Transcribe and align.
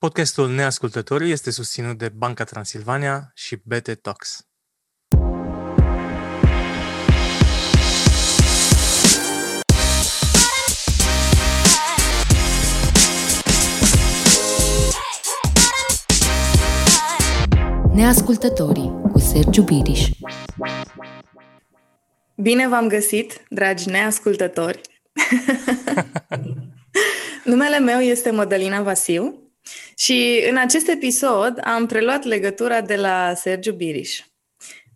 Podcastul 0.00 0.48
Neascultătorii 0.50 1.30
este 1.30 1.50
susținut 1.50 1.98
de 1.98 2.08
Banca 2.08 2.44
Transilvania 2.44 3.32
și 3.34 3.56
BT 3.64 3.94
Talks. 4.00 4.46
Neascultătorii 17.94 19.00
cu 19.12 19.18
Sergiu 19.18 19.62
Biriș 19.62 20.08
Bine 22.36 22.68
v-am 22.68 22.88
găsit, 22.88 23.42
dragi 23.48 23.88
neascultători! 23.88 24.80
Numele 27.44 27.78
meu 27.78 28.00
este 28.00 28.30
Mădălina 28.30 28.82
Vasiu 28.82 29.47
și 29.96 30.46
în 30.50 30.56
acest 30.56 30.88
episod 30.88 31.60
am 31.64 31.86
preluat 31.86 32.24
legătura 32.24 32.80
de 32.80 32.96
la 32.96 33.34
Sergiu 33.34 33.72
Biriș. 33.72 34.20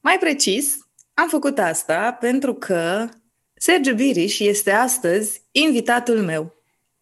Mai 0.01 0.19
precis, 0.21 0.77
am 1.15 1.29
făcut 1.29 1.59
asta 1.59 2.17
pentru 2.21 2.55
că 2.55 3.09
Sergiu 3.55 3.95
Biriș 3.95 4.39
este 4.39 4.71
astăzi 4.71 5.43
invitatul 5.51 6.23
meu. 6.23 6.55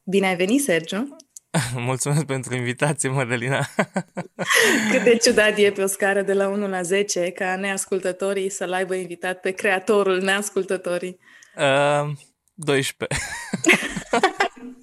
Bine 0.03 0.27
ai 0.27 0.37
venit, 0.37 0.63
Sergiu! 0.63 1.17
Mulțumesc 1.75 2.25
pentru 2.25 2.55
invitație, 2.55 3.09
Mădălina! 3.09 3.67
Cât 4.91 5.03
de 5.03 5.17
ciudat 5.17 5.59
e 5.59 5.71
pe 5.71 5.83
o 5.83 5.87
scară 5.87 6.23
de 6.23 6.33
la 6.33 6.49
1 6.49 6.69
la 6.69 6.83
10 6.83 7.31
ca 7.31 7.57
neascultătorii 7.57 8.51
să-l 8.51 8.73
aibă 8.73 8.95
invitat 8.95 9.41
pe 9.41 9.51
creatorul 9.51 10.21
neascultătorii. 10.21 11.19
Uh, 11.57 12.11
12. 12.55 13.19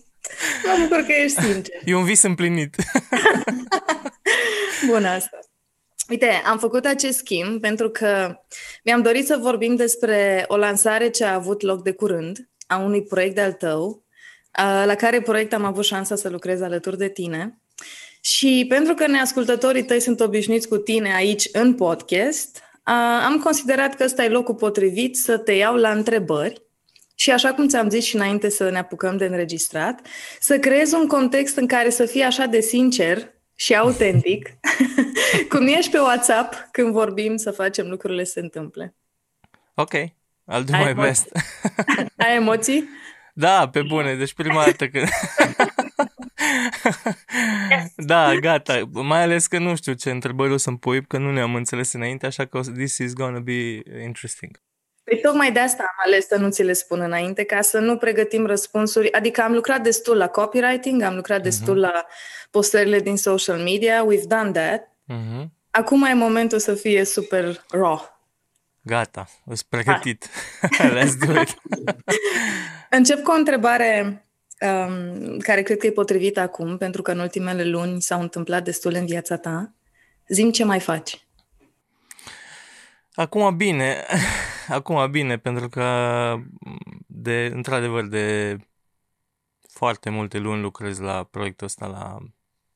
Mă 0.65 0.75
bucur 0.81 1.03
că 1.03 1.11
ești 1.11 1.41
sincer. 1.41 1.81
E 1.85 1.95
un 1.95 2.03
vis 2.03 2.21
împlinit. 2.21 2.75
Bun 4.87 5.05
asta. 5.05 5.39
Uite, 6.09 6.41
am 6.45 6.57
făcut 6.57 6.85
acest 6.85 7.17
schimb 7.17 7.61
pentru 7.61 7.89
că 7.89 8.35
mi-am 8.83 9.01
dorit 9.01 9.25
să 9.25 9.37
vorbim 9.41 9.75
despre 9.75 10.45
o 10.47 10.57
lansare 10.57 11.09
ce 11.09 11.25
a 11.25 11.33
avut 11.33 11.61
loc 11.61 11.83
de 11.83 11.91
curând, 11.91 12.49
a 12.67 12.77
unui 12.77 13.03
proiect 13.03 13.35
de-al 13.35 13.53
tău, 13.53 14.05
la 14.85 14.95
care 14.95 15.21
proiect 15.21 15.53
am 15.53 15.63
avut 15.63 15.85
șansa 15.85 16.15
să 16.15 16.29
lucrez 16.29 16.61
alături 16.61 16.97
de 16.97 17.09
tine. 17.09 17.61
Și 18.21 18.65
pentru 18.69 18.93
că 18.93 19.07
neascultătorii 19.07 19.85
tăi 19.85 19.99
sunt 19.99 20.19
obișnuiți 20.19 20.67
cu 20.67 20.77
tine 20.77 21.15
aici 21.15 21.49
în 21.51 21.73
podcast, 21.73 22.61
am 23.25 23.39
considerat 23.43 23.95
că 23.95 24.03
ăsta 24.03 24.23
e 24.23 24.29
locul 24.29 24.55
potrivit 24.55 25.17
să 25.17 25.37
te 25.37 25.51
iau 25.51 25.75
la 25.75 25.89
întrebări 25.91 26.66
și 27.19 27.31
așa 27.31 27.53
cum 27.53 27.67
ți-am 27.67 27.89
zis 27.89 28.03
și 28.03 28.15
înainte 28.15 28.49
să 28.49 28.69
ne 28.69 28.77
apucăm 28.77 29.17
de 29.17 29.25
înregistrat, 29.25 30.07
să 30.39 30.59
creezi 30.59 30.95
un 30.95 31.07
context 31.07 31.57
în 31.57 31.67
care 31.67 31.89
să 31.89 32.05
fii 32.05 32.23
așa 32.23 32.45
de 32.45 32.59
sincer 32.59 33.33
și 33.55 33.75
autentic, 33.75 34.49
cum 35.51 35.67
ești 35.67 35.91
pe 35.91 35.99
WhatsApp 35.99 36.67
când 36.71 36.91
vorbim 36.91 37.37
să 37.37 37.51
facem 37.51 37.87
lucrurile 37.87 38.23
să 38.23 38.31
se 38.31 38.39
întâmple. 38.39 38.95
Ok, 39.73 39.93
I'll 40.51 40.63
do 40.65 40.73
Ai 40.73 40.83
my 40.83 40.89
emoții? 40.89 41.01
best. 41.01 41.31
Ai 42.25 42.35
emoții? 42.35 42.89
Da, 43.33 43.69
pe 43.69 43.81
bune, 43.81 44.15
deci 44.15 44.33
prima 44.33 44.65
dată 44.65 44.87
când... 44.87 45.07
da, 47.95 48.35
gata, 48.35 48.89
mai 48.91 49.21
ales 49.21 49.47
că 49.47 49.59
nu 49.59 49.75
știu 49.75 49.93
ce 49.93 50.09
întrebări 50.09 50.53
o 50.53 50.57
să-mi 50.57 50.77
pui, 50.77 51.05
că 51.05 51.17
nu 51.17 51.31
ne-am 51.31 51.55
înțeles 51.55 51.93
înainte, 51.93 52.25
așa 52.25 52.45
că 52.45 52.59
this 52.59 52.97
is 52.97 53.13
gonna 53.13 53.39
be 53.39 53.81
interesting. 54.03 54.61
Păi 55.07 55.19
tocmai 55.19 55.51
de 55.51 55.59
asta 55.59 55.83
am 55.83 56.03
ales 56.05 56.27
să 56.27 56.35
nu 56.35 56.49
ți 56.49 56.63
le 56.63 56.73
spun 56.73 56.99
înainte, 57.01 57.43
ca 57.43 57.61
să 57.61 57.79
nu 57.79 57.97
pregătim 57.97 58.45
răspunsuri. 58.45 59.11
Adică 59.11 59.41
am 59.41 59.53
lucrat 59.53 59.81
destul 59.81 60.17
la 60.17 60.27
copywriting, 60.27 61.01
am 61.01 61.15
lucrat 61.15 61.39
uh-huh. 61.39 61.43
destul 61.43 61.79
la 61.79 62.05
postările 62.51 62.99
din 62.99 63.17
social 63.17 63.57
media, 63.57 64.05
we've 64.05 64.27
done 64.27 64.51
that. 64.51 64.81
Uh-huh. 64.83 65.45
Acum 65.71 66.03
e 66.03 66.13
momentul 66.13 66.59
să 66.59 66.73
fie 66.73 67.03
super 67.03 67.65
raw. 67.69 68.19
Gata, 68.81 69.27
îți 69.45 69.67
pregătit. 69.67 70.29
Let's 70.97 71.25
do 71.25 71.41
it. 71.41 71.57
Încep 72.97 73.23
cu 73.23 73.31
o 73.31 73.35
întrebare 73.35 74.25
um, 74.61 75.37
care 75.37 75.61
cred 75.61 75.77
că 75.77 75.87
e 75.87 75.91
potrivită 75.91 76.39
acum, 76.39 76.77
pentru 76.77 77.01
că 77.01 77.11
în 77.11 77.19
ultimele 77.19 77.63
luni 77.63 78.01
s-au 78.01 78.21
întâmplat 78.21 78.63
destul 78.63 78.93
în 78.93 79.05
viața 79.05 79.37
ta. 79.37 79.73
Zim 80.27 80.51
ce 80.51 80.63
mai 80.63 80.79
faci. 80.79 81.27
Acum 83.13 83.57
bine, 83.57 84.05
acum 84.67 85.11
bine, 85.11 85.37
pentru 85.37 85.69
că 85.69 86.35
de, 87.07 87.51
într-adevăr, 87.53 88.05
de 88.05 88.57
foarte 89.69 90.09
multe 90.09 90.37
luni 90.37 90.61
lucrez 90.61 90.99
la 90.99 91.23
proiectul 91.23 91.65
ăsta, 91.65 91.85
la, 91.87 92.17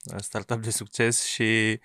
la 0.03 0.17
startup 0.17 0.61
de 0.61 0.69
succes 0.69 1.25
și 1.25 1.79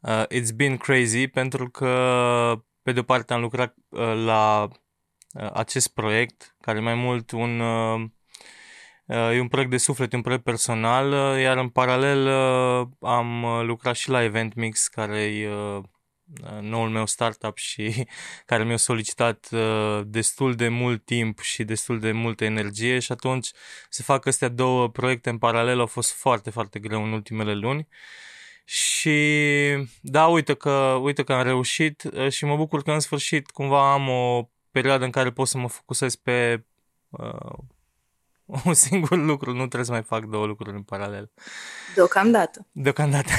uh, 0.00 0.24
it's 0.26 0.54
been 0.54 0.76
crazy 0.76 1.28
pentru 1.28 1.70
că 1.70 2.62
pe 2.82 2.92
de 2.92 3.00
o 3.00 3.02
parte 3.02 3.32
am 3.32 3.40
lucrat 3.40 3.74
uh, 3.88 4.14
la 4.24 4.68
uh, 5.32 5.50
acest 5.52 5.88
proiect, 5.88 6.56
care 6.60 6.80
mai 6.80 6.94
mult 6.94 7.30
un 7.30 7.60
uh, 7.60 8.00
uh, 9.06 9.30
e 9.34 9.40
un 9.40 9.48
proiect 9.48 9.70
de 9.70 9.76
suflet, 9.76 10.12
un 10.12 10.22
proiect 10.22 10.44
personal, 10.44 11.12
uh, 11.12 11.40
iar 11.40 11.56
în 11.56 11.68
paralel 11.68 12.26
uh, 12.26 12.88
am 13.10 13.42
uh, 13.42 13.62
lucrat 13.64 13.94
și 13.94 14.10
la 14.10 14.22
Event 14.22 14.54
Mix, 14.54 14.88
care 14.88 15.18
e 15.18 15.48
uh, 15.48 15.82
Uh, 15.84 15.93
noul 16.60 16.88
meu 16.88 17.06
startup 17.06 17.56
și 17.56 18.06
care 18.46 18.64
mi-a 18.64 18.76
solicitat 18.76 19.48
uh, 19.52 20.00
destul 20.06 20.54
de 20.54 20.68
mult 20.68 21.04
timp 21.04 21.40
și 21.40 21.64
destul 21.64 22.00
de 22.00 22.12
multă 22.12 22.44
energie 22.44 22.98
și 22.98 23.12
atunci 23.12 23.50
să 23.88 24.02
fac 24.02 24.26
astea 24.26 24.48
două 24.48 24.88
proiecte 24.88 25.30
în 25.30 25.38
paralel 25.38 25.80
a 25.80 25.86
fost 25.86 26.12
foarte, 26.12 26.50
foarte 26.50 26.78
greu 26.78 27.04
în 27.04 27.12
ultimele 27.12 27.54
luni. 27.54 27.88
Și 28.64 29.18
da, 30.00 30.26
uite 30.26 30.54
că, 30.54 30.98
uite 31.02 31.24
că 31.24 31.32
am 31.32 31.42
reușit 31.42 32.02
uh, 32.02 32.28
și 32.28 32.44
mă 32.44 32.56
bucur 32.56 32.82
că 32.82 32.92
în 32.92 33.00
sfârșit 33.00 33.50
cumva 33.50 33.92
am 33.92 34.08
o 34.08 34.48
perioadă 34.70 35.04
în 35.04 35.10
care 35.10 35.32
pot 35.32 35.48
să 35.48 35.58
mă 35.58 35.68
focusez 35.68 36.14
pe 36.14 36.64
uh, 37.08 37.58
un 38.64 38.74
singur 38.74 39.16
lucru, 39.16 39.50
nu 39.50 39.58
trebuie 39.58 39.84
să 39.84 39.90
mai 39.90 40.02
fac 40.02 40.24
două 40.24 40.46
lucruri 40.46 40.76
în 40.76 40.82
paralel. 40.82 41.30
Deocamdată. 41.94 42.66
Deocamdată. 42.72 43.30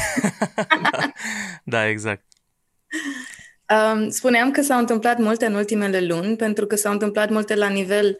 da, 0.91 1.11
da, 1.63 1.87
exact. 1.87 2.34
Um, 3.69 4.09
spuneam 4.09 4.51
că 4.51 4.61
s-au 4.61 4.79
întâmplat 4.79 5.17
multe 5.17 5.45
în 5.45 5.53
ultimele 5.53 6.05
luni, 6.05 6.35
pentru 6.35 6.65
că 6.65 6.75
s-au 6.75 6.91
întâmplat 6.91 7.29
multe 7.29 7.55
la 7.55 7.67
nivel 7.67 8.19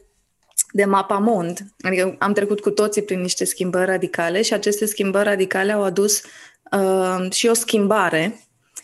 de 0.71 0.85
mapa 0.85 1.17
mond. 1.17 1.59
Adică 1.81 2.15
am 2.19 2.33
trecut 2.33 2.59
cu 2.59 2.69
toții 2.69 3.01
prin 3.01 3.21
niște 3.21 3.45
schimbări 3.45 3.85
radicale 3.85 4.41
și 4.41 4.53
aceste 4.53 4.85
schimbări 4.85 5.27
radicale 5.27 5.71
au 5.71 5.83
adus 5.83 6.21
uh, 6.71 7.31
și 7.31 7.47
o 7.47 7.53
schimbare. 7.53 8.39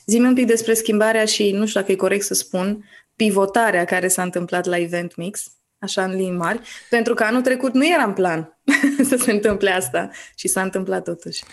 Zi-mi 0.05 0.27
un 0.27 0.33
pic 0.33 0.45
despre 0.45 0.73
schimbarea 0.73 1.25
și, 1.25 1.51
nu 1.51 1.65
știu 1.65 1.79
dacă 1.79 1.91
e 1.91 1.95
corect 1.95 2.25
să 2.25 2.33
spun, 2.33 2.85
pivotarea 3.15 3.85
care 3.85 4.07
s-a 4.07 4.23
întâmplat 4.23 4.65
la 4.65 4.77
Event 4.77 5.15
Mix, 5.15 5.43
așa 5.79 6.03
în 6.03 6.15
limbi 6.15 6.37
mari, 6.37 6.59
pentru 6.89 7.13
că 7.13 7.23
anul 7.23 7.41
trecut 7.41 7.73
nu 7.73 7.87
era 7.87 8.03
în 8.03 8.13
plan 8.13 8.59
să 9.09 9.15
se 9.15 9.31
întâmple 9.31 9.71
asta 9.71 10.09
și 10.35 10.47
s-a 10.47 10.61
întâmplat 10.61 11.03
totuși. 11.03 11.43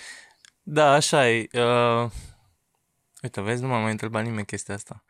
Da, 0.62 0.93
așa 0.93 1.31
e. 1.31 1.49
Uh 1.53 2.10
Uite, 3.23 3.41
vezi, 3.41 3.62
nu 3.62 3.69
m-a 3.69 3.81
mai 3.81 3.91
întrebat 3.91 4.25
nimeni 4.25 4.47
chestia 4.47 4.75
asta. 4.75 5.05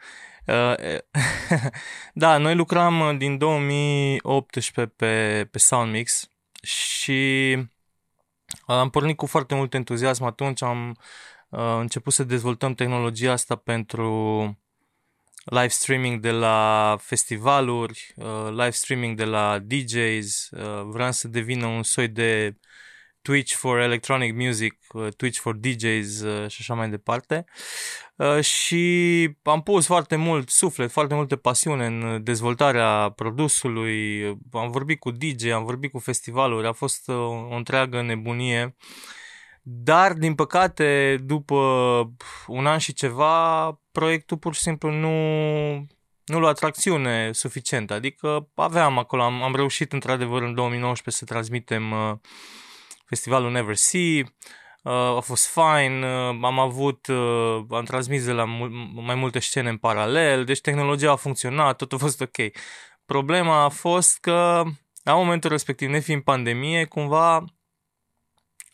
Uh, 0.47 0.99
da, 2.13 2.39
noi 2.39 2.55
lucram 2.55 3.01
uh, 3.01 3.17
din 3.17 3.39
2018 3.39 4.87
pe, 4.87 5.45
pe 5.51 5.59
SoundMix 5.59 6.31
și 6.63 7.57
am 8.67 8.91
pornit 8.91 9.17
cu 9.17 9.27
foarte 9.27 9.55
mult 9.55 9.75
entuziasm 9.75 10.25
atunci, 10.25 10.63
am 10.63 10.97
uh, 11.49 11.77
început 11.79 12.13
să 12.13 12.25
dezvoltăm 12.25 12.75
tehnologia 12.75 13.33
asta 13.33 13.57
pentru 13.57 14.43
live 15.45 15.69
streaming 15.69 16.21
de 16.21 16.31
la 16.31 16.97
festivaluri, 17.01 18.15
uh, 18.17 18.49
live 18.51 18.71
streaming 18.71 19.17
de 19.17 19.25
la 19.25 19.59
DJs, 19.59 20.51
uh, 20.51 20.83
vreau 20.85 21.13
să 21.13 21.29
devină 21.29 21.67
un 21.67 21.83
soi 21.83 22.09
de 22.09 22.57
Twitch 23.23 23.55
for 23.55 23.79
Electronic 23.79 24.35
Music, 24.35 24.79
uh, 24.93 25.09
Twitch 25.17 25.39
for 25.39 25.57
DJs 25.57 26.21
uh, 26.21 26.49
și 26.51 26.57
așa 26.61 26.75
mai 26.75 26.91
departe. 26.91 27.45
Uh, 28.17 28.41
și 28.41 29.37
am 29.43 29.63
pus 29.63 29.87
foarte 29.87 30.17
mult 30.17 30.49
suflet, 30.49 30.91
foarte 30.91 31.15
multe 31.15 31.37
pasiune 31.37 31.87
în 31.87 32.23
dezvoltarea 32.23 33.11
produsului. 33.11 34.25
Am 34.53 34.71
vorbit 34.71 34.99
cu 34.99 35.11
DJ, 35.11 35.47
am 35.47 35.65
vorbit 35.65 35.91
cu 35.91 35.99
festivaluri, 35.99 36.67
a 36.67 36.73
fost 36.73 37.09
o 37.09 37.57
întreagă 37.57 38.03
nebunie. 38.03 38.77
Dar, 39.63 40.13
din 40.13 40.35
păcate, 40.35 41.19
după 41.25 41.55
un 42.47 42.67
an 42.67 42.79
și 42.79 42.93
ceva, 42.93 43.71
proiectul 43.93 44.37
pur 44.37 44.55
și 44.55 44.61
simplu 44.61 44.91
nu, 44.91 45.11
nu 46.25 46.39
lua 46.39 46.53
tracțiune 46.53 47.33
suficientă. 47.33 47.95
Adică 47.95 48.49
aveam 48.55 48.99
acolo, 48.99 49.23
am, 49.23 49.43
am 49.43 49.55
reușit 49.55 49.93
într-adevăr 49.93 50.43
în 50.43 50.55
2019 50.55 51.25
să 51.25 51.33
transmitem 51.33 51.91
uh, 51.91 52.13
festivalul 53.09 53.51
Never 53.51 53.75
See, 53.75 54.21
uh, 54.83 54.93
a 54.93 55.21
fost 55.21 55.47
fine, 55.47 56.07
uh, 56.07 56.39
am 56.43 56.59
avut, 56.59 57.07
uh, 57.07 57.65
am 57.71 57.85
transmis 57.85 58.25
de 58.25 58.33
la 58.33 58.45
mul- 58.45 58.71
mai 58.95 59.15
multe 59.15 59.39
scene 59.39 59.69
în 59.69 59.77
paralel, 59.77 60.45
deci 60.45 60.61
tehnologia 60.61 61.11
a 61.11 61.17
funcționat, 61.17 61.77
tot 61.77 61.93
a 61.93 61.97
fost 61.97 62.21
ok. 62.21 62.37
Problema 63.07 63.63
a 63.63 63.69
fost 63.69 64.19
că 64.19 64.63
la 65.03 65.15
momentul 65.15 65.51
respectiv, 65.51 65.89
nefiind 65.89 66.23
pandemie, 66.23 66.85
cumva 66.85 67.45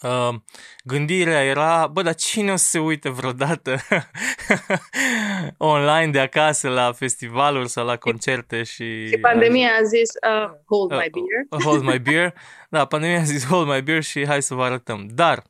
Uh, 0.05 0.35
gândirea 0.85 1.45
era, 1.45 1.87
bă, 1.87 2.03
dar 2.03 2.15
cine 2.15 2.53
o 2.53 2.56
să 2.56 2.65
se 2.65 2.79
uite 2.79 3.09
vreodată 3.09 3.77
online 5.59 6.11
de 6.11 6.21
acasă 6.21 6.69
la 6.69 6.93
festivaluri 6.93 7.69
sau 7.69 7.87
la 7.87 7.97
concerte 7.97 8.62
și... 8.62 9.06
Și 9.09 9.19
pandemia 9.19 9.69
a 9.81 9.83
zis, 9.83 10.11
uh, 10.29 10.51
hold 10.67 10.91
my 10.91 11.11
beer. 11.11 11.47
Uh, 11.51 11.62
hold 11.62 11.83
my 11.83 11.99
beer. 11.99 12.35
Da, 12.71 12.85
pandemia 12.85 13.21
a 13.21 13.23
zis, 13.23 13.47
hold 13.47 13.69
my 13.69 13.83
beer 13.83 14.03
și 14.03 14.27
hai 14.27 14.43
să 14.43 14.55
vă 14.55 14.65
arătăm. 14.65 15.06
Dar, 15.11 15.43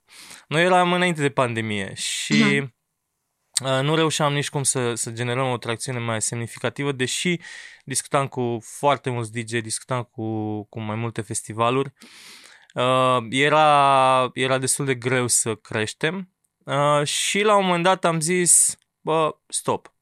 noi 0.49 0.63
eram 0.63 0.93
înainte 0.93 1.21
de 1.21 1.31
pandemie 1.31 1.93
și 1.95 2.63
uh-huh. 2.63 3.81
nu 3.83 3.95
reușeam 3.95 4.33
nici 4.33 4.51
cum 4.51 4.63
să, 4.63 4.95
să 4.95 5.11
generăm 5.11 5.51
o 5.51 5.57
tracțiune 5.57 5.99
mai 5.99 6.23
semnificativă, 6.23 6.93
deși 6.93 7.41
discutam 7.85 8.27
cu 8.27 8.59
foarte 8.63 9.11
mulți 9.11 9.33
DJ, 9.33 9.61
discutam 9.61 10.03
cu, 10.03 10.63
cu 10.65 10.81
mai 10.81 10.97
multe 10.97 11.21
festivaluri. 11.21 11.93
Uh, 12.03 12.43
uh, 12.75 13.27
era, 13.31 14.31
era 14.35 14.59
destul 14.59 14.85
de 14.85 14.95
greu 14.95 15.27
să 15.27 15.55
creștem. 15.55 16.29
Uh, 16.65 17.07
și 17.07 17.43
la 17.43 17.57
un 17.57 17.65
moment 17.65 17.83
dat 17.83 18.05
am 18.05 18.21
zis, 18.21 18.77
bă, 19.01 19.37
stop, 19.47 19.95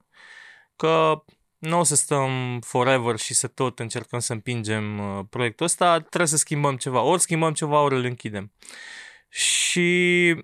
că 0.77 1.25
nu 1.59 1.79
o 1.79 1.83
să 1.83 1.95
stăm 1.95 2.61
forever 2.61 3.17
și 3.17 3.35
să 3.35 3.47
tot 3.49 3.79
încercăm 3.79 4.19
să 4.19 4.33
împingem 4.33 4.99
uh, 4.99 5.25
proiectul 5.31 5.67
ăsta, 5.67 5.99
trebuie 5.99 6.27
să 6.29 6.37
schimbăm 6.37 6.77
ceva, 6.77 7.01
ori 7.01 7.21
schimbăm 7.21 7.53
ceva, 7.53 7.81
ori 7.81 7.95
îl 7.95 8.05
închidem. 8.05 8.53
Și 9.29 10.35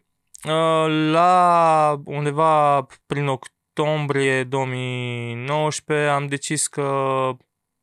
uh, 0.44 1.10
la 1.10 2.02
undeva 2.04 2.86
prin 3.06 3.26
octombrie 3.26 4.44
2019 4.44 6.08
am 6.08 6.26
decis 6.26 6.66
că 6.66 6.82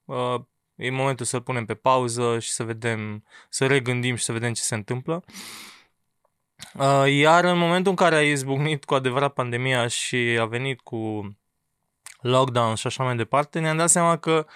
uh, 0.05 0.35
E 0.75 0.89
momentul 0.89 1.25
să-l 1.25 1.41
punem 1.41 1.65
pe 1.65 1.73
pauză 1.73 2.39
și 2.39 2.49
să 2.51 2.63
vedem, 2.63 3.23
să 3.49 3.67
regândim 3.67 4.15
și 4.15 4.23
să 4.23 4.31
vedem 4.31 4.53
ce 4.53 4.61
se 4.61 4.75
întâmplă. 4.75 5.23
Uh, 6.73 7.03
iar 7.07 7.43
în 7.43 7.57
momentul 7.57 7.89
în 7.89 7.95
care 7.97 8.15
a 8.15 8.21
izbucnit 8.21 8.85
cu 8.85 8.93
adevărat 8.93 9.33
pandemia 9.33 9.87
și 9.87 10.37
a 10.39 10.45
venit 10.45 10.79
cu 10.79 11.31
lockdown 12.21 12.75
și 12.75 12.87
așa 12.87 13.03
mai 13.03 13.15
departe, 13.15 13.59
ne-am 13.59 13.77
dat 13.77 13.89
seama 13.89 14.17
că 14.17 14.47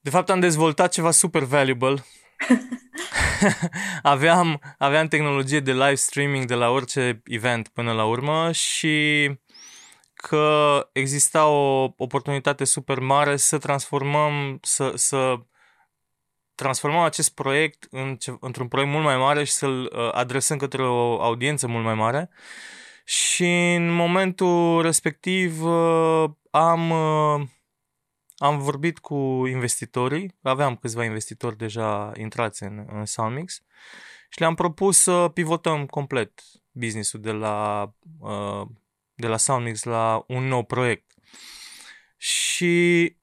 de 0.00 0.10
fapt 0.10 0.30
am 0.30 0.40
dezvoltat 0.40 0.92
ceva 0.92 1.10
super 1.10 1.42
valuable. 1.42 2.04
aveam, 4.02 4.60
aveam 4.78 5.08
tehnologie 5.08 5.60
de 5.60 5.72
live 5.72 5.94
streaming 5.94 6.44
de 6.44 6.54
la 6.54 6.68
orice 6.68 7.22
event 7.24 7.68
până 7.68 7.92
la 7.92 8.04
urmă 8.04 8.52
și 8.52 9.26
că 10.20 10.88
exista 10.92 11.46
o 11.46 11.92
oportunitate 11.96 12.64
super 12.64 12.98
mare 12.98 13.36
să 13.36 13.58
transformăm, 13.58 14.58
să, 14.62 14.92
să 14.94 15.38
transformăm 16.54 17.00
acest 17.00 17.34
proiect 17.34 17.86
în 17.90 18.16
ce, 18.16 18.36
într-un 18.40 18.68
proiect 18.68 18.92
mult 18.92 19.04
mai 19.04 19.16
mare 19.16 19.44
și 19.44 19.52
să-l 19.52 19.92
uh, 19.92 20.12
adresăm 20.12 20.56
către 20.56 20.82
o 20.82 21.22
audiență 21.22 21.66
mult 21.66 21.84
mai 21.84 21.94
mare. 21.94 22.30
Și 23.04 23.74
în 23.74 23.90
momentul 23.90 24.82
respectiv 24.82 25.64
uh, 25.64 26.30
am, 26.50 26.90
uh, 26.90 27.46
am 28.36 28.58
vorbit 28.58 28.98
cu 28.98 29.14
investitorii, 29.46 30.34
aveam 30.42 30.76
câțiva 30.76 31.04
investitori 31.04 31.56
deja 31.56 32.12
intrați 32.16 32.62
în, 32.62 32.86
în 32.92 33.04
Soundmix 33.04 33.62
și 34.28 34.40
le-am 34.40 34.54
propus 34.54 34.98
să 34.98 35.30
pivotăm 35.34 35.86
complet 35.86 36.42
businessul 36.70 37.20
de 37.20 37.32
la 37.32 37.88
uh, 38.20 38.66
de 39.18 39.26
la 39.26 39.36
Soundmix 39.36 39.82
la 39.82 40.24
un 40.26 40.46
nou 40.46 40.64
proiect. 40.64 41.12
Și 42.16 43.16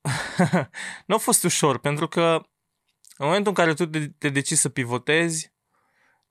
nu 1.06 1.14
a 1.14 1.18
fost 1.18 1.44
ușor, 1.44 1.78
pentru 1.78 2.08
că 2.08 2.46
în 3.16 3.26
momentul 3.26 3.48
în 3.48 3.54
care 3.54 3.74
tu 3.74 3.86
te, 3.86 4.08
te 4.08 4.28
decizi 4.28 4.60
să 4.60 4.68
pivotezi, 4.68 5.52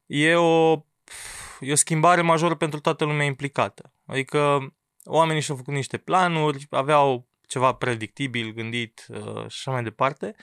e 0.05 0.35
o, 0.35 0.73
e 1.59 1.71
o 1.71 1.75
schimbare 1.75 2.21
majoră 2.21 2.55
pentru 2.55 2.79
toată 2.79 3.03
lumea 3.03 3.25
implicată. 3.25 3.93
Adică 4.05 4.73
oamenii 5.03 5.41
și-au 5.41 5.57
făcut 5.57 5.73
niște 5.73 5.97
planuri, 5.97 6.67
aveau 6.69 7.27
ceva 7.47 7.73
predictibil, 7.73 8.53
gândit 8.53 9.05
uh, 9.09 9.35
și 9.35 9.45
așa 9.45 9.71
mai 9.71 9.83
departe. 9.83 10.35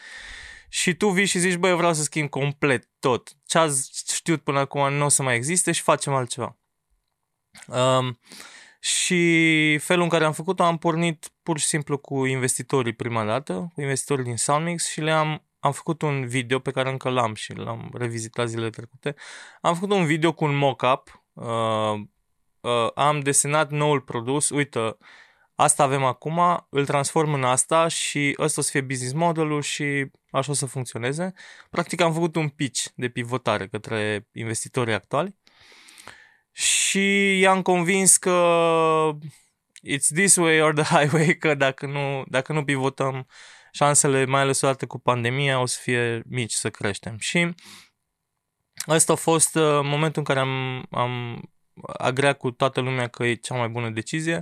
Și 0.68 0.94
tu 0.94 1.08
vii 1.08 1.26
și 1.26 1.38
zici, 1.38 1.56
băi, 1.56 1.70
eu 1.70 1.76
vreau 1.76 1.92
să 1.94 2.02
schimb 2.02 2.28
complet 2.28 2.88
tot. 2.98 3.32
Ce 3.46 3.58
ați 3.58 4.04
știut 4.14 4.42
până 4.42 4.58
acum 4.58 4.92
nu 4.92 5.04
o 5.04 5.08
să 5.08 5.22
mai 5.22 5.34
existe 5.34 5.72
și 5.72 5.82
facem 5.82 6.14
altceva. 6.14 6.56
Um, 7.66 8.18
și 8.80 9.78
felul 9.78 10.02
în 10.02 10.08
care 10.08 10.24
am 10.24 10.32
făcut-o, 10.32 10.62
am 10.62 10.78
pornit 10.78 11.30
pur 11.42 11.58
și 11.58 11.66
simplu 11.66 11.98
cu 11.98 12.24
investitorii 12.24 12.92
prima 12.92 13.24
dată, 13.24 13.70
cu 13.74 13.80
investitorii 13.80 14.24
din 14.24 14.36
Soundmix 14.36 14.88
și 14.88 15.00
le-am 15.00 15.42
am 15.62 15.72
făcut 15.72 16.02
un 16.02 16.26
video 16.26 16.58
pe 16.58 16.70
care 16.70 16.90
încă 16.90 17.08
l-am 17.08 17.34
și 17.34 17.52
l-am 17.54 17.90
revizitat 17.92 18.48
zilele 18.48 18.70
trecute. 18.70 19.14
Am 19.60 19.74
făcut 19.74 19.90
un 19.90 20.06
video 20.06 20.32
cu 20.32 20.44
un 20.44 20.56
mock-up, 20.56 21.22
uh, 21.32 22.00
uh, 22.60 22.90
am 22.94 23.20
desenat 23.20 23.70
noul 23.70 24.00
produs, 24.00 24.48
uite, 24.48 24.96
asta 25.54 25.82
avem 25.82 26.04
acum, 26.04 26.66
îl 26.70 26.86
transform 26.86 27.32
în 27.32 27.44
asta 27.44 27.88
și 27.88 28.34
ăsta 28.38 28.60
o 28.60 28.64
să 28.64 28.70
fie 28.70 28.80
business 28.80 29.14
modelul 29.14 29.62
și 29.62 30.10
așa 30.30 30.50
o 30.50 30.54
să 30.54 30.66
funcționeze. 30.66 31.32
Practic 31.70 32.00
am 32.00 32.12
făcut 32.12 32.36
un 32.36 32.48
pitch 32.48 32.86
de 32.94 33.08
pivotare 33.08 33.66
către 33.66 34.28
investitorii 34.32 34.94
actuali 34.94 35.36
și 36.92 37.38
i-am 37.38 37.62
convins 37.62 38.16
că 38.16 39.16
it's 39.88 40.08
this 40.14 40.36
way 40.36 40.60
or 40.60 40.74
the 40.74 40.82
highway, 40.96 41.36
că 41.36 41.54
dacă 41.54 41.86
nu, 41.86 42.24
dacă 42.26 42.52
nu 42.52 42.64
pivotăm, 42.64 43.26
șansele, 43.72 44.24
mai 44.24 44.40
ales 44.40 44.60
odată 44.60 44.86
cu 44.86 44.98
pandemia, 44.98 45.60
o 45.60 45.66
să 45.66 45.78
fie 45.82 46.22
mici 46.26 46.52
să 46.52 46.70
creștem. 46.70 47.18
Și 47.18 47.54
ăsta 48.88 49.12
a 49.12 49.16
fost 49.16 49.54
uh, 49.54 49.80
momentul 49.82 50.18
în 50.18 50.34
care 50.34 50.38
am, 50.38 50.86
am 50.90 51.42
agreat 51.98 52.38
cu 52.38 52.50
toată 52.50 52.80
lumea 52.80 53.08
că 53.08 53.24
e 53.24 53.34
cea 53.34 53.54
mai 53.54 53.68
bună 53.68 53.90
decizie 53.90 54.38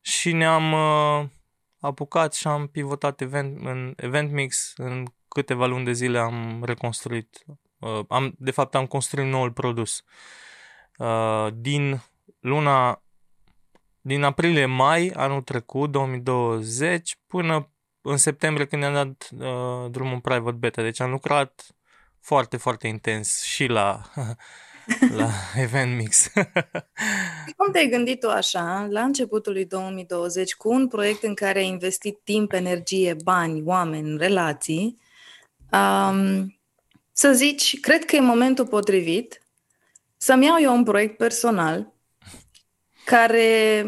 și 0.00 0.32
ne-am 0.32 0.72
uh, 0.72 1.28
apucat 1.80 2.34
și 2.34 2.46
am 2.46 2.66
pivotat 2.66 3.20
event, 3.20 3.66
în 3.66 3.92
Event 3.96 4.30
Mix. 4.32 4.72
În 4.76 5.04
câteva 5.28 5.66
luni 5.66 5.84
de 5.84 5.92
zile 5.92 6.18
am 6.18 6.64
reconstruit, 6.64 7.44
uh, 7.78 8.00
am, 8.08 8.34
de 8.38 8.50
fapt 8.50 8.74
am 8.74 8.86
construit 8.86 9.26
noul 9.26 9.52
produs. 9.52 9.98
Uh, 9.98 10.04
Uh, 11.00 11.48
din 11.54 12.02
luna 12.40 13.02
din 14.00 14.22
aprilie-mai 14.22 15.12
anul 15.14 15.42
trecut, 15.42 15.90
2020, 15.90 17.18
până 17.26 17.70
în 18.00 18.16
septembrie 18.16 18.66
când 18.66 18.82
ne-am 18.82 18.94
dat 18.94 19.28
uh, 19.32 19.90
drumul 19.90 20.12
în 20.12 20.20
private 20.20 20.56
beta. 20.56 20.82
Deci 20.82 21.00
am 21.00 21.10
lucrat 21.10 21.66
foarte, 22.20 22.56
foarte 22.56 22.86
intens 22.86 23.42
și 23.42 23.66
la, 23.66 24.00
la 25.18 25.30
Event 25.62 25.96
Mix. 25.96 26.32
Cum 27.56 27.72
te-ai 27.72 27.88
gândit 27.88 28.20
tu 28.20 28.28
așa, 28.28 28.86
la 28.90 29.02
începutul 29.02 29.52
lui 29.52 29.64
2020, 29.66 30.54
cu 30.54 30.72
un 30.72 30.88
proiect 30.88 31.22
în 31.22 31.34
care 31.34 31.58
ai 31.58 31.66
investit 31.66 32.20
timp, 32.24 32.52
energie, 32.52 33.16
bani, 33.24 33.62
oameni, 33.64 34.18
relații, 34.18 34.98
um, 35.72 36.54
să 37.12 37.32
zici, 37.32 37.80
cred 37.80 38.04
că 38.04 38.16
e 38.16 38.20
momentul 38.20 38.66
potrivit 38.66 39.39
să-mi 40.22 40.44
iau 40.44 40.56
eu 40.60 40.74
un 40.74 40.84
proiect 40.84 41.16
personal 41.16 41.92
care 43.04 43.84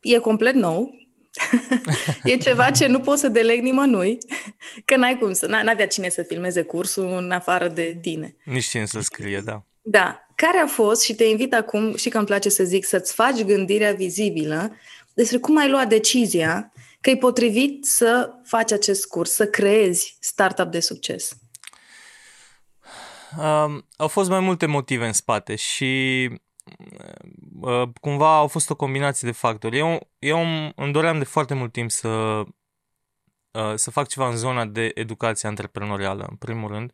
e 0.00 0.18
complet 0.18 0.54
nou, 0.54 0.90
e 2.24 2.36
ceva 2.36 2.70
ce 2.70 2.86
nu 2.86 3.00
poți 3.00 3.20
să 3.20 3.28
deleg 3.28 3.62
nimănui, 3.62 4.18
că 4.84 4.96
n-ai 4.96 5.18
cum 5.18 5.32
să, 5.32 5.46
n-avea 5.46 5.86
cine 5.86 6.08
să 6.08 6.22
filmeze 6.22 6.62
cursul 6.62 7.16
în 7.16 7.30
afară 7.30 7.68
de 7.68 7.98
tine. 8.00 8.36
Nici 8.44 8.64
cine 8.64 8.86
să 8.86 9.00
scrie, 9.00 9.40
da. 9.44 9.64
Da. 9.82 10.26
Care 10.34 10.58
a 10.58 10.66
fost, 10.66 11.02
și 11.02 11.14
te 11.14 11.24
invit 11.24 11.54
acum, 11.54 11.96
și 11.96 12.08
că 12.08 12.16
îmi 12.16 12.26
place 12.26 12.48
să 12.48 12.64
zic, 12.64 12.84
să-ți 12.84 13.12
faci 13.12 13.42
gândirea 13.42 13.92
vizibilă 13.92 14.76
despre 15.14 15.38
cum 15.38 15.56
ai 15.56 15.70
luat 15.70 15.88
decizia 15.88 16.72
că 17.00 17.10
e 17.10 17.16
potrivit 17.16 17.84
să 17.84 18.30
faci 18.44 18.72
acest 18.72 19.06
curs, 19.06 19.30
să 19.30 19.46
creezi 19.46 20.16
startup 20.20 20.70
de 20.70 20.80
succes. 20.80 21.36
Uh, 23.38 23.82
au 23.96 24.08
fost 24.08 24.28
mai 24.28 24.40
multe 24.40 24.66
motive 24.66 25.06
în 25.06 25.12
spate 25.12 25.54
și 25.54 26.30
uh, 27.60 27.88
cumva 28.00 28.36
au 28.36 28.46
fost 28.46 28.70
o 28.70 28.76
combinație 28.76 29.28
de 29.28 29.34
factori. 29.34 29.78
Eu, 29.78 30.08
eu 30.18 30.38
îmi 30.76 30.92
doream 30.92 31.18
de 31.18 31.24
foarte 31.24 31.54
mult 31.54 31.72
timp 31.72 31.90
să, 31.90 32.08
uh, 32.08 33.74
să 33.74 33.90
fac 33.90 34.08
ceva 34.08 34.28
în 34.28 34.36
zona 34.36 34.64
de 34.64 34.90
educație 34.94 35.48
antreprenorială, 35.48 36.26
în 36.30 36.36
primul 36.36 36.70
rând. 36.70 36.92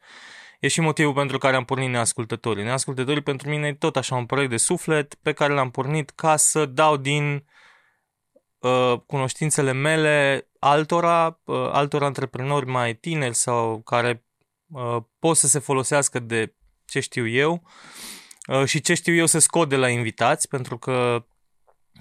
E 0.60 0.68
și 0.68 0.80
motivul 0.80 1.14
pentru 1.14 1.38
care 1.38 1.56
am 1.56 1.64
pornit 1.64 1.88
Neascultătorii. 1.88 2.64
Neascultătorii 2.64 3.22
pentru 3.22 3.48
mine 3.48 3.66
e 3.66 3.74
tot 3.74 3.96
așa 3.96 4.14
un 4.14 4.26
proiect 4.26 4.50
de 4.50 4.56
suflet 4.56 5.14
pe 5.14 5.32
care 5.32 5.52
l-am 5.52 5.70
pornit 5.70 6.10
ca 6.10 6.36
să 6.36 6.66
dau 6.66 6.96
din 6.96 7.44
uh, 8.58 8.94
cunoștințele 9.06 9.72
mele 9.72 10.48
altora, 10.58 11.40
uh, 11.44 11.70
altor 11.72 12.02
antreprenori 12.02 12.66
mai 12.66 12.94
tineri 12.94 13.34
sau 13.34 13.80
care 13.80 14.24
Uh, 14.24 14.29
pot 15.18 15.36
să 15.36 15.46
se 15.46 15.58
folosească 15.58 16.18
de 16.18 16.54
ce 16.84 17.00
știu 17.00 17.28
eu 17.28 17.62
uh, 18.46 18.64
și 18.64 18.80
ce 18.80 18.94
știu 18.94 19.14
eu 19.14 19.26
să 19.26 19.38
scot 19.38 19.68
de 19.68 19.76
la 19.76 19.88
invitați, 19.88 20.48
pentru 20.48 20.78
că 20.78 21.24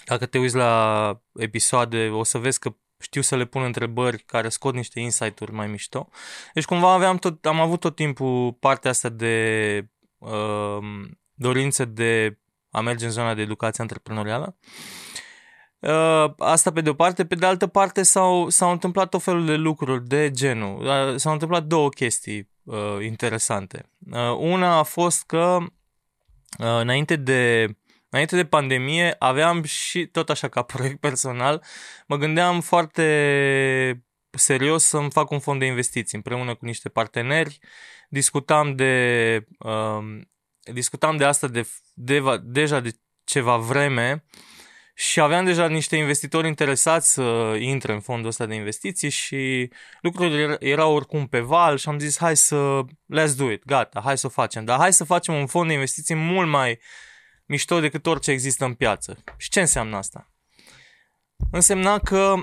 dacă 0.05 0.25
te 0.25 0.37
uiți 0.37 0.55
la 0.55 1.21
episoade 1.33 2.09
o 2.09 2.23
să 2.23 2.37
vezi 2.37 2.59
că 2.59 2.75
știu 2.99 3.21
să 3.21 3.35
le 3.35 3.45
pun 3.45 3.63
întrebări 3.63 4.23
care 4.23 4.49
scot 4.49 4.73
niște 4.73 4.99
insight-uri 4.99 5.51
mai 5.51 5.67
mișto. 5.67 6.09
Deci 6.53 6.65
cumva 6.65 6.93
aveam 6.93 7.17
tot, 7.17 7.45
am 7.45 7.59
avut 7.59 7.79
tot 7.79 7.95
timpul 7.95 8.53
partea 8.53 8.89
asta 8.89 9.09
de 9.09 9.87
uh, 10.17 10.77
dorință 11.33 11.85
de 11.85 12.37
a 12.71 12.81
merge 12.81 13.05
în 13.05 13.11
zona 13.11 13.33
de 13.33 13.41
educație 13.41 13.81
antreprenorială. 13.81 14.57
Uh, 15.79 16.33
asta 16.37 16.71
pe 16.71 16.81
de 16.81 16.89
o 16.89 16.93
parte, 16.93 17.25
pe 17.25 17.35
de 17.35 17.45
altă 17.45 17.67
parte 17.67 18.03
s-au, 18.03 18.49
s-au 18.49 18.71
întâmplat 18.71 19.13
o 19.13 19.19
felul 19.19 19.45
de 19.45 19.55
lucruri 19.55 20.07
de 20.07 20.31
genul. 20.31 20.85
Uh, 20.85 21.15
s-au 21.15 21.33
întâmplat 21.33 21.63
două 21.63 21.89
chestii 21.89 22.49
uh, 22.69 23.05
interesante. 23.05 23.89
Uh, 24.11 24.37
una 24.37 24.77
a 24.77 24.83
fost 24.83 25.23
că 25.23 25.57
uh, 26.59 26.79
înainte 26.79 27.15
de 27.15 27.73
Înainte 28.09 28.35
de 28.35 28.45
pandemie 28.45 29.15
aveam 29.19 29.63
și 29.63 30.05
tot 30.05 30.29
așa 30.29 30.47
ca 30.47 30.61
proiect 30.73 30.99
personal, 30.99 31.63
mă 32.07 32.17
gândeam 32.17 32.61
foarte 32.61 34.03
serios 34.31 34.83
să-mi 34.83 35.11
fac 35.11 35.31
un 35.31 35.39
fond 35.39 35.59
de 35.59 35.65
investiții 35.65 36.17
împreună 36.17 36.55
cu 36.55 36.65
niște 36.65 36.89
parteneri. 36.89 37.59
Discutam 38.09 38.75
de, 38.75 39.45
uh, 39.59 40.19
discutam 40.73 41.17
de 41.17 41.25
asta 41.25 41.47
de, 41.47 41.67
de, 41.93 42.23
deja 42.43 42.79
de 42.79 42.99
ceva 43.23 43.57
vreme 43.57 44.25
și 44.99 45.19
aveam 45.19 45.45
deja 45.45 45.67
niște 45.67 45.95
investitori 45.95 46.47
interesați 46.47 47.13
să 47.13 47.55
intre 47.59 47.93
în 47.93 47.99
fondul 47.99 48.27
ăsta 48.27 48.45
de 48.45 48.55
investiții 48.55 49.09
și 49.09 49.71
lucrurile 50.01 50.57
erau 50.59 50.93
oricum 50.93 51.27
pe 51.27 51.39
val 51.39 51.77
și 51.77 51.89
am 51.89 51.99
zis 51.99 52.17
hai 52.17 52.37
să 52.37 52.81
let's 53.15 53.35
do 53.37 53.51
it, 53.51 53.65
gata, 53.65 54.01
hai 54.03 54.17
să 54.17 54.25
o 54.25 54.29
facem. 54.29 54.65
Dar 54.65 54.79
hai 54.79 54.93
să 54.93 55.03
facem 55.03 55.33
un 55.33 55.47
fond 55.47 55.67
de 55.67 55.73
investiții 55.73 56.15
mult 56.15 56.49
mai 56.49 56.79
mișto 57.45 57.79
decât 57.79 58.05
orice 58.05 58.31
există 58.31 58.65
în 58.65 58.73
piață. 58.73 59.23
Și 59.37 59.49
ce 59.49 59.59
înseamnă 59.59 59.97
asta? 59.97 60.31
Însemna 61.51 61.99
că 61.99 62.35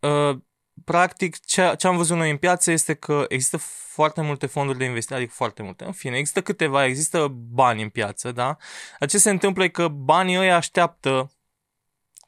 uh, 0.00 0.38
practic 0.84 1.44
ce, 1.44 1.74
ce 1.78 1.86
am 1.86 1.96
văzut 1.96 2.16
noi 2.16 2.30
în 2.30 2.36
piață 2.36 2.70
este 2.70 2.94
că 2.94 3.24
există 3.28 3.56
foarte 3.56 4.20
multe 4.20 4.46
fonduri 4.46 4.78
de 4.78 4.84
investiții, 4.84 5.16
adică 5.16 5.32
foarte 5.34 5.62
multe, 5.62 5.84
în 5.84 5.92
fine, 5.92 6.16
există 6.16 6.42
câteva, 6.42 6.84
există 6.84 7.28
bani 7.30 7.82
în 7.82 7.88
piață, 7.88 8.32
da? 8.32 8.56
Dar 8.98 9.08
ce 9.08 9.18
se 9.18 9.30
întâmplă 9.30 9.64
e 9.64 9.68
că 9.68 9.88
banii 9.88 10.38
ăia 10.38 10.56
așteaptă 10.56 11.30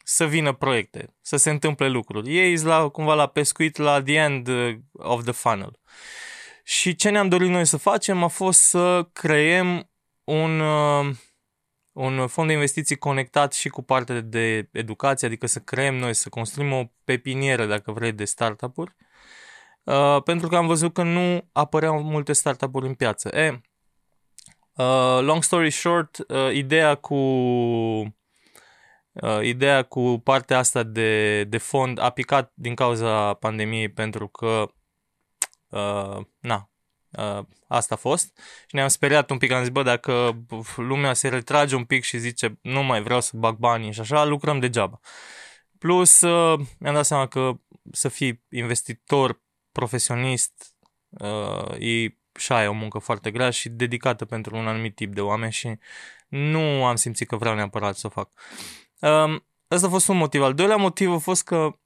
să 0.05 0.26
vină 0.26 0.52
proiecte, 0.52 1.14
să 1.21 1.37
se 1.37 1.50
întâmple 1.50 1.88
lucruri. 1.88 2.37
Ei 2.37 2.57
sunt 2.57 2.69
la, 2.69 2.88
cumva 2.88 3.14
la 3.14 3.26
pescuit 3.26 3.76
la 3.76 4.02
the 4.02 4.14
end 4.14 4.49
of 4.93 5.23
the 5.23 5.33
funnel. 5.33 5.81
Și 6.64 6.95
ce 6.95 7.11
ne-am 7.11 7.28
dorit 7.28 7.49
noi 7.49 7.67
să 7.67 7.76
facem 7.76 8.23
a 8.23 8.28
fost 8.28 8.61
să 8.61 9.09
creăm 9.12 9.90
un, 10.25 10.61
uh, 10.61 11.14
un 11.99 12.26
fond 12.26 12.49
de 12.49 12.55
investiții 12.55 12.97
conectat 12.97 13.52
și 13.52 13.69
cu 13.69 13.83
partea 13.83 14.21
de 14.21 14.69
educație, 14.73 15.26
adică 15.26 15.47
să 15.47 15.59
creăm 15.59 15.95
noi, 15.95 16.14
să 16.14 16.28
construim 16.28 16.73
o 16.73 16.85
pepinieră, 17.05 17.67
dacă 17.67 17.93
vrei, 17.93 18.12
de 18.12 18.25
startup-uri, 18.25 18.95
uh, 19.83 20.23
pentru 20.23 20.49
că 20.49 20.57
am 20.57 20.67
văzut 20.67 20.93
că 20.93 21.02
nu 21.02 21.49
apăreau 21.52 22.02
multe 22.02 22.33
startup-uri 22.33 22.87
în 22.87 22.95
piață. 22.95 23.28
E, 23.28 23.61
uh, 24.75 25.19
long 25.21 25.43
story 25.43 25.71
short, 25.71 26.25
uh, 26.28 26.52
ideea 26.52 26.95
cu 26.95 27.14
uh, 27.14 28.07
ideea 29.43 29.83
cu 29.83 30.21
partea 30.25 30.59
asta 30.59 30.83
de, 30.83 31.45
de 31.45 31.59
fond 31.59 32.00
a 32.00 32.11
picat 32.11 32.52
din 32.55 32.75
cauza 32.75 33.35
pandemiei 33.35 33.88
pentru 33.88 34.28
că 34.28 34.71
uh, 35.69 36.19
na, 36.38 36.71
Uh, 37.11 37.41
asta 37.67 37.95
a 37.95 37.99
fost 37.99 38.38
și 38.67 38.75
ne-am 38.75 38.88
speriat 38.88 39.31
un 39.31 39.38
pic, 39.38 39.50
am 39.50 39.61
zis, 39.61 39.69
bă, 39.69 39.83
dacă 39.83 40.45
lumea 40.77 41.12
se 41.15 41.29
retrage 41.29 41.75
un 41.75 41.85
pic 41.85 42.03
și 42.03 42.19
zice, 42.19 42.59
nu 42.62 42.83
mai 42.83 43.03
vreau 43.03 43.21
să 43.21 43.37
bag 43.37 43.57
banii 43.57 43.93
și 43.93 44.00
așa, 44.00 44.25
lucrăm 44.25 44.59
degeaba. 44.59 45.00
Plus, 45.79 46.21
uh, 46.21 46.61
mi-am 46.79 46.95
dat 46.95 47.07
seama 47.07 47.27
că 47.27 47.53
să 47.93 48.09
fii 48.09 48.45
investitor 48.50 49.43
profesionist 49.73 50.75
uh, 51.09 51.79
e 51.79 52.17
și 52.38 52.53
aia 52.53 52.71
o 52.71 52.73
muncă 52.73 52.99
foarte 52.99 53.31
grea 53.31 53.50
și 53.50 53.69
dedicată 53.69 54.25
pentru 54.25 54.57
un 54.57 54.67
anumit 54.69 54.95
tip 54.95 55.15
de 55.15 55.21
oameni 55.21 55.53
și 55.53 55.79
nu 56.29 56.85
am 56.85 56.97
simțit 56.97 57.29
că 57.29 57.37
vreau 57.37 57.55
neapărat 57.55 57.97
să 57.97 58.07
o 58.07 58.11
fac. 58.11 58.31
Um, 59.00 59.43
Asta 59.69 59.87
a 59.87 59.91
fost 59.91 60.09
un 60.09 60.17
motiv. 60.17 60.43
Al 60.43 60.55
doilea 60.55 60.77
motiv 60.77 61.12
a 61.12 61.19
fost 61.19 61.45
că 61.45 61.79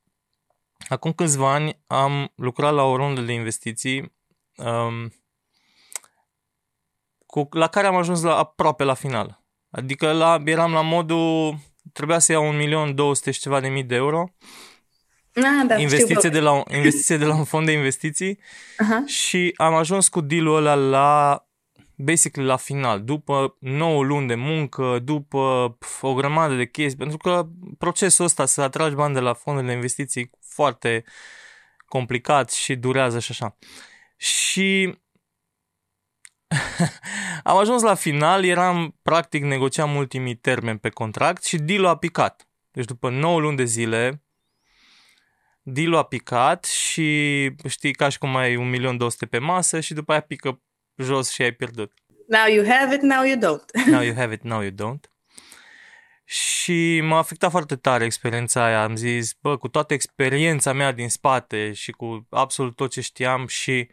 acum 0.88 1.12
câțiva 1.12 1.52
ani 1.52 1.82
am 1.86 2.32
lucrat 2.34 2.72
la 2.72 2.82
o 2.82 2.96
rundă 2.96 3.20
de 3.20 3.32
investiții 3.32 4.12
um, 4.56 5.12
cu, 7.26 7.48
la 7.50 7.66
care 7.66 7.86
am 7.86 7.96
ajuns 7.96 8.22
la, 8.22 8.36
aproape 8.36 8.84
la 8.84 8.94
final. 8.94 9.42
Adică 9.70 10.12
la, 10.12 10.42
eram 10.44 10.72
la 10.72 10.82
modul, 10.82 11.58
trebuia 11.92 12.18
să 12.18 12.32
iau 12.32 12.48
un 12.48 12.56
milion 12.56 12.94
200 12.94 13.30
și 13.30 13.40
ceva 13.40 13.60
de 13.60 13.68
mii 13.68 13.84
de 13.84 13.94
euro. 13.94 14.34
Ah, 15.34 15.66
da, 15.66 15.78
investiție, 15.78 16.30
de 16.30 16.40
la, 16.40 16.62
investiție 16.74 17.16
de 17.16 17.24
la 17.24 17.34
un 17.34 17.44
fond 17.44 17.66
de 17.66 17.72
investiții 17.72 18.38
uh-huh. 18.38 19.06
și 19.06 19.54
am 19.56 19.74
ajuns 19.74 20.08
cu 20.08 20.20
deal-ul 20.20 20.56
ăla 20.56 20.74
la 20.74 21.46
basically 21.94 22.48
la 22.48 22.56
final, 22.56 23.04
după 23.04 23.56
9 23.58 24.02
luni 24.04 24.26
de 24.26 24.34
muncă, 24.34 24.98
după 24.98 25.76
pf, 25.78 26.02
o 26.02 26.14
grămadă 26.14 26.54
de 26.54 26.66
chestii, 26.66 26.98
pentru 26.98 27.16
că 27.16 27.46
procesul 27.78 28.24
ăsta 28.24 28.46
să 28.46 28.62
atragi 28.62 28.94
bani 28.94 29.14
de 29.14 29.20
la 29.20 29.32
fondurile 29.32 29.70
de 29.70 29.76
investiții 29.76 30.30
foarte 30.40 31.04
complicat 31.86 32.50
și 32.50 32.76
durează 32.76 33.18
și 33.18 33.30
așa. 33.30 33.56
Și 34.22 34.98
am 37.42 37.56
ajuns 37.56 37.82
la 37.82 37.94
final, 37.94 38.44
eram, 38.44 38.98
practic, 39.02 39.42
negociam 39.42 39.96
ultimii 39.96 40.34
termeni 40.34 40.78
pe 40.78 40.88
contract 40.88 41.44
și 41.44 41.56
deal 41.56 41.84
a 41.84 41.96
picat. 41.96 42.48
Deci 42.70 42.84
după 42.84 43.10
9 43.10 43.40
luni 43.40 43.56
de 43.56 43.64
zile, 43.64 44.22
deal 45.62 45.94
a 45.94 46.02
picat 46.02 46.64
și 46.64 47.50
știi, 47.68 47.92
ca 47.92 48.08
și 48.08 48.18
cum 48.18 48.36
ai 48.36 48.56
1.200.000 48.90 49.28
pe 49.30 49.38
masă 49.38 49.80
și 49.80 49.94
după 49.94 50.12
aia 50.12 50.20
pică 50.20 50.62
jos 50.96 51.30
și 51.30 51.42
ai 51.42 51.52
pierdut. 51.52 51.92
Now 52.28 52.54
you 52.54 52.66
have 52.66 52.94
it, 52.94 53.00
now 53.00 53.24
you 53.24 53.36
don't. 53.36 53.64
now 53.94 54.02
you 54.02 54.14
have 54.14 54.34
it, 54.34 54.42
now 54.42 54.60
you 54.60 54.70
don't. 54.70 55.10
Și 56.24 57.00
m-a 57.00 57.18
afectat 57.18 57.50
foarte 57.50 57.76
tare 57.76 58.04
experiența 58.04 58.64
aia. 58.64 58.82
Am 58.82 58.96
zis, 58.96 59.32
bă, 59.32 59.56
cu 59.56 59.68
toată 59.68 59.94
experiența 59.94 60.72
mea 60.72 60.92
din 60.92 61.08
spate 61.08 61.72
și 61.72 61.90
cu 61.90 62.26
absolut 62.30 62.76
tot 62.76 62.90
ce 62.90 63.00
știam 63.00 63.46
și 63.46 63.88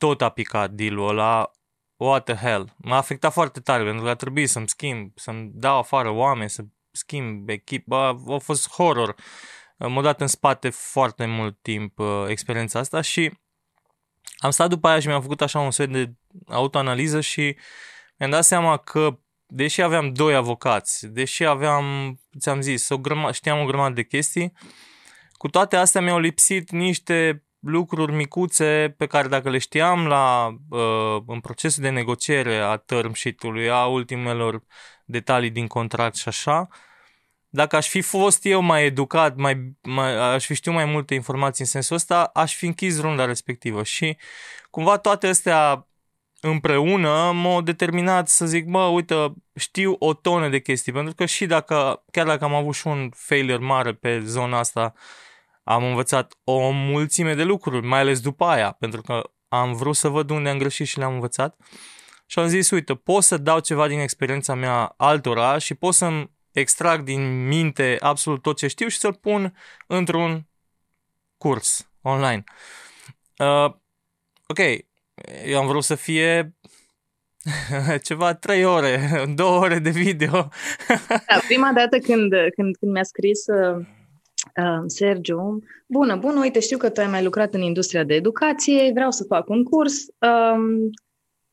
tot 0.00 0.22
a 0.22 0.28
picat 0.28 0.70
deal-ul 0.70 1.08
ăla, 1.08 1.50
what 1.96 2.24
the 2.24 2.34
hell. 2.34 2.74
M-a 2.76 2.96
afectat 2.96 3.32
foarte 3.32 3.60
tare 3.60 3.84
pentru 3.84 4.04
că 4.04 4.10
a 4.10 4.14
trebuit 4.14 4.48
să-mi 4.48 4.68
schimb, 4.68 5.12
să-mi 5.14 5.50
dau 5.54 5.78
afară 5.78 6.10
oameni, 6.10 6.50
să 6.50 6.64
schimb 6.90 7.48
echipă. 7.48 7.96
A 8.28 8.38
fost 8.38 8.70
horror. 8.70 9.14
M-a 9.76 10.02
dat 10.02 10.20
în 10.20 10.26
spate 10.26 10.70
foarte 10.70 11.26
mult 11.26 11.58
timp 11.62 11.98
uh, 11.98 12.24
experiența 12.28 12.78
asta 12.78 13.00
și 13.00 13.38
am 14.38 14.50
stat 14.50 14.68
după 14.68 14.88
aia 14.88 15.00
și 15.00 15.06
mi-am 15.06 15.22
făcut 15.22 15.40
așa 15.40 15.60
un 15.60 15.70
set 15.70 15.92
de 15.92 16.12
autoanaliză 16.48 17.20
și 17.20 17.56
mi-am 18.16 18.30
dat 18.30 18.44
seama 18.44 18.76
că 18.76 19.18
deși 19.46 19.82
aveam 19.82 20.12
doi 20.12 20.34
avocați, 20.34 21.06
deși 21.06 21.44
aveam, 21.44 22.16
ți-am 22.38 22.60
zis, 22.60 22.88
o 22.88 22.98
grăma, 22.98 23.32
știam 23.32 23.60
o 23.60 23.64
grămadă 23.64 23.94
de 23.94 24.04
chestii, 24.04 24.52
cu 25.32 25.48
toate 25.48 25.76
astea 25.76 26.00
mi-au 26.00 26.18
lipsit 26.18 26.70
niște 26.70 27.44
lucruri 27.60 28.12
micuțe 28.12 28.94
pe 28.96 29.06
care 29.06 29.28
dacă 29.28 29.50
le 29.50 29.58
știam 29.58 30.06
la, 30.06 30.54
uh, 30.70 31.22
în 31.26 31.40
procesul 31.40 31.82
de 31.82 31.88
negociere 31.88 32.56
a 32.56 32.76
term 32.76 33.12
sheet-ului, 33.12 33.70
a 33.70 33.86
ultimelor 33.86 34.62
detalii 35.04 35.50
din 35.50 35.66
contract 35.66 36.16
și 36.16 36.28
așa, 36.28 36.68
dacă 37.48 37.76
aș 37.76 37.88
fi 37.88 38.00
fost 38.00 38.44
eu 38.44 38.60
mai 38.60 38.84
educat, 38.84 39.36
mai, 39.36 39.76
mai, 39.82 40.16
aș 40.16 40.46
fi 40.46 40.54
știut 40.54 40.74
mai 40.74 40.84
multe 40.84 41.14
informații 41.14 41.64
în 41.64 41.70
sensul 41.70 41.96
ăsta, 41.96 42.24
aș 42.34 42.54
fi 42.54 42.66
închis 42.66 43.00
runda 43.00 43.24
respectivă. 43.24 43.82
Și 43.82 44.16
cumva 44.70 44.98
toate 44.98 45.26
astea 45.26 45.88
împreună 46.40 47.32
m-au 47.32 47.60
determinat 47.60 48.28
să 48.28 48.46
zic, 48.46 48.66
mă, 48.66 48.84
uite, 48.84 49.34
știu 49.54 49.96
o 49.98 50.14
tonă 50.14 50.48
de 50.48 50.60
chestii, 50.60 50.92
pentru 50.92 51.14
că 51.14 51.26
și 51.26 51.46
dacă, 51.46 52.04
chiar 52.12 52.26
dacă 52.26 52.44
am 52.44 52.54
avut 52.54 52.74
și 52.74 52.86
un 52.86 53.10
failure 53.14 53.64
mare 53.64 53.94
pe 53.94 54.20
zona 54.20 54.58
asta, 54.58 54.94
am 55.70 55.84
învățat 55.84 56.34
o 56.44 56.70
mulțime 56.70 57.34
de 57.34 57.42
lucruri, 57.42 57.86
mai 57.86 58.00
ales 58.00 58.20
după 58.20 58.44
aia, 58.44 58.72
pentru 58.72 59.00
că 59.00 59.30
am 59.48 59.72
vrut 59.72 59.96
să 59.96 60.08
văd 60.08 60.30
unde 60.30 60.48
am 60.48 60.58
greșit 60.58 60.86
și 60.86 60.98
le-am 60.98 61.12
învățat. 61.12 61.56
Și 62.26 62.38
am 62.38 62.46
zis, 62.46 62.70
uite, 62.70 62.94
pot 62.94 63.22
să 63.22 63.36
dau 63.36 63.60
ceva 63.60 63.88
din 63.88 63.98
experiența 63.98 64.54
mea 64.54 64.94
altora 64.96 65.58
și 65.58 65.74
pot 65.74 65.94
să-mi 65.94 66.30
extrag 66.52 67.02
din 67.02 67.46
minte 67.46 67.96
absolut 68.00 68.42
tot 68.42 68.56
ce 68.56 68.66
știu 68.66 68.88
și 68.88 68.98
să-l 68.98 69.14
pun 69.14 69.56
într-un 69.86 70.48
curs 71.36 71.90
online. 72.02 72.44
Uh, 73.38 73.74
ok, 74.46 74.58
eu 75.44 75.58
am 75.58 75.66
vrut 75.66 75.84
să 75.84 75.94
fie 75.94 76.56
ceva 78.08 78.34
trei 78.34 78.64
ore, 78.64 79.10
două 79.34 79.58
ore 79.58 79.78
de 79.78 79.90
video. 79.90 80.48
da, 81.06 81.40
prima 81.46 81.72
dată 81.72 81.98
când, 81.98 82.32
când, 82.54 82.76
când 82.76 82.92
mi-a 82.92 83.02
scris 83.02 83.46
uh, 83.46 83.76
uh, 83.76 83.86
Sergiu, 84.86 85.62
bună, 85.86 86.16
bună, 86.16 86.40
uite, 86.40 86.60
știu 86.60 86.78
că 86.78 86.90
tu 86.90 87.00
ai 87.00 87.06
mai 87.06 87.24
lucrat 87.24 87.54
în 87.54 87.60
industria 87.60 88.04
de 88.04 88.14
educație, 88.14 88.90
vreau 88.94 89.10
să 89.10 89.24
fac 89.24 89.48
un 89.48 89.64
curs. 89.64 90.06
Um, 90.18 90.90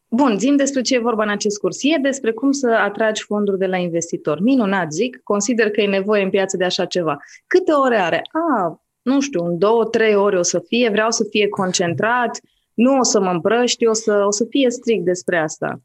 Bun, 0.10 0.40
zim 0.40 0.56
despre 0.56 0.82
ce 0.82 0.96
e 0.96 1.00
vorba 1.00 1.24
în 1.24 1.30
acest 1.30 1.58
curs. 1.58 1.84
E 1.84 1.98
despre 2.02 2.32
cum 2.32 2.52
să 2.52 2.70
atragi 2.70 3.24
fonduri 3.24 3.58
de 3.58 3.66
la 3.66 3.78
investitori. 3.78 4.42
Minunat, 4.42 4.92
zic, 4.92 5.20
consider 5.24 5.72
că 5.72 5.82
e 5.82 5.88
nevoie 5.88 6.24
în 6.24 6.30
piață 6.30 6.58
de 6.58 6.64
așa 6.64 6.86
ceva. 6.86 7.18
Câte 7.48 7.72
ore 7.72 7.96
are? 7.96 8.22
A, 8.32 8.82
nu 9.02 9.20
știu, 9.20 9.46
în 9.46 9.58
două, 9.58 9.86
trei 9.86 10.16
ore 10.16 10.38
o 10.38 10.42
să 10.42 10.60
fie, 10.60 10.90
vreau 10.90 11.12
să 11.12 11.24
fie 11.30 11.48
concentrat, 11.48 12.40
nu 12.74 12.98
o 12.98 13.04
să 13.04 13.20
mă 13.20 13.30
împrăști, 13.30 13.86
o 13.86 13.94
să, 13.94 14.24
o 14.26 14.32
să 14.32 14.46
fie 14.50 14.70
strict 14.70 15.06
despre 15.06 15.38
asta. 15.38 15.82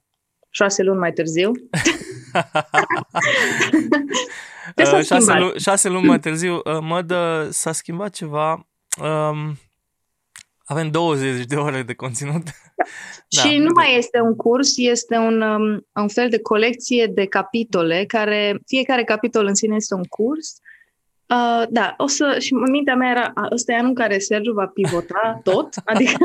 Șase 0.54 0.82
luni 0.82 0.98
mai 0.98 1.12
târziu. 1.12 1.52
Ce 4.76 4.84
s-a 4.84 4.96
uh, 4.96 5.04
șase, 5.04 5.32
lu- 5.32 5.52
șase 5.58 5.88
luni 5.88 6.06
mai 6.06 6.20
târziu, 6.20 6.54
uh, 6.54 6.78
mă 6.80 7.02
dă, 7.02 7.48
s-a 7.50 7.72
schimbat 7.72 8.10
ceva. 8.10 8.66
Um, 9.02 9.56
avem 10.64 10.90
20 10.90 11.44
de 11.44 11.56
ore 11.56 11.82
de 11.82 11.94
conținut. 11.94 12.42
da, 12.44 12.84
și 13.40 13.58
nu 13.58 13.70
mai 13.74 13.96
este 13.96 14.20
un 14.20 14.36
curs, 14.36 14.76
este 14.76 15.16
un, 15.16 15.40
um, 15.40 15.86
un 15.94 16.08
fel 16.08 16.28
de 16.28 16.40
colecție 16.40 17.06
de 17.06 17.26
capitole, 17.26 18.04
care 18.04 18.58
fiecare 18.66 19.04
capitol 19.04 19.46
în 19.46 19.54
sine 19.54 19.74
este 19.74 19.94
un 19.94 20.04
curs. 20.04 20.56
Uh, 21.26 21.62
da, 21.68 21.94
o 21.96 22.06
să, 22.06 22.36
și 22.40 22.54
mintea 22.54 22.94
mea 22.94 23.10
era, 23.10 23.32
ăsta 23.52 23.72
e 23.72 23.76
anul 23.76 23.88
în 23.88 23.94
care 23.94 24.18
Sergiu 24.18 24.52
va 24.52 24.66
pivota 24.66 25.40
tot, 25.42 25.68
adică 25.84 26.16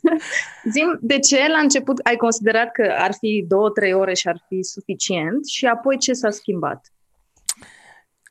Zim, 0.72 0.98
de 1.00 1.18
ce 1.18 1.48
la 1.48 1.58
început 1.58 1.98
ai 1.98 2.16
considerat 2.16 2.72
că 2.72 2.94
ar 2.98 3.12
fi 3.18 3.44
două, 3.48 3.70
trei 3.70 3.92
ore 3.92 4.14
și 4.14 4.28
ar 4.28 4.44
fi 4.48 4.62
suficient 4.62 5.46
și 5.46 5.66
apoi 5.66 5.98
ce 5.98 6.12
s-a 6.12 6.30
schimbat? 6.30 6.92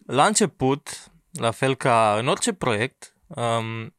La 0.05 0.25
început, 0.25 1.11
la 1.31 1.51
fel 1.51 1.75
ca 1.75 2.15
în 2.19 2.27
orice 2.27 2.53
proiect, 2.53 3.15
um, 3.27 3.95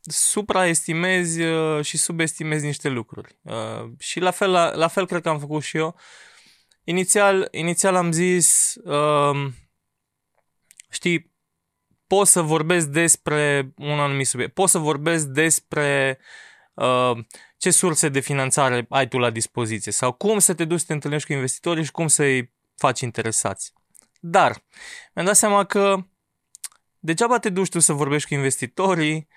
supraestimezi 0.00 1.42
uh, 1.42 1.84
și 1.84 1.98
subestimezi 1.98 2.64
niște 2.64 2.88
lucruri. 2.88 3.38
Uh, 3.42 3.90
și 3.98 4.20
la 4.20 4.30
fel, 4.30 4.50
la, 4.50 4.74
la 4.74 4.88
fel 4.88 5.06
cred 5.06 5.22
că 5.22 5.28
am 5.28 5.38
făcut 5.38 5.62
și 5.62 5.76
eu. 5.76 5.98
Inițial, 6.84 7.48
inițial 7.50 7.94
am 7.94 8.12
zis, 8.12 8.74
uh, 8.84 9.52
știi, 10.90 11.34
pot 12.06 12.26
să 12.26 12.42
vorbesc 12.42 12.86
despre 12.86 13.72
un 13.76 13.98
anumit 14.00 14.26
subiect, 14.26 14.54
pot 14.54 14.68
să 14.68 14.78
vorbesc 14.78 15.26
despre 15.26 16.18
uh, 16.74 17.12
ce 17.56 17.70
surse 17.70 18.08
de 18.08 18.20
finanțare 18.20 18.86
ai 18.88 19.08
tu 19.08 19.18
la 19.18 19.30
dispoziție 19.30 19.92
sau 19.92 20.12
cum 20.12 20.38
să 20.38 20.54
te 20.54 20.64
duci 20.64 20.78
să 20.78 20.84
te 20.86 20.92
întâlnești 20.92 21.26
cu 21.26 21.32
investitorii 21.32 21.84
și 21.84 21.90
cum 21.90 22.06
să-i 22.06 22.52
faci 22.76 23.00
interesați. 23.00 23.72
Dar 24.20 24.64
mi-am 25.14 25.26
dat 25.26 25.36
seama 25.36 25.64
că 25.64 25.96
degeaba 26.98 27.38
te 27.38 27.48
duci 27.48 27.68
tu 27.68 27.78
să 27.78 27.92
vorbești 27.92 28.28
cu 28.28 28.34
investitorii 28.34 29.28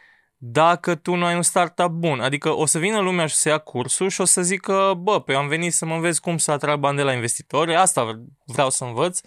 dacă 0.41 0.95
tu 0.95 1.15
nu 1.15 1.25
ai 1.25 1.35
un 1.35 1.41
startup 1.41 1.89
bun. 1.89 2.19
Adică 2.19 2.49
o 2.55 2.65
să 2.65 2.79
vină 2.79 2.99
lumea 2.99 3.25
și 3.25 3.35
să 3.35 3.49
ia 3.49 3.57
cursul 3.57 4.09
și 4.09 4.21
o 4.21 4.25
să 4.25 4.41
zică, 4.41 4.93
bă, 4.97 5.21
pe 5.21 5.33
am 5.33 5.47
venit 5.47 5.73
să 5.73 5.85
mă 5.85 5.93
înveț 5.93 6.17
cum 6.17 6.37
să 6.37 6.51
atrag 6.51 6.79
bani 6.79 6.97
de 6.97 7.03
la 7.03 7.13
investitori, 7.13 7.75
asta 7.75 8.23
vreau 8.45 8.69
să 8.69 8.83
învăț. 8.83 9.21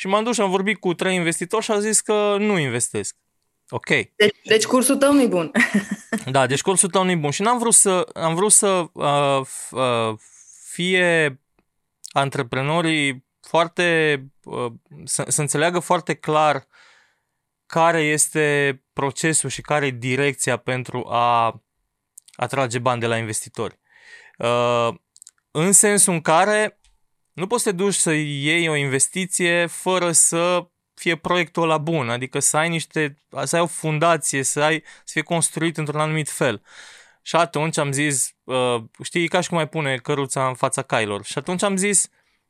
Și 0.00 0.06
m-am 0.06 0.24
dus 0.24 0.34
și 0.34 0.40
am 0.40 0.50
vorbit 0.50 0.80
cu 0.80 0.94
trei 0.94 1.14
investitori 1.14 1.64
și 1.64 1.70
au 1.70 1.78
zis 1.78 2.00
că 2.00 2.36
nu 2.38 2.58
investesc. 2.58 3.16
Ok. 3.68 3.86
Deci, 3.86 4.36
deci 4.44 4.66
cursul 4.66 4.96
tău 4.96 5.12
nu-i 5.12 5.28
bun. 5.28 5.50
da, 6.30 6.46
deci 6.46 6.62
cursul 6.62 6.90
tău 6.90 7.04
nu-i 7.04 7.16
bun. 7.16 7.30
Și 7.30 7.42
n-am 7.42 7.58
vrut 7.58 7.74
să, 7.74 8.06
am 8.14 8.34
vrut 8.34 8.52
să 8.52 8.86
uh, 8.92 9.40
uh, 9.70 10.18
fie 10.64 11.40
antreprenorii 12.12 13.26
foarte, 13.40 14.18
uh, 14.44 14.72
să, 15.04 15.24
să 15.28 15.40
înțeleagă 15.40 15.78
foarte 15.78 16.14
clar 16.14 16.66
care 17.66 18.00
este 18.00 18.82
procesul 18.92 19.48
și 19.48 19.60
care 19.60 19.86
e 19.86 19.90
direcția 19.90 20.56
pentru 20.56 21.06
a 21.08 21.62
atrage 22.32 22.78
bani 22.78 23.00
de 23.00 23.06
la 23.06 23.16
investitori. 23.16 23.78
Uh, 24.38 24.88
în 25.50 25.72
sensul 25.72 26.12
în 26.12 26.20
care 26.20 26.79
nu 27.32 27.46
poți 27.46 27.62
să 27.62 27.70
te 27.70 27.76
duci 27.76 27.94
să 27.94 28.12
iei 28.12 28.68
o 28.68 28.74
investiție 28.74 29.66
fără 29.66 30.12
să 30.12 30.68
fie 30.94 31.16
proiectul 31.16 31.66
la 31.66 31.78
bun, 31.78 32.10
adică 32.10 32.38
să 32.38 32.56
ai 32.56 32.68
niște, 32.68 33.14
să 33.44 33.56
ai 33.56 33.62
o 33.62 33.66
fundație, 33.66 34.42
să, 34.42 34.60
ai, 34.60 34.82
să 35.04 35.10
fie 35.12 35.22
construit 35.22 35.76
într-un 35.76 36.00
anumit 36.00 36.28
fel. 36.28 36.62
Și 37.22 37.36
atunci 37.36 37.78
am 37.78 37.92
zis, 37.92 38.34
uh, 38.44 38.82
știi, 39.02 39.28
ca 39.28 39.40
și 39.40 39.48
cum 39.48 39.56
mai 39.56 39.68
pune 39.68 39.96
căruța 39.96 40.48
în 40.48 40.54
fața 40.54 40.82
cailor. 40.82 41.24
Și 41.24 41.38
atunci 41.38 41.62
am 41.62 41.76
zis, 41.76 42.08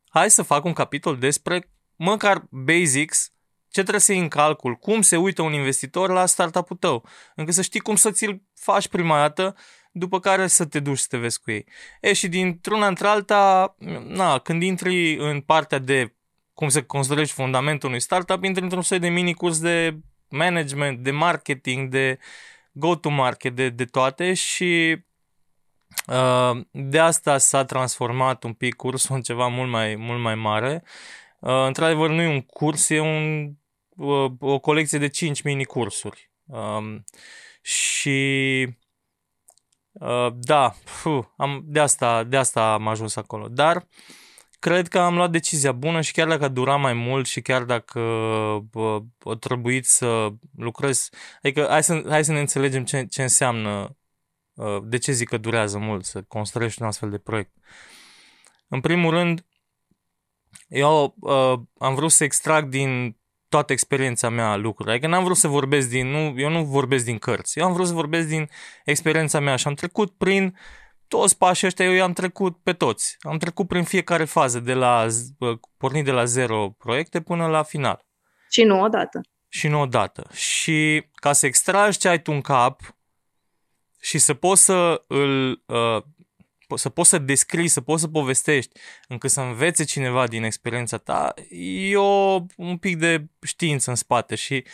hai 0.08 0.30
să 0.30 0.42
fac 0.42 0.64
un 0.64 0.72
capitol 0.72 1.18
despre 1.18 1.70
măcar 1.96 2.42
basics, 2.50 3.32
ce 3.68 3.80
trebuie 3.80 4.00
să 4.00 4.12
iei 4.12 4.20
în 4.20 4.28
calcul, 4.28 4.74
cum 4.74 5.02
se 5.02 5.16
uită 5.16 5.42
un 5.42 5.52
investitor 5.52 6.10
la 6.10 6.26
startup-ul 6.26 6.76
tău, 6.76 7.04
încât 7.34 7.54
să 7.54 7.62
știi 7.62 7.80
cum 7.80 7.96
să 7.96 8.10
ți-l 8.10 8.42
faci 8.54 8.88
prima 8.88 9.18
dată 9.18 9.56
după 9.90 10.20
care 10.20 10.46
să 10.46 10.66
te 10.66 10.80
duci 10.80 10.98
să 10.98 11.06
te 11.08 11.16
vezi 11.16 11.40
cu 11.40 11.50
ei. 11.50 11.66
E, 12.00 12.12
și 12.12 12.28
dintr-una 12.28 12.86
într-alta, 12.86 13.74
na, 14.06 14.38
când 14.38 14.62
intri 14.62 15.16
în 15.16 15.40
partea 15.40 15.78
de 15.78 16.14
cum 16.54 16.68
să 16.68 16.82
construiești 16.82 17.34
fundamentul 17.34 17.88
unui 17.88 18.00
startup, 18.00 18.44
intri 18.44 18.62
într-un 18.62 18.82
soi 18.82 18.98
de 18.98 19.08
mini-curs 19.08 19.60
de 19.60 19.98
management, 20.28 20.98
de 20.98 21.10
marketing, 21.10 21.88
de 21.88 22.18
go-to-market, 22.72 23.54
de, 23.54 23.68
de 23.68 23.84
toate 23.84 24.34
și 24.34 25.02
uh, 26.06 26.60
de 26.70 26.98
asta 26.98 27.38
s-a 27.38 27.64
transformat 27.64 28.44
un 28.44 28.52
pic 28.52 28.74
cursul 28.74 29.14
în 29.14 29.22
ceva 29.22 29.46
mult 29.46 29.70
mai, 29.70 29.96
mult 29.96 30.20
mai 30.20 30.34
mare. 30.34 30.82
Uh, 31.38 31.64
într-adevăr, 31.66 32.10
nu 32.10 32.22
e 32.22 32.28
un 32.28 32.40
curs, 32.40 32.88
e 32.88 33.00
un, 33.00 33.50
uh, 33.88 34.30
o 34.38 34.58
colecție 34.58 34.98
de 34.98 35.08
5 35.08 35.42
mini-cursuri. 35.42 36.30
Uh, 36.46 36.96
și 37.62 38.68
Uh, 40.00 40.32
da, 40.34 40.74
puh, 41.02 41.24
am, 41.36 41.62
de, 41.64 41.80
asta, 41.80 42.24
de 42.24 42.36
asta 42.36 42.72
am 42.72 42.88
ajuns 42.88 43.16
acolo. 43.16 43.48
Dar 43.48 43.86
cred 44.58 44.88
că 44.88 44.98
am 44.98 45.14
luat 45.14 45.30
decizia 45.30 45.72
bună 45.72 46.00
și 46.00 46.12
chiar 46.12 46.28
dacă 46.28 46.44
a 46.44 46.48
durat 46.48 46.80
mai 46.80 46.92
mult 46.92 47.26
și 47.26 47.40
chiar 47.40 47.64
dacă 47.64 48.00
uh, 48.72 49.02
a 49.24 49.34
trebuit 49.40 49.86
să 49.86 50.28
lucrez, 50.56 51.08
adică 51.42 51.66
hai 51.68 51.82
să, 51.82 52.02
hai 52.08 52.24
să 52.24 52.32
ne 52.32 52.40
înțelegem 52.40 52.84
ce, 52.84 53.06
ce 53.06 53.22
înseamnă, 53.22 53.96
uh, 54.54 54.82
de 54.82 54.98
ce 54.98 55.12
zic 55.12 55.28
că 55.28 55.36
durează 55.38 55.78
mult 55.78 56.04
să 56.04 56.22
construiești 56.22 56.82
un 56.82 56.88
astfel 56.88 57.10
de 57.10 57.18
proiect. 57.18 57.52
În 58.68 58.80
primul 58.80 59.10
rând, 59.10 59.46
eu 60.68 61.14
uh, 61.20 61.60
am 61.78 61.94
vrut 61.94 62.10
să 62.10 62.24
extrag 62.24 62.68
din 62.68 63.19
toată 63.50 63.72
experiența 63.72 64.28
mea 64.28 64.56
lucruri. 64.56 64.90
Adică 64.90 65.06
n-am 65.06 65.24
vrut 65.24 65.36
să 65.36 65.48
vorbesc 65.48 65.88
din, 65.88 66.06
nu, 66.06 66.40
eu 66.40 66.50
nu 66.50 66.64
vorbesc 66.64 67.04
din 67.04 67.18
cărți, 67.18 67.58
eu 67.58 67.64
am 67.64 67.72
vrut 67.72 67.86
să 67.86 67.92
vorbesc 67.92 68.28
din 68.28 68.48
experiența 68.84 69.40
mea 69.40 69.56
și 69.56 69.66
am 69.66 69.74
trecut 69.74 70.10
prin 70.10 70.58
toți 71.08 71.38
pașii 71.38 71.66
ăștia, 71.66 71.84
eu 71.84 71.92
i-am 71.92 72.12
trecut 72.12 72.56
pe 72.62 72.72
toți. 72.72 73.16
Am 73.20 73.38
trecut 73.38 73.68
prin 73.68 73.84
fiecare 73.84 74.24
fază, 74.24 74.60
de 74.60 74.74
la, 74.74 75.06
pornit 75.76 76.04
de 76.04 76.10
la 76.10 76.24
zero 76.24 76.74
proiecte 76.78 77.20
până 77.20 77.46
la 77.46 77.62
final. 77.62 78.06
Și 78.50 78.62
nu 78.62 78.80
odată. 78.80 79.20
Și 79.48 79.68
nu 79.68 79.80
odată. 79.80 80.26
Și 80.32 81.06
ca 81.14 81.32
să 81.32 81.46
extragi 81.46 81.98
ce 81.98 82.08
ai 82.08 82.22
tu 82.22 82.32
în 82.32 82.40
cap 82.40 82.80
și 84.00 84.18
să 84.18 84.34
poți 84.34 84.64
să 84.64 85.04
îl 85.06 85.62
uh, 85.66 86.02
să 86.76 86.88
poți 86.88 87.08
să 87.08 87.18
descrii, 87.18 87.68
să 87.68 87.80
poți 87.80 88.00
să 88.00 88.08
povestești, 88.08 88.80
încât 89.08 89.30
să 89.30 89.40
învețe 89.40 89.84
cineva 89.84 90.26
din 90.26 90.42
experiența 90.42 90.96
ta, 90.96 91.34
e 91.50 91.96
o, 91.96 92.44
un 92.56 92.76
pic 92.80 92.96
de 92.96 93.26
știință 93.42 93.90
în 93.90 93.96
spate 93.96 94.34
și 94.34 94.64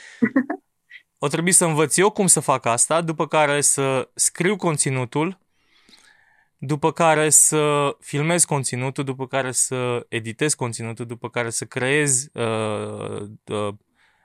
o 1.18 1.28
trebuie 1.28 1.52
să 1.52 1.64
învăț 1.64 1.96
eu 1.96 2.10
cum 2.10 2.26
să 2.26 2.40
fac 2.40 2.66
asta, 2.66 3.00
după 3.00 3.26
care 3.26 3.60
să 3.60 4.08
scriu 4.14 4.56
conținutul, 4.56 5.38
după 6.58 6.92
care 6.92 7.30
să 7.30 7.96
filmez 8.00 8.44
conținutul, 8.44 9.04
după 9.04 9.26
care 9.26 9.52
să 9.52 10.06
editez 10.08 10.54
conținutul, 10.54 11.06
după 11.06 11.30
care 11.30 11.50
să 11.50 11.64
creez 11.64 12.28
uh, 12.32 13.28
uh, 13.44 13.74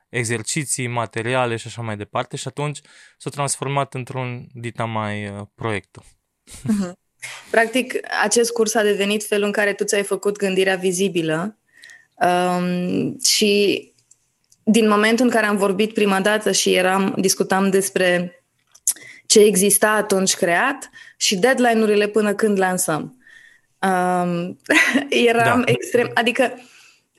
exerciții, 0.10 0.88
materiale 0.88 1.55
și 1.55 1.67
așa 1.67 1.81
mai 1.81 1.97
departe 1.97 2.36
și 2.36 2.47
atunci 2.47 2.81
s-a 3.17 3.29
transformat 3.29 3.93
într-un 3.93 4.47
dita 4.53 4.86
mai 4.86 5.29
uh, 5.29 5.41
proiectul. 5.55 6.03
Uh-huh. 6.49 7.01
Practic, 7.49 7.95
acest 8.23 8.51
curs 8.51 8.73
a 8.73 8.84
devenit 8.84 9.25
felul 9.25 9.45
în 9.45 9.51
care 9.51 9.73
tu 9.73 9.84
ți-ai 9.84 10.03
făcut 10.03 10.38
gândirea 10.38 10.75
vizibilă 10.75 11.57
um, 12.13 13.17
și 13.23 13.86
din 14.63 14.88
momentul 14.88 15.25
în 15.25 15.31
care 15.31 15.45
am 15.45 15.57
vorbit 15.57 15.93
prima 15.93 16.21
dată 16.21 16.51
și 16.51 16.73
eram, 16.73 17.15
discutam 17.17 17.69
despre 17.69 18.36
ce 19.25 19.39
exista 19.39 19.89
atunci 19.89 20.36
creat 20.36 20.89
și 21.17 21.36
deadline-urile 21.36 22.07
până 22.07 22.34
când 22.34 22.60
lansăm. 22.60 23.15
Um, 23.79 24.60
eram 25.10 25.60
da. 25.60 25.71
extrem, 25.71 26.12
adică 26.13 26.53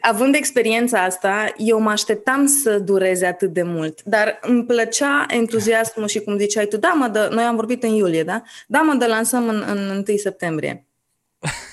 având 0.03 0.35
experiența 0.35 1.03
asta, 1.03 1.53
eu 1.57 1.81
mă 1.81 1.91
așteptam 1.91 2.47
să 2.47 2.79
dureze 2.79 3.27
atât 3.27 3.53
de 3.53 3.63
mult, 3.63 4.03
dar 4.03 4.39
îmi 4.41 4.65
plăcea 4.65 5.27
entuziasmul 5.29 6.09
și 6.09 6.21
cum 6.21 6.39
ziceai 6.39 6.67
tu, 6.67 6.77
da 6.77 6.89
mă, 6.89 7.09
dă, 7.09 7.29
noi 7.33 7.45
am 7.45 7.57
vorbit 7.57 7.83
în 7.83 7.91
iulie, 7.91 8.23
da? 8.23 8.43
Da 8.67 8.81
mă, 8.81 8.95
dă, 8.95 9.07
lansăm 9.07 9.49
în, 9.49 9.65
în 9.67 10.05
1 10.09 10.17
septembrie. 10.17 10.87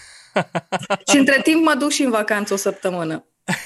și 1.09 1.17
între 1.17 1.39
timp 1.43 1.63
mă 1.63 1.75
duc 1.79 1.89
și 1.89 2.03
în 2.03 2.09
vacanță 2.09 2.53
o 2.53 2.57
săptămână. 2.57 3.23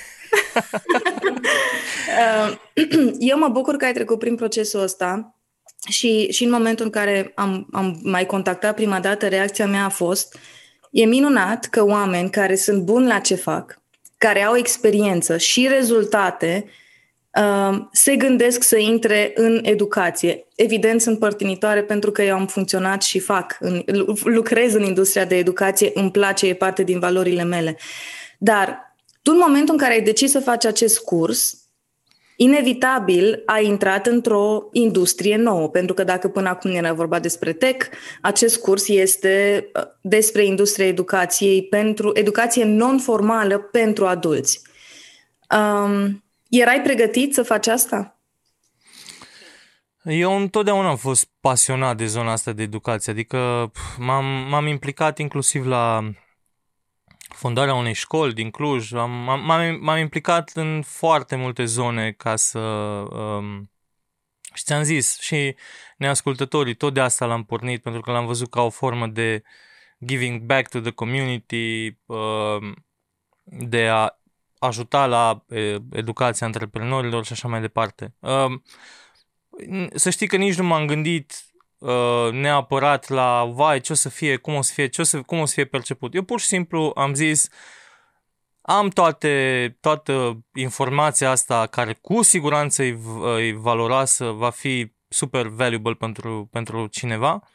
Uh, 2.14 2.58
eu 3.20 3.38
mă 3.38 3.48
bucur 3.48 3.76
că 3.76 3.86
ai 3.86 3.94
trecut 3.94 4.20
prin 4.20 4.36
procesul 4.36 4.82
ăsta 4.82 5.36
și, 5.90 6.32
și 6.32 6.44
în 6.44 6.50
momentul 6.50 6.86
în 6.86 6.92
care 6.92 7.32
am, 7.36 7.68
am 7.72 8.00
mai 8.04 8.26
contactat 8.26 8.76
prima 8.76 9.00
dată, 9.00 9.28
reacția 9.28 9.68
mea 9.68 9.86
a 9.86 9.90
fost 9.90 10.38
e 10.92 11.06
minunat 11.06 11.66
că 11.66 11.84
oameni 11.84 12.30
care 12.30 12.56
sunt 12.56 12.84
buni 12.84 13.08
la 13.08 13.20
ce 13.20 13.36
fac, 13.36 13.82
care 14.24 14.44
au 14.44 14.56
experiență 14.56 15.38
și 15.38 15.68
rezultate 15.68 16.66
uh, 17.40 17.78
se 17.92 18.16
gândesc 18.16 18.64
să 18.64 18.78
intre 18.78 19.32
în 19.36 19.60
educație. 19.64 20.48
Evident, 20.56 21.02
sunt 21.02 21.20
părtinitoare 21.20 21.84
pentru 21.84 22.12
că 22.12 22.22
eu 22.22 22.36
am 22.36 22.48
funcționat 22.48 23.02
și 23.02 23.20
fac, 23.20 23.58
în, 23.60 23.84
lucrez 24.24 24.74
în 24.74 24.84
industria 24.84 25.26
de 25.26 25.38
educație, 25.38 25.92
îmi 25.94 26.12
place, 26.12 26.48
e 26.48 26.54
parte 26.54 26.84
din 26.84 27.00
valorile 27.00 27.44
mele. 27.44 27.78
Dar 28.38 28.96
tu 29.22 29.32
în 29.32 29.42
momentul 29.46 29.74
în 29.74 29.80
care 29.80 29.94
ai 29.94 30.02
decis 30.02 30.32
să 30.32 30.40
faci 30.40 30.66
acest 30.66 31.00
curs, 31.00 31.63
inevitabil 32.44 33.44
a 33.46 33.60
intrat 33.60 34.06
într-o 34.06 34.70
industrie 34.72 35.36
nouă, 35.36 35.70
pentru 35.70 35.94
că 35.94 36.04
dacă 36.04 36.28
până 36.28 36.50
acum 36.50 36.72
era 36.72 36.94
vorba 36.94 37.20
despre 37.20 37.54
tech, 37.54 37.86
acest 38.22 38.62
curs 38.62 38.88
este 38.88 39.66
uh, 39.76 39.84
despre 40.02 40.46
industria 40.46 40.86
educației 40.86 41.64
pentru 41.64 42.12
educație 42.14 42.64
non-formală 42.64 43.58
pentru 43.58 44.06
adulți. 44.06 44.62
Um, 45.50 46.24
erai 46.50 46.82
pregătit 46.82 47.34
să 47.34 47.44
faci 47.44 47.68
asta? 47.68 48.18
Eu 50.04 50.36
întotdeauna 50.36 50.90
am 50.90 50.98
fost 50.98 51.30
pasionat 51.40 51.98
de 51.98 52.06
zona 52.06 52.32
asta 52.32 52.52
de 52.52 52.62
educație, 52.62 53.12
adică 53.12 53.72
m-am, 53.98 54.26
m-am 54.26 54.68
implicat 54.68 55.18
inclusiv 55.20 55.66
la 55.66 56.04
fondarea 57.34 57.74
unei 57.74 57.94
școli 57.94 58.34
din 58.34 58.52
Cluj. 58.52 58.94
Am, 58.94 59.12
m-am, 59.12 59.78
m-am 59.82 59.98
implicat 59.98 60.52
în 60.54 60.82
foarte 60.82 61.36
multe 61.36 61.66
zone 61.66 62.12
ca 62.12 62.36
să... 62.36 62.60
Um, 62.60 63.72
și 64.54 64.64
ți-am 64.64 64.84
zis, 64.84 65.20
și 65.20 65.56
neascultătorii, 65.98 66.76
tot 66.76 66.94
de 66.94 67.00
asta 67.00 67.26
l-am 67.26 67.44
pornit, 67.44 67.82
pentru 67.82 68.02
că 68.02 68.12
l-am 68.12 68.26
văzut 68.26 68.50
ca 68.50 68.62
o 68.62 68.70
formă 68.70 69.08
de 69.08 69.44
giving 70.06 70.42
back 70.42 70.70
to 70.70 70.80
the 70.80 70.92
community, 70.92 71.98
um, 72.06 72.86
de 73.44 73.88
a 73.88 74.20
ajuta 74.60 75.06
la 75.06 75.46
educația 75.92 76.48
antreprenorilor 76.48 77.26
și 77.26 77.32
așa 77.32 77.48
mai 77.48 77.62
departe. 77.62 78.14
Um, 78.20 78.64
să 79.96 80.10
știi 80.10 80.28
că 80.28 80.36
nici 80.36 80.58
nu 80.58 80.64
m-am 80.64 80.86
gândit 80.86 81.53
Uh, 81.84 82.32
neapărat 82.32 83.10
la 83.10 83.46
vai, 83.46 83.80
ce 83.80 83.92
o 83.92 83.96
să 83.96 84.10
fie, 84.10 84.36
cum 84.36 84.56
o 84.56 84.62
să 84.62 84.74
fie, 84.74 84.88
ce 84.88 85.02
o 85.02 85.04
să, 85.04 85.22
cum 85.22 85.40
o 85.40 85.46
să 85.46 85.54
fie 85.54 85.66
perceput. 85.66 86.16
Eu 86.16 86.24
pur 86.24 86.40
și 86.40 86.46
simplu 86.46 86.92
am 86.96 87.14
zis 87.14 87.48
am 88.62 88.90
toate, 88.90 89.78
toată 89.80 90.44
informația 90.54 91.30
asta 91.30 91.68
care 91.68 91.94
cu 91.94 92.22
siguranță 92.22 92.84
e, 92.84 93.00
e 93.40 93.54
valoroasă, 93.54 94.26
va 94.26 94.50
fi 94.50 94.94
super 95.08 95.48
valuable 95.48 95.94
pentru, 95.94 96.50
pentru 96.52 96.88
cineva. 96.88 97.50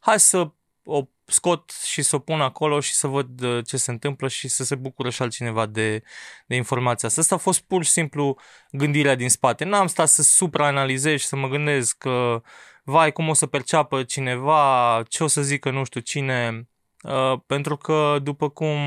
Hai 0.00 0.20
să 0.20 0.50
o 0.84 1.02
scot 1.26 1.70
și 1.84 2.02
să 2.02 2.16
o 2.16 2.18
pun 2.18 2.40
acolo 2.40 2.80
și 2.80 2.94
să 2.94 3.06
văd 3.06 3.42
uh, 3.42 3.64
ce 3.66 3.76
se 3.76 3.90
întâmplă 3.90 4.28
și 4.28 4.48
să 4.48 4.64
se 4.64 4.74
bucură 4.74 5.10
și 5.10 5.22
altcineva 5.22 5.66
de, 5.66 6.02
de 6.46 6.54
informația 6.54 7.08
asta. 7.08 7.20
Asta 7.20 7.34
a 7.34 7.38
fost 7.38 7.60
pur 7.60 7.84
și 7.84 7.90
simplu 7.90 8.38
gândirea 8.70 9.14
din 9.14 9.28
spate. 9.28 9.64
N-am 9.64 9.86
stat 9.86 10.08
să 10.08 10.22
supraanalizez 10.22 11.20
și 11.20 11.26
să 11.26 11.36
mă 11.36 11.48
gândesc 11.48 11.98
că 11.98 12.42
vai, 12.84 13.12
cum 13.12 13.28
o 13.28 13.32
să 13.32 13.46
perceapă 13.46 14.02
cineva, 14.02 15.02
ce 15.08 15.24
o 15.24 15.26
să 15.26 15.42
zică 15.42 15.70
nu 15.70 15.84
știu 15.84 16.00
cine, 16.00 16.68
uh, 17.02 17.40
pentru 17.46 17.76
că 17.76 18.18
după 18.22 18.48
cum, 18.48 18.78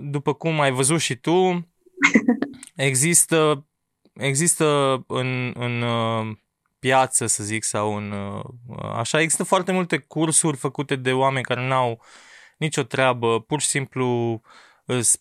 după 0.00 0.32
cum 0.32 0.60
ai 0.60 0.70
văzut 0.70 1.00
și 1.00 1.16
tu, 1.16 1.68
există, 2.74 3.66
există 4.12 4.64
în, 5.06 5.52
în 5.54 5.82
uh, 5.82 6.36
piață, 6.78 7.26
să 7.26 7.44
zic, 7.44 7.64
sau 7.64 7.96
în, 7.96 8.10
uh, 8.10 8.44
așa, 8.94 9.20
există 9.20 9.44
foarte 9.44 9.72
multe 9.72 9.98
cursuri 9.98 10.56
făcute 10.56 10.96
de 10.96 11.12
oameni 11.12 11.44
care 11.44 11.66
n-au 11.66 12.02
nicio 12.58 12.82
treabă, 12.82 13.40
pur 13.40 13.60
și 13.60 13.66
simplu 13.66 14.40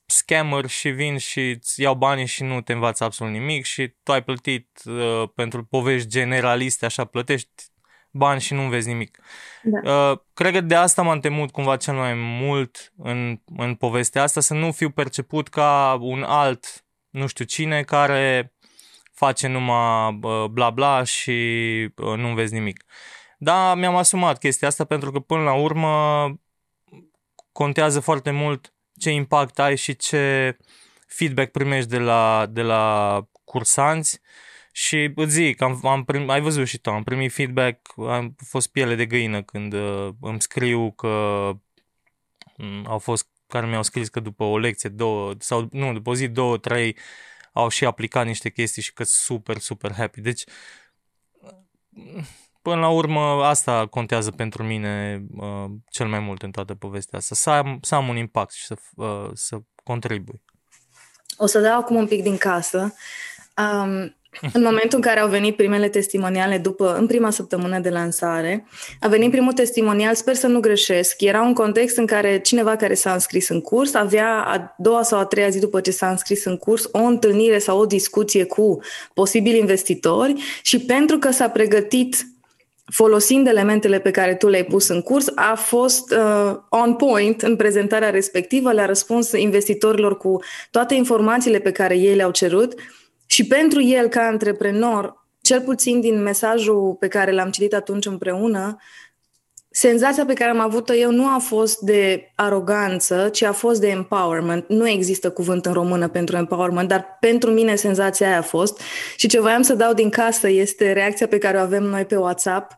scammer 0.05 0.65
și 0.65 0.89
vin 0.89 1.17
și 1.17 1.49
îți 1.49 1.81
iau 1.81 1.95
banii 1.95 2.25
și 2.25 2.43
nu 2.43 2.61
te 2.61 2.73
învață 2.73 3.03
absolut 3.03 3.33
nimic 3.33 3.65
și 3.65 3.95
tu 4.03 4.11
ai 4.11 4.23
plătit 4.23 4.81
uh, 4.85 5.29
pentru 5.35 5.65
povești 5.65 6.07
generaliste, 6.07 6.85
așa 6.85 7.05
plătești 7.05 7.63
bani 8.11 8.41
și 8.41 8.53
nu 8.53 8.69
vezi 8.69 8.87
nimic. 8.87 9.19
Da. 9.63 10.09
Uh, 10.11 10.19
cred 10.33 10.53
că 10.53 10.61
de 10.61 10.75
asta 10.75 11.01
m-am 11.01 11.19
temut 11.19 11.51
cumva 11.51 11.77
cel 11.77 11.93
mai 11.93 12.13
mult 12.13 12.93
în, 12.97 13.41
în 13.57 13.75
povestea 13.75 14.23
asta, 14.23 14.41
să 14.41 14.53
nu 14.53 14.71
fiu 14.71 14.89
perceput 14.89 15.47
ca 15.47 15.97
un 16.01 16.23
alt, 16.23 16.85
nu 17.09 17.27
știu 17.27 17.45
cine, 17.45 17.83
care 17.83 18.53
face 19.13 19.47
numai 19.47 20.19
uh, 20.21 20.45
bla 20.45 20.69
bla 20.69 21.03
și 21.03 21.31
uh, 21.95 22.17
nu 22.17 22.33
vezi 22.33 22.53
nimic. 22.53 22.83
Da, 23.37 23.75
mi-am 23.75 23.95
asumat 23.95 24.37
chestia 24.37 24.67
asta 24.67 24.85
pentru 24.85 25.11
că 25.11 25.19
până 25.19 25.43
la 25.43 25.53
urmă 25.53 26.33
contează 27.51 27.99
foarte 27.99 28.31
mult 28.31 28.73
ce 28.99 29.09
impact 29.09 29.59
ai 29.59 29.77
și 29.77 29.95
ce 29.95 30.57
feedback 31.07 31.51
primești 31.51 31.89
de 31.89 31.97
la, 31.97 32.45
de 32.45 32.61
la 32.61 33.25
cursanți 33.43 34.19
și 34.71 35.11
îți 35.15 35.31
zic, 35.31 35.61
am, 35.61 35.85
am 35.85 36.03
prim, 36.03 36.29
ai 36.29 36.41
văzut 36.41 36.67
și 36.67 36.77
tu, 36.77 36.89
am 36.89 37.03
primit 37.03 37.31
feedback, 37.31 37.93
am 37.97 38.35
fost 38.45 38.67
piele 38.71 38.95
de 38.95 39.05
găină 39.05 39.43
când 39.43 39.73
uh, 39.73 40.09
îmi 40.21 40.41
scriu 40.41 40.91
că 40.91 41.07
um, 42.57 42.85
au 42.87 42.97
fost 42.99 43.27
care 43.47 43.67
mi-au 43.67 43.83
scris 43.83 44.09
că 44.09 44.19
după 44.19 44.43
o 44.43 44.57
lecție, 44.57 44.89
două, 44.89 45.33
sau 45.39 45.67
nu, 45.71 45.93
după 45.93 46.09
o 46.09 46.15
zi, 46.15 46.27
două, 46.27 46.57
trei, 46.57 46.97
au 47.53 47.69
și 47.69 47.85
aplicat 47.85 48.25
niște 48.25 48.49
chestii 48.49 48.81
și 48.81 48.93
că 48.93 49.03
super, 49.03 49.57
super 49.57 49.93
happy. 49.93 50.21
Deci, 50.21 50.43
Până 52.61 52.79
la 52.79 52.89
urmă, 52.89 53.19
asta 53.43 53.85
contează 53.85 54.31
pentru 54.31 54.63
mine 54.63 55.23
uh, 55.35 55.65
cel 55.89 56.07
mai 56.07 56.19
mult 56.19 56.41
în 56.41 56.51
toată 56.51 56.73
povestea 56.73 57.17
asta, 57.17 57.35
să 57.35 57.49
am, 57.49 57.79
să 57.81 57.95
am 57.95 58.07
un 58.07 58.15
impact 58.15 58.53
și 58.53 58.65
să, 58.65 58.75
uh, 58.95 59.29
să 59.33 59.57
contribui. 59.83 60.41
O 61.37 61.45
să 61.45 61.59
dau 61.59 61.79
acum 61.79 61.95
un 61.95 62.07
pic 62.07 62.23
din 62.23 62.37
casă. 62.37 62.93
Um, 63.57 64.13
în 64.53 64.61
momentul 64.63 64.97
în 64.97 65.01
care 65.01 65.19
au 65.19 65.29
venit 65.29 65.55
primele 65.55 65.89
testimoniale 65.89 66.57
după, 66.57 66.95
în 66.95 67.07
prima 67.07 67.29
săptămână 67.29 67.79
de 67.79 67.89
lansare, 67.89 68.65
a 68.99 69.07
venit 69.07 69.31
primul 69.31 69.53
testimonial, 69.53 70.15
sper 70.15 70.35
să 70.35 70.47
nu 70.47 70.59
greșesc, 70.59 71.21
era 71.21 71.41
un 71.41 71.53
context 71.53 71.97
în 71.97 72.05
care 72.05 72.39
cineva 72.39 72.75
care 72.75 72.93
s-a 72.93 73.13
înscris 73.13 73.49
în 73.49 73.61
curs 73.61 73.93
avea 73.93 74.43
a 74.43 74.75
doua 74.77 75.03
sau 75.03 75.19
a 75.19 75.25
treia 75.25 75.49
zi 75.49 75.59
după 75.59 75.81
ce 75.81 75.91
s-a 75.91 76.09
înscris 76.09 76.45
în 76.45 76.57
curs 76.57 76.89
o 76.91 76.99
întâlnire 76.99 77.59
sau 77.59 77.79
o 77.79 77.85
discuție 77.85 78.43
cu 78.43 78.79
posibili 79.13 79.59
investitori 79.59 80.41
și 80.61 80.79
pentru 80.79 81.17
că 81.17 81.31
s-a 81.31 81.49
pregătit 81.49 82.15
folosind 82.91 83.47
elementele 83.47 83.99
pe 83.99 84.11
care 84.11 84.35
tu 84.35 84.47
le-ai 84.47 84.63
pus 84.63 84.87
în 84.87 85.01
curs, 85.01 85.31
a 85.35 85.55
fost 85.55 86.11
uh, 86.11 86.55
on 86.69 86.95
point 86.95 87.41
în 87.41 87.55
prezentarea 87.55 88.09
respectivă, 88.09 88.71
le-a 88.71 88.85
răspuns 88.85 89.31
investitorilor 89.31 90.17
cu 90.17 90.39
toate 90.71 90.93
informațiile 90.93 91.59
pe 91.59 91.71
care 91.71 91.97
ei 91.97 92.15
le-au 92.15 92.31
cerut. 92.31 92.73
Și 93.25 93.47
pentru 93.47 93.81
el, 93.81 94.07
ca 94.07 94.21
antreprenor, 94.21 95.27
cel 95.41 95.61
puțin 95.61 95.99
din 95.99 96.21
mesajul 96.21 96.95
pe 96.99 97.07
care 97.07 97.31
l-am 97.31 97.49
citit 97.49 97.73
atunci 97.73 98.05
împreună, 98.05 98.77
senzația 99.79 100.25
pe 100.25 100.33
care 100.33 100.49
am 100.49 100.59
avut-o 100.59 100.93
eu 100.93 101.11
nu 101.11 101.27
a 101.27 101.37
fost 101.37 101.79
de 101.79 102.31
aroganță, 102.35 103.29
ci 103.29 103.41
a 103.41 103.51
fost 103.51 103.79
de 103.79 103.87
empowerment. 103.87 104.65
Nu 104.67 104.87
există 104.87 105.31
cuvânt 105.31 105.65
în 105.65 105.73
română 105.73 106.07
pentru 106.07 106.35
empowerment, 106.35 106.87
dar 106.87 107.17
pentru 107.19 107.51
mine 107.51 107.75
senzația 107.75 108.27
aia 108.27 108.37
a 108.37 108.41
fost. 108.41 108.81
Și 109.15 109.27
ce 109.27 109.39
voiam 109.39 109.61
să 109.61 109.73
dau 109.73 109.93
din 109.93 110.09
casă 110.09 110.49
este 110.49 110.91
reacția 110.91 111.27
pe 111.27 111.37
care 111.37 111.57
o 111.57 111.61
avem 111.61 111.83
noi 111.83 112.05
pe 112.05 112.15
WhatsApp. 112.15 112.77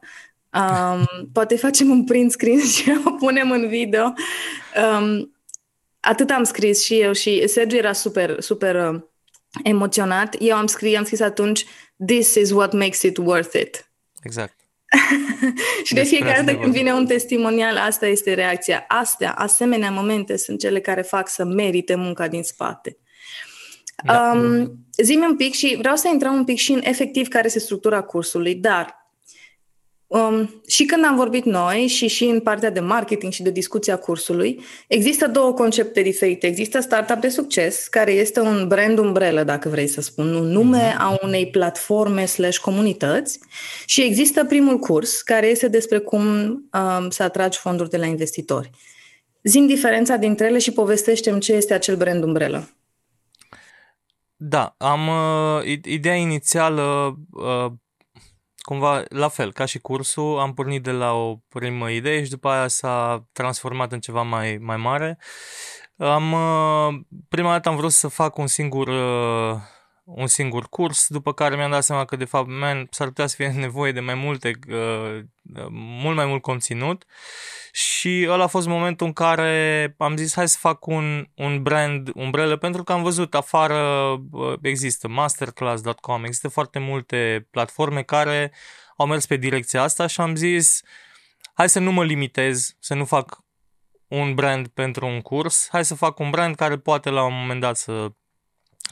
Um, 0.54 1.06
poate 1.34 1.56
facem 1.56 1.90
un 1.90 2.04
print 2.04 2.32
screen 2.32 2.60
și 2.76 3.02
o 3.06 3.12
punem 3.12 3.52
în 3.52 3.68
video. 3.68 4.14
Um, 5.00 5.36
atât 6.00 6.30
am 6.30 6.44
scris 6.44 6.84
și 6.84 7.00
eu 7.00 7.14
și 7.14 7.48
Sergiu 7.48 7.78
era 7.78 7.94
super, 7.94 8.42
super 8.42 8.76
uh, 8.76 9.02
emoționat. 9.64 10.36
Eu 10.40 10.56
am 10.56 10.66
scris, 10.66 10.98
am 10.98 11.04
scris 11.04 11.20
atunci 11.20 11.66
This 12.06 12.36
is 12.36 12.52
what 12.52 12.74
makes 12.74 13.02
it 13.02 13.18
worth 13.18 13.60
it. 13.60 13.92
Exact. 14.24 14.61
și 15.84 15.94
de 15.94 16.04
fiecare 16.04 16.42
dată 16.42 16.58
când 16.58 16.74
vine 16.74 16.94
un 16.94 17.06
testimonial, 17.06 17.78
asta 17.78 18.08
este 18.08 18.34
reacția. 18.34 18.86
Astea, 18.88 19.32
asemenea 19.32 19.92
momente, 19.92 20.38
sunt 20.38 20.60
cele 20.60 20.80
care 20.80 21.02
fac 21.02 21.30
să 21.30 21.46
merite 21.46 21.96
munca 21.96 22.28
din 22.28 22.44
spate. 22.44 22.98
Da. 24.04 24.32
Um, 24.36 24.72
zi 24.98 25.16
un 25.16 25.36
pic 25.36 25.54
și 25.54 25.76
vreau 25.80 25.96
să 25.96 26.08
intrăm 26.08 26.34
un 26.34 26.44
pic 26.44 26.58
și 26.58 26.72
în 26.72 26.82
efectiv 26.84 27.28
care 27.28 27.46
este 27.46 27.60
structura 27.60 28.02
cursului, 28.02 28.56
dar 28.56 29.01
Um, 30.12 30.62
și 30.68 30.86
când 30.86 31.06
am 31.06 31.16
vorbit 31.16 31.46
noi 31.46 31.88
și 31.88 32.08
și 32.08 32.24
în 32.24 32.40
partea 32.40 32.70
de 32.70 32.80
marketing 32.80 33.32
și 33.32 33.44
de 33.44 33.52
discuția 33.52 33.98
cursului, 33.98 34.60
există 34.88 35.28
două 35.28 35.54
concepte 35.54 36.02
diferite. 36.02 36.48
Există 36.48 36.80
startup 36.80 37.16
de 37.16 37.30
succes, 37.30 37.88
care 37.88 38.12
este 38.12 38.40
un 38.40 38.68
brand 38.68 38.98
umbrelă, 38.98 39.44
dacă 39.44 39.70
vrei 39.70 39.88
să 39.88 40.02
spun, 40.02 40.34
un 40.34 40.48
nume 40.48 40.94
mhm. 40.94 41.02
a 41.02 41.18
unei 41.22 41.48
platforme 41.48 42.26
slash 42.26 42.58
comunități 42.58 43.40
și 43.86 44.02
există 44.02 44.46
primul 44.46 44.78
curs, 44.78 45.22
care 45.22 45.48
este 45.48 45.68
despre 45.68 45.98
cum 45.98 46.26
um, 46.26 47.10
să 47.10 47.24
atragi 47.24 47.58
fonduri 47.58 47.90
de 47.90 47.98
la 47.98 48.06
investitori. 48.06 48.70
Zim 49.44 49.68
diferența 49.68 50.16
dintre 50.16 50.46
ele 50.46 50.60
și 50.60 50.72
povestește 50.72 51.38
ce 51.38 51.54
este 51.54 51.74
acel 51.74 51.96
brand 51.96 52.24
umbrelă. 52.24 52.70
Da, 54.36 54.76
am 54.78 55.08
uh, 55.08 55.80
ideea 55.84 56.16
inițială 56.16 57.16
uh, 57.32 57.72
cumva 58.62 59.04
la 59.10 59.28
fel, 59.28 59.54
ca 59.54 59.66
și 59.66 59.80
cursul, 59.80 60.40
am 60.40 60.54
pornit 60.54 60.84
de 60.84 60.92
la 60.92 61.14
o 61.14 61.36
primă 61.50 61.90
idee 61.90 62.24
și 62.24 62.30
după 62.30 62.50
aia 62.50 62.68
s-a 62.68 63.26
transformat 63.32 63.92
în 63.92 64.00
ceva 64.00 64.22
mai, 64.22 64.58
mai 64.62 64.78
mare. 64.78 65.18
Am, 65.98 66.32
uh, 66.32 67.02
prima 67.30 67.52
dată 67.52 67.70
am 67.70 67.76
vrut 67.76 67.92
să 67.92 68.08
fac 68.08 68.38
un 68.38 68.48
singur, 68.48 68.88
uh, 68.88 69.60
un 70.16 70.28
singur 70.28 70.70
curs, 70.70 71.08
după 71.08 71.34
care 71.34 71.56
mi-am 71.56 71.72
dat 71.72 71.84
seama 71.84 72.06
că 72.06 72.16
de 72.16 72.26
fapt 72.26 72.48
man, 72.48 72.88
s-ar 72.92 73.08
putea 73.08 73.28
să 73.28 73.36
fie 73.36 73.48
nevoie 73.68 73.92
de 73.92 74.00
mai 74.00 74.14
multe, 74.14 74.52
uh, 74.70 75.20
mult 75.72 76.16
mai 76.16 76.26
mult 76.26 76.42
conținut. 76.42 77.06
Și 77.72 78.26
ăla 78.30 78.44
a 78.44 78.48
fost 78.48 78.68
momentul 78.68 79.08
în 79.08 79.14
care 79.14 79.96
am 79.98 80.18
zis 80.18 80.34
hai 80.34 80.48
să 80.48 80.58
fac 80.60 80.86
un, 80.86 81.28
un 81.36 81.62
brand 81.64 82.10
umbrelă 82.14 82.58
pentru 82.58 82.84
că 82.84 82.92
am 82.92 83.04
văzut 83.04 83.36
afară 83.36 83.78
uh, 84.32 84.54
există 84.62 85.08
masterclass.com, 85.08 86.24
există 86.24 86.48
foarte 86.48 86.80
multe 86.80 87.48
platforme 87.52 88.04
care 88.04 88.52
au 88.98 89.06
mers 89.06 89.26
pe 89.26 89.36
direcția 89.36 89.82
asta 89.82 90.08
și 90.08 90.22
am 90.22 90.36
zis 90.36 90.82
hai 91.54 91.70
să 91.70 91.80
nu 91.80 91.92
mă 91.92 92.04
limitez, 92.04 92.76
să 92.80 92.94
nu 92.94 93.06
fac 93.06 93.44
un 94.08 94.36
brand 94.36 94.68
pentru 94.68 95.06
un 95.06 95.22
curs, 95.22 95.68
hai 95.72 95.86
să 95.86 95.96
fac 95.96 96.20
un 96.20 96.30
brand 96.30 96.56
care 96.56 96.78
poate 96.78 97.10
la 97.10 97.24
un 97.24 97.34
moment 97.34 97.60
dat 97.62 97.78
să 97.78 98.12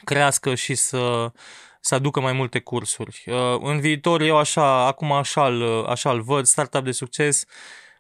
crească 0.03 0.55
și 0.55 0.75
să, 0.75 1.31
să 1.79 1.95
aducă 1.95 2.19
mai 2.19 2.33
multe 2.33 2.59
cursuri. 2.59 3.23
Uh, 3.25 3.59
în 3.61 3.79
viitor, 3.79 4.21
eu 4.21 4.37
așa, 4.37 4.85
acum 4.85 5.11
așa-l, 5.11 5.85
așa-l 5.85 6.21
văd, 6.21 6.45
startup 6.45 6.83
de 6.83 6.91
succes 6.91 7.45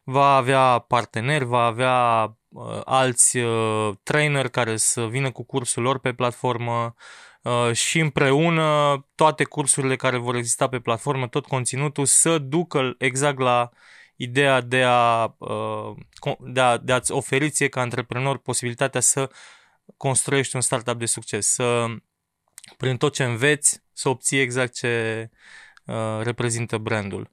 va 0.03 0.35
avea 0.35 0.79
parteneri, 0.79 1.45
va 1.45 1.65
avea 1.65 2.23
uh, 2.49 2.81
alți 2.85 3.37
uh, 3.37 3.91
trainer 4.03 4.49
care 4.49 4.77
să 4.77 5.05
vină 5.07 5.31
cu 5.31 5.43
cursul 5.43 5.83
lor 5.83 5.99
pe 5.99 6.13
platformă 6.13 6.95
uh, 7.41 7.71
și 7.73 7.99
împreună 7.99 8.97
toate 9.15 9.43
cursurile 9.43 9.95
care 9.95 10.17
vor 10.17 10.35
exista 10.35 10.67
pe 10.67 10.79
platformă, 10.79 11.27
tot 11.27 11.45
conținutul, 11.45 12.05
să 12.05 12.37
ducă 12.37 12.95
exact 12.97 13.39
la 13.39 13.69
ideea 14.15 14.61
de, 14.61 14.83
a, 14.83 15.35
uh, 15.37 15.95
de, 16.39 16.59
a, 16.59 16.77
de 16.77 16.93
a-ți 16.93 17.11
oferi 17.11 17.49
ție 17.49 17.67
ca 17.67 17.81
antreprenor 17.81 18.37
posibilitatea 18.37 19.01
să 19.01 19.29
construiești 19.99 20.55
un 20.55 20.61
startup 20.61 20.99
de 20.99 21.05
succes, 21.05 21.47
să 21.47 21.85
prin 22.77 22.97
tot 22.97 23.13
ce 23.13 23.23
înveți 23.23 23.83
să 23.93 24.09
obții 24.09 24.39
exact 24.39 24.73
ce 24.73 25.29
uh, 25.85 26.19
reprezintă 26.21 26.77
brandul. 26.77 27.31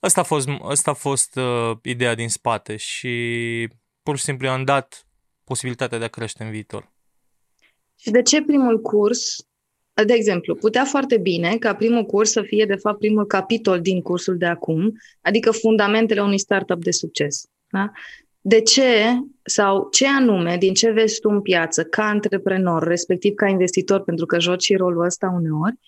Asta 0.00 0.20
a 0.20 0.24
fost, 0.24 0.48
asta 0.62 0.90
a 0.90 0.94
fost 0.94 1.36
uh, 1.36 1.76
ideea 1.82 2.14
din 2.14 2.28
spate 2.28 2.76
și 2.76 3.68
pur 4.02 4.16
și 4.16 4.24
simplu 4.24 4.48
am 4.48 4.64
dat 4.64 5.06
posibilitatea 5.44 5.98
de 5.98 6.04
a 6.04 6.08
crește 6.08 6.42
în 6.42 6.50
viitor. 6.50 6.92
Și 7.96 8.10
de 8.10 8.22
ce 8.22 8.42
primul 8.42 8.80
curs 8.80 9.36
de 10.04 10.12
exemplu, 10.12 10.54
putea 10.54 10.84
foarte 10.84 11.18
bine 11.18 11.56
ca 11.58 11.74
primul 11.74 12.04
curs 12.04 12.30
să 12.30 12.42
fie, 12.42 12.64
de 12.64 12.74
fapt, 12.74 12.98
primul 12.98 13.26
capitol 13.26 13.80
din 13.80 14.00
cursul 14.02 14.36
de 14.36 14.46
acum, 14.46 14.92
adică 15.20 15.50
fundamentele 15.50 16.22
unui 16.22 16.38
startup 16.38 16.82
de 16.82 16.90
succes. 16.90 17.44
Da? 17.70 17.90
De 18.40 18.60
ce 18.60 19.18
sau 19.42 19.88
ce 19.90 20.06
anume, 20.06 20.56
din 20.56 20.74
ce 20.74 20.90
vezi 20.90 21.20
tu 21.20 21.28
în 21.28 21.40
piață, 21.40 21.84
ca 21.84 22.04
antreprenor, 22.04 22.82
respectiv 22.82 23.34
ca 23.34 23.46
investitor, 23.46 24.02
pentru 24.02 24.26
că 24.26 24.38
joci 24.38 24.62
și 24.62 24.76
rolul 24.76 25.04
ăsta 25.04 25.32
uneori, 25.34 25.78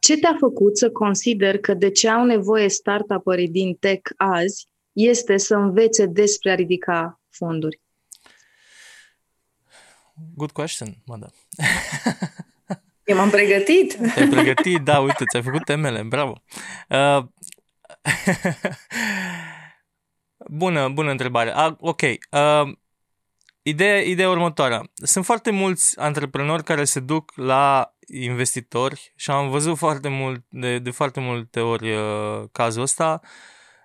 ce 0.00 0.18
te-a 0.18 0.36
făcut 0.38 0.78
să 0.78 0.90
consider 0.90 1.58
că 1.58 1.74
de 1.74 1.90
ce 1.90 2.08
au 2.08 2.24
nevoie 2.24 2.68
startup-ării 2.68 3.48
din 3.48 3.74
tech 3.74 4.10
azi 4.16 4.68
este 4.92 5.36
să 5.36 5.54
învețe 5.54 6.06
despre 6.06 6.50
a 6.50 6.54
ridica 6.54 7.20
fonduri? 7.28 7.80
Good 10.34 10.50
question, 10.50 10.88
Mada. 11.06 11.26
Eu 13.04 13.16
m-am 13.16 13.30
pregătit. 13.30 13.96
Te-ai 14.14 14.28
pregătit, 14.28 14.78
da, 14.78 15.00
uite, 15.00 15.24
ți-ai 15.30 15.42
făcut 15.42 15.64
temele, 15.64 16.02
bravo. 16.02 16.42
Uh, 16.88 17.24
bună, 20.50 20.88
bună 20.88 21.10
întrebare. 21.10 21.54
Uh, 21.56 21.72
ok, 21.78 22.00
uh, 22.02 22.72
ideea, 23.62 24.00
ideea 24.00 24.30
următoarea. 24.30 24.82
Sunt 24.94 25.24
foarte 25.24 25.50
mulți 25.50 25.98
antreprenori 25.98 26.64
care 26.64 26.84
se 26.84 27.00
duc 27.00 27.32
la 27.36 27.94
investitori 28.06 29.12
și 29.16 29.30
am 29.30 29.50
văzut 29.50 29.76
foarte 29.76 30.08
mult, 30.08 30.44
de, 30.48 30.78
de 30.78 30.90
foarte 30.90 31.20
multe 31.20 31.60
ori 31.60 31.92
uh, 31.92 32.44
cazul 32.52 32.82
ăsta, 32.82 33.20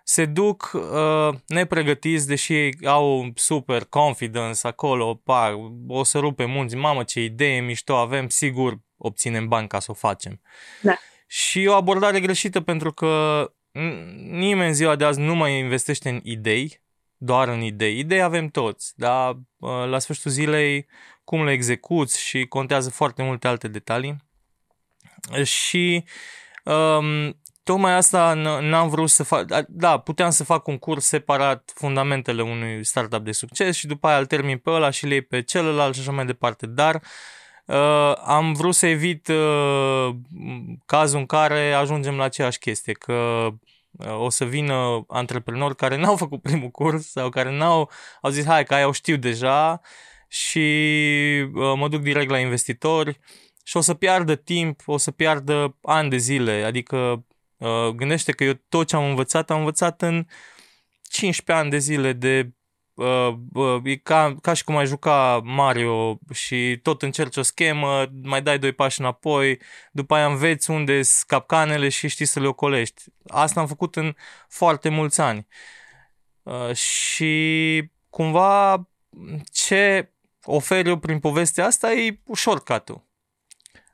se 0.04 0.26
duc 0.26 0.72
uh, 0.74 1.30
nepregătiți, 1.48 2.28
deși 2.28 2.54
ei 2.54 2.78
au 2.84 3.32
super 3.36 3.86
confidence 3.86 4.68
acolo, 4.68 5.14
par, 5.24 5.54
o 5.88 6.04
să 6.04 6.20
rupe 6.20 6.46
munți, 6.46 6.76
mamă 6.76 7.04
ce 7.04 7.24
idee 7.24 7.60
mișto 7.60 7.96
avem, 7.96 8.30
sigur 8.30 8.80
obținem 8.98 9.48
bani 9.48 9.68
ca 9.68 9.80
să 9.80 9.92
o 9.92 9.94
facem. 9.94 10.42
Da. 10.82 10.98
Și 11.28 11.66
o 11.68 11.74
abordare 11.74 12.20
greșită 12.20 12.62
pentru 12.62 12.94
că 12.94 13.46
nimeni 14.30 14.68
în 14.68 14.74
ziua 14.74 14.96
de 14.96 15.06
azi 15.06 15.20
nu 15.20 15.36
mai 15.36 15.58
investește 15.58 16.10
în 16.10 16.20
idei, 16.24 16.82
doar 17.18 17.48
în 17.48 17.62
idei. 17.62 18.00
Idei 18.00 18.22
avem 18.22 18.48
toți, 18.48 18.94
dar 18.96 19.40
la 19.88 20.00
sfârșitul 20.00 20.32
zilei 20.32 20.88
cum 21.24 21.44
le 21.44 21.52
execuți 21.52 22.22
și 22.22 22.46
contează 22.46 22.90
foarte 22.90 23.24
multe 23.24 23.48
alte 23.48 23.68
detalii. 23.68 24.24
Și 25.44 26.04
um, 26.64 27.42
tocmai 27.64 27.94
asta 27.94 28.34
n-am 28.62 28.90
vrut 28.90 29.10
să 29.10 29.24
fac, 29.24 29.66
da, 29.68 30.00
puteam 30.00 30.30
să 30.30 30.44
fac 30.44 30.68
un 30.68 30.78
curs 30.78 31.06
separat 31.06 31.72
fundamentele 31.76 32.42
unui 32.42 32.86
startup 32.86 33.24
de 33.24 33.32
succes 33.32 33.76
și 33.76 33.88
după 33.88 34.08
aia 34.08 34.18
îl 34.18 34.26
termin 34.26 34.58
pe 34.58 34.70
ăla 34.70 34.90
și 34.90 35.06
le 35.06 35.22
pe 35.22 35.42
celălalt 35.42 35.94
și 35.94 36.00
așa 36.00 36.12
mai 36.12 36.26
departe, 36.26 36.68
dar 36.68 36.96
uh, 36.96 37.02
am 38.26 38.54
vrut 38.54 38.76
să 38.76 38.88
evit 38.88 39.28
uh, 39.28 40.16
cazul 40.86 41.20
în 41.20 41.26
care 41.26 41.74
ajungem 41.74 42.16
la 42.16 42.24
aceeași 42.24 42.60
chestie, 42.60 42.94
că 42.94 43.48
uh, 43.92 44.20
o 44.20 44.30
să 44.30 44.46
vină 44.46 45.06
antreprenori 45.08 45.76
care 45.76 45.98
n-au 45.98 46.16
făcut 46.16 46.42
primul 46.42 46.70
curs 46.70 47.12
sau 47.12 47.30
care 47.30 47.58
n-au, 47.58 47.92
au 48.22 48.30
zis 48.30 48.46
hai 48.46 48.64
că 48.64 48.74
aia 48.74 48.88
o 48.88 48.92
știu 48.92 49.16
deja. 49.16 49.82
Și 50.28 50.60
uh, 51.54 51.74
mă 51.76 51.88
duc 51.88 52.02
direct 52.02 52.30
la 52.30 52.40
investitori 52.40 53.20
și 53.64 53.78
o 53.78 53.82
să 53.82 53.94
piardă 53.94 54.36
timp, 54.36 54.82
o 54.86 54.98
să 54.98 55.12
piardă 55.12 55.78
ani 55.82 56.10
de 56.10 56.18
zile, 56.18 56.64
adică 56.64 57.26
uh, 57.58 57.88
gândește 57.88 58.32
că 58.32 58.44
eu 58.44 58.54
tot 58.70 58.88
ce 58.88 58.96
am 58.96 59.10
învățat, 59.10 59.52
am 59.52 59.58
învățat 59.58 60.02
în 60.02 60.26
15 61.02 61.64
ani 61.64 61.70
de 61.70 61.78
zile 61.78 62.14
de 62.14 62.52
uh, 62.96 63.34
uh, 63.54 63.82
e 63.84 63.96
ca, 63.96 64.36
ca 64.42 64.54
și 64.54 64.64
cum 64.64 64.78
ai 64.78 64.86
juca 64.86 65.42
Mario 65.44 66.20
și 66.34 66.80
tot 66.82 67.02
încerci 67.02 67.38
o 67.38 67.42
schemă, 67.42 68.06
mai 68.24 68.42
dai 68.42 68.60
doi 68.60 68.72
pași 68.72 69.00
înapoi, 69.00 69.60
după 69.92 70.16
aia 70.16 70.26
înveți 70.26 70.70
unde 70.70 71.02
sunt 71.02 71.28
capcanele 71.28 71.90
și 71.90 72.08
știi 72.08 72.26
să 72.26 72.40
le 72.40 72.48
ocolești. 72.48 73.04
Asta 73.28 73.60
am 73.60 73.68
făcut 73.68 73.96
în 73.96 74.16
foarte 74.48 74.90
mulți 74.90 75.22
ani. 75.22 75.48
Uh, 76.44 76.74
și 76.74 77.84
cumva 78.10 78.88
ce 79.52 80.12
ofer 80.44 80.86
eu 80.86 80.98
prin 80.98 81.20
povestea 81.20 81.66
asta 81.66 81.94
e 81.94 82.20
shortcut-ul. 82.34 83.04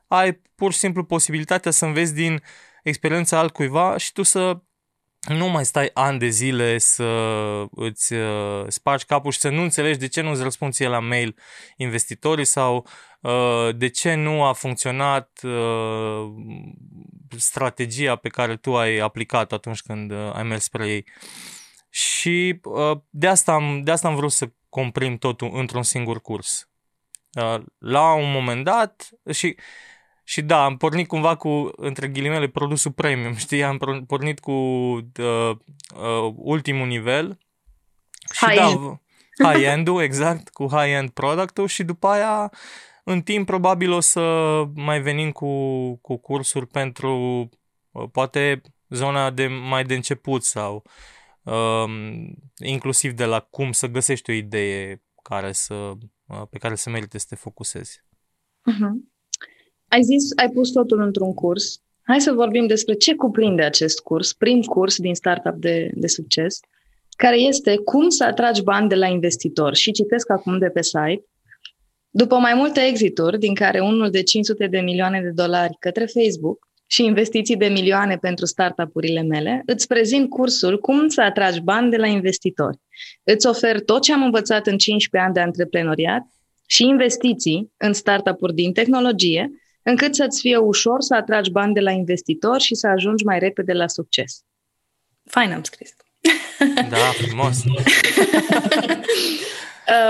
Ai 0.06 0.32
pur 0.54 0.72
și 0.72 0.78
simplu 0.78 1.04
posibilitatea 1.04 1.70
să 1.70 1.84
înveți 1.84 2.14
din 2.14 2.42
experiența 2.82 3.38
altcuiva 3.38 3.96
și 3.96 4.12
tu 4.12 4.22
să 4.22 4.60
nu 5.28 5.48
mai 5.48 5.64
stai 5.64 5.90
ani 5.94 6.18
de 6.18 6.28
zile 6.28 6.78
să 6.78 7.04
îți 7.70 8.12
uh, 8.12 8.64
spargi 8.68 9.04
capul 9.04 9.30
și 9.30 9.38
să 9.38 9.48
nu 9.48 9.62
înțelegi 9.62 9.98
de 9.98 10.08
ce 10.08 10.20
nu 10.20 10.30
îți 10.30 10.42
răspunzi 10.42 10.76
ție 10.76 10.88
la 10.88 10.98
mail 10.98 11.36
investitorii 11.76 12.44
sau 12.44 12.86
uh, 13.20 13.76
de 13.76 13.88
ce 13.88 14.14
nu 14.14 14.44
a 14.44 14.52
funcționat 14.52 15.40
uh, 15.42 16.32
strategia 17.36 18.16
pe 18.16 18.28
care 18.28 18.56
tu 18.56 18.76
ai 18.76 18.98
aplicat 18.98 19.52
atunci 19.52 19.82
când 19.82 20.10
uh, 20.10 20.32
ai 20.34 20.42
mers 20.42 20.62
spre 20.64 20.88
ei. 20.88 21.06
Și 21.90 22.60
uh, 22.62 22.98
de, 23.10 23.26
asta 23.26 23.52
am, 23.52 23.82
de 23.82 23.90
asta 23.90 24.08
am 24.08 24.14
vrut 24.14 24.32
să 24.32 24.50
comprim 24.68 25.18
totul 25.18 25.50
într-un 25.54 25.82
singur 25.82 26.20
curs. 26.20 26.68
Uh, 27.32 27.62
la 27.78 28.12
un 28.12 28.32
moment 28.32 28.64
dat 28.64 29.08
și 29.30 29.56
și 30.24 30.42
da, 30.42 30.64
am 30.64 30.76
pornit 30.76 31.08
cumva 31.08 31.36
cu, 31.36 31.70
între 31.76 32.08
ghilimele, 32.08 32.48
produsul 32.48 32.92
premium, 32.92 33.34
știi? 33.44 33.62
Am 33.62 34.04
pornit 34.06 34.40
cu 34.40 34.52
uh, 34.52 35.50
uh, 35.96 36.34
ultimul 36.36 36.86
nivel. 36.86 37.38
Și 38.32 38.44
high-end. 38.44 39.00
da, 39.36 39.52
high-end-ul, 39.52 40.02
exact, 40.08 40.48
cu 40.48 40.66
high-end 40.70 41.10
product 41.10 41.66
și 41.66 41.84
după 41.84 42.06
aia, 42.06 42.52
în 43.04 43.22
timp, 43.22 43.46
probabil 43.46 43.92
o 43.92 44.00
să 44.00 44.20
mai 44.74 45.00
venim 45.00 45.30
cu, 45.30 45.94
cu 45.96 46.16
cursuri 46.16 46.66
pentru, 46.66 47.48
uh, 47.90 48.08
poate, 48.12 48.60
zona 48.88 49.30
de 49.30 49.46
mai 49.46 49.84
de 49.84 49.94
început 49.94 50.44
sau 50.44 50.82
um, 51.42 52.34
inclusiv 52.56 53.12
de 53.12 53.24
la 53.24 53.40
cum 53.40 53.72
să 53.72 53.86
găsești 53.86 54.30
o 54.30 54.32
idee 54.32 55.02
care 55.22 55.52
să, 55.52 55.74
uh, 56.26 56.42
pe 56.50 56.58
care 56.58 56.74
să 56.74 56.90
merite 56.90 57.18
să 57.18 57.26
te 57.28 57.34
focusezi. 57.34 58.04
Uh-huh. 58.70 59.11
Ai 59.92 60.02
zis, 60.02 60.30
ai 60.36 60.48
pus 60.48 60.70
totul 60.70 61.00
într-un 61.00 61.34
curs. 61.34 61.80
Hai 62.02 62.20
să 62.20 62.32
vorbim 62.32 62.66
despre 62.66 62.94
ce 62.94 63.14
cuprinde 63.14 63.62
acest 63.62 64.00
curs, 64.00 64.32
prim 64.32 64.60
curs 64.60 64.96
din 64.96 65.14
startup 65.14 65.54
de, 65.54 65.90
de 65.94 66.06
succes, 66.06 66.60
care 67.16 67.36
este 67.36 67.76
cum 67.76 68.08
să 68.08 68.24
atragi 68.24 68.62
bani 68.62 68.88
de 68.88 68.94
la 68.94 69.06
investitori. 69.06 69.76
Și 69.76 69.92
citesc 69.92 70.30
acum 70.30 70.58
de 70.58 70.68
pe 70.68 70.82
site. 70.82 71.24
După 72.10 72.36
mai 72.36 72.54
multe 72.54 72.80
exituri, 72.80 73.38
din 73.38 73.54
care 73.54 73.80
unul 73.80 74.10
de 74.10 74.22
500 74.22 74.66
de 74.66 74.78
milioane 74.78 75.20
de 75.20 75.30
dolari 75.30 75.76
către 75.78 76.04
Facebook 76.04 76.68
și 76.86 77.04
investiții 77.04 77.56
de 77.56 77.66
milioane 77.66 78.16
pentru 78.16 78.46
startup-urile 78.46 79.22
mele, 79.22 79.62
îți 79.66 79.86
prezint 79.86 80.28
cursul 80.28 80.78
Cum 80.78 81.08
să 81.08 81.20
atragi 81.20 81.60
bani 81.60 81.90
de 81.90 81.96
la 81.96 82.06
investitori. 82.06 82.78
Îți 83.22 83.46
ofer 83.46 83.80
tot 83.80 84.02
ce 84.02 84.12
am 84.12 84.22
învățat 84.22 84.66
în 84.66 84.76
15 84.76 85.28
ani 85.28 85.34
de 85.34 85.40
antreprenoriat 85.40 86.22
și 86.66 86.84
investiții 86.84 87.72
în 87.76 87.92
startup-uri 87.92 88.54
din 88.54 88.72
tehnologie, 88.72 89.50
încât 89.82 90.14
să-ți 90.14 90.40
fie 90.40 90.56
ușor 90.56 91.00
să 91.00 91.14
atragi 91.14 91.50
bani 91.50 91.74
de 91.74 91.80
la 91.80 91.90
investitori 91.90 92.62
și 92.62 92.74
să 92.74 92.86
ajungi 92.86 93.24
mai 93.24 93.38
repede 93.38 93.72
la 93.72 93.88
succes. 93.88 94.44
Fain 95.24 95.52
am 95.52 95.62
scris. 95.62 95.94
Da, 96.88 96.96
frumos. 96.96 97.62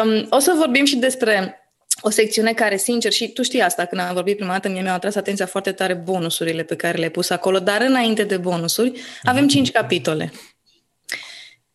um, 0.05 0.27
o 0.31 0.39
să 0.39 0.53
vorbim 0.57 0.85
și 0.85 0.97
despre 0.97 1.57
o 2.01 2.11
secțiune 2.11 2.53
care, 2.53 2.77
sincer, 2.77 3.13
și 3.13 3.29
tu 3.29 3.43
știi 3.43 3.61
asta, 3.61 3.85
când 3.85 4.01
am 4.01 4.15
vorbit 4.15 4.37
prima 4.37 4.53
dată, 4.53 4.69
mie 4.69 4.83
mi-au 4.83 4.95
atras 4.95 5.15
atenția 5.15 5.47
foarte 5.47 5.73
tare 5.73 5.95
bonusurile 5.95 6.63
pe 6.63 6.77
care 6.77 6.97
le-ai 6.99 7.11
pus 7.11 7.31
acolo, 7.31 7.59
dar 7.59 7.81
înainte 7.81 8.25
de 8.25 8.37
bonusuri, 8.37 9.01
avem 9.23 9.49
cinci 9.49 9.71
capitole. 9.71 10.33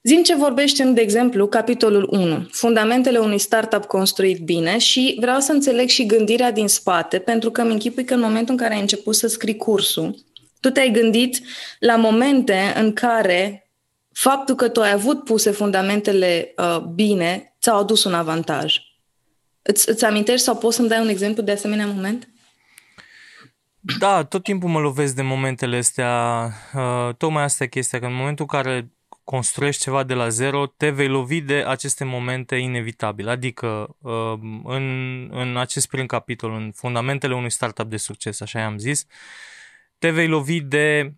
Zim 0.07 0.23
ce 0.23 0.35
vorbește 0.35 0.83
în, 0.83 0.93
de 0.93 1.01
exemplu, 1.01 1.47
capitolul 1.47 2.07
1, 2.11 2.47
fundamentele 2.51 3.17
unui 3.17 3.37
startup 3.37 3.85
construit 3.85 4.39
bine 4.39 4.77
și 4.77 5.17
vreau 5.19 5.39
să 5.39 5.51
înțeleg 5.51 5.87
și 5.87 6.05
gândirea 6.05 6.51
din 6.51 6.67
spate, 6.67 7.19
pentru 7.19 7.51
că 7.51 7.61
îmi 7.61 7.71
închipui 7.71 8.03
că 8.03 8.13
în 8.13 8.19
momentul 8.19 8.53
în 8.53 8.57
care 8.57 8.73
ai 8.73 8.79
început 8.79 9.15
să 9.15 9.27
scrii 9.27 9.55
cursul, 9.55 10.15
tu 10.59 10.69
te-ai 10.69 10.91
gândit 10.91 11.41
la 11.79 11.95
momente 11.95 12.73
în 12.75 12.93
care 12.93 13.69
faptul 14.11 14.55
că 14.55 14.69
tu 14.69 14.81
ai 14.81 14.91
avut 14.91 15.23
puse 15.23 15.51
fundamentele 15.51 16.53
uh, 16.57 16.79
bine 16.79 17.55
ți-au 17.61 17.79
adus 17.79 18.03
un 18.03 18.13
avantaj. 18.13 18.75
Îți, 19.61 19.89
îți 19.89 20.05
amintești 20.05 20.45
sau 20.45 20.57
poți 20.57 20.75
să-mi 20.75 20.87
dai 20.87 21.01
un 21.01 21.09
exemplu 21.09 21.43
de 21.43 21.51
asemenea 21.51 21.85
moment? 21.85 22.27
Da, 23.99 24.23
tot 24.23 24.43
timpul 24.43 24.69
mă 24.69 24.79
lovesc 24.79 25.15
de 25.15 25.21
momentele 25.21 25.77
astea. 25.77 26.49
Uh, 26.73 27.15
tocmai 27.17 27.43
asta 27.43 27.63
e 27.63 27.67
chestia, 27.67 27.99
că 27.99 28.05
în 28.05 28.15
momentul 28.15 28.45
în 28.49 28.59
care 28.61 28.91
construiești 29.29 29.81
ceva 29.81 30.03
de 30.03 30.13
la 30.13 30.29
zero, 30.29 30.65
te 30.65 30.89
vei 30.89 31.07
lovi 31.07 31.41
de 31.41 31.63
aceste 31.67 32.03
momente 32.03 32.55
inevitabile. 32.55 33.29
Adică, 33.29 33.95
uh, 34.01 34.39
în, 34.63 35.27
în 35.31 35.57
acest 35.57 35.87
prim 35.87 36.05
capitol, 36.05 36.51
în 36.51 36.71
fundamentele 36.71 37.35
unui 37.35 37.51
startup 37.51 37.89
de 37.89 37.97
succes, 37.97 38.41
așa 38.41 38.59
i-am 38.59 38.77
zis, 38.77 39.05
te 39.97 40.11
vei 40.11 40.27
lovi 40.27 40.61
de 40.61 41.13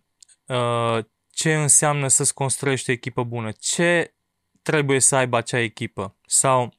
uh, 0.46 0.98
ce 1.30 1.54
înseamnă 1.54 2.08
să-ți 2.08 2.34
construiești 2.34 2.90
o 2.90 2.92
echipă 2.92 3.22
bună, 3.22 3.50
ce 3.50 4.14
trebuie 4.62 5.00
să 5.00 5.16
aibă 5.16 5.36
acea 5.36 5.58
echipă 5.58 6.16
sau 6.26 6.74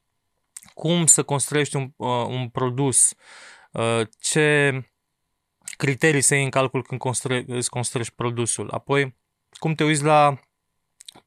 cum 0.74 1.06
să 1.06 1.22
construiești 1.22 1.76
un, 1.76 1.92
uh, 1.96 2.26
un 2.26 2.48
produs, 2.48 3.14
uh, 3.72 4.00
ce 4.20 4.78
criterii 5.76 6.20
să 6.20 6.34
iei 6.34 6.44
în 6.44 6.50
calcul 6.50 6.82
când 6.82 7.00
construie, 7.00 7.44
îți 7.46 7.70
construiești 7.70 8.14
produsul, 8.14 8.70
apoi 8.70 9.16
cum 9.58 9.74
te 9.74 9.84
uiți 9.84 10.02
la 10.02 10.40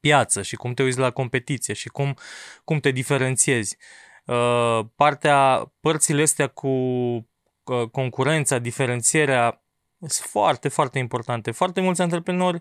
piață 0.06 0.42
și 0.42 0.56
cum 0.56 0.74
te 0.74 0.82
uiți 0.82 0.98
la 0.98 1.10
competiție 1.10 1.74
și 1.74 1.88
cum, 1.88 2.16
cum 2.64 2.78
te 2.78 2.90
diferențiezi. 2.90 3.76
Uh, 4.24 4.80
partea, 4.96 5.72
părțile 5.80 6.22
astea 6.22 6.46
cu 6.46 6.68
uh, 6.68 7.88
concurența, 7.92 8.58
diferențierea 8.58 9.62
sunt 9.98 10.28
foarte, 10.30 10.68
foarte 10.68 10.98
importante. 10.98 11.50
Foarte 11.50 11.80
mulți 11.80 12.02
antreprenori, 12.02 12.60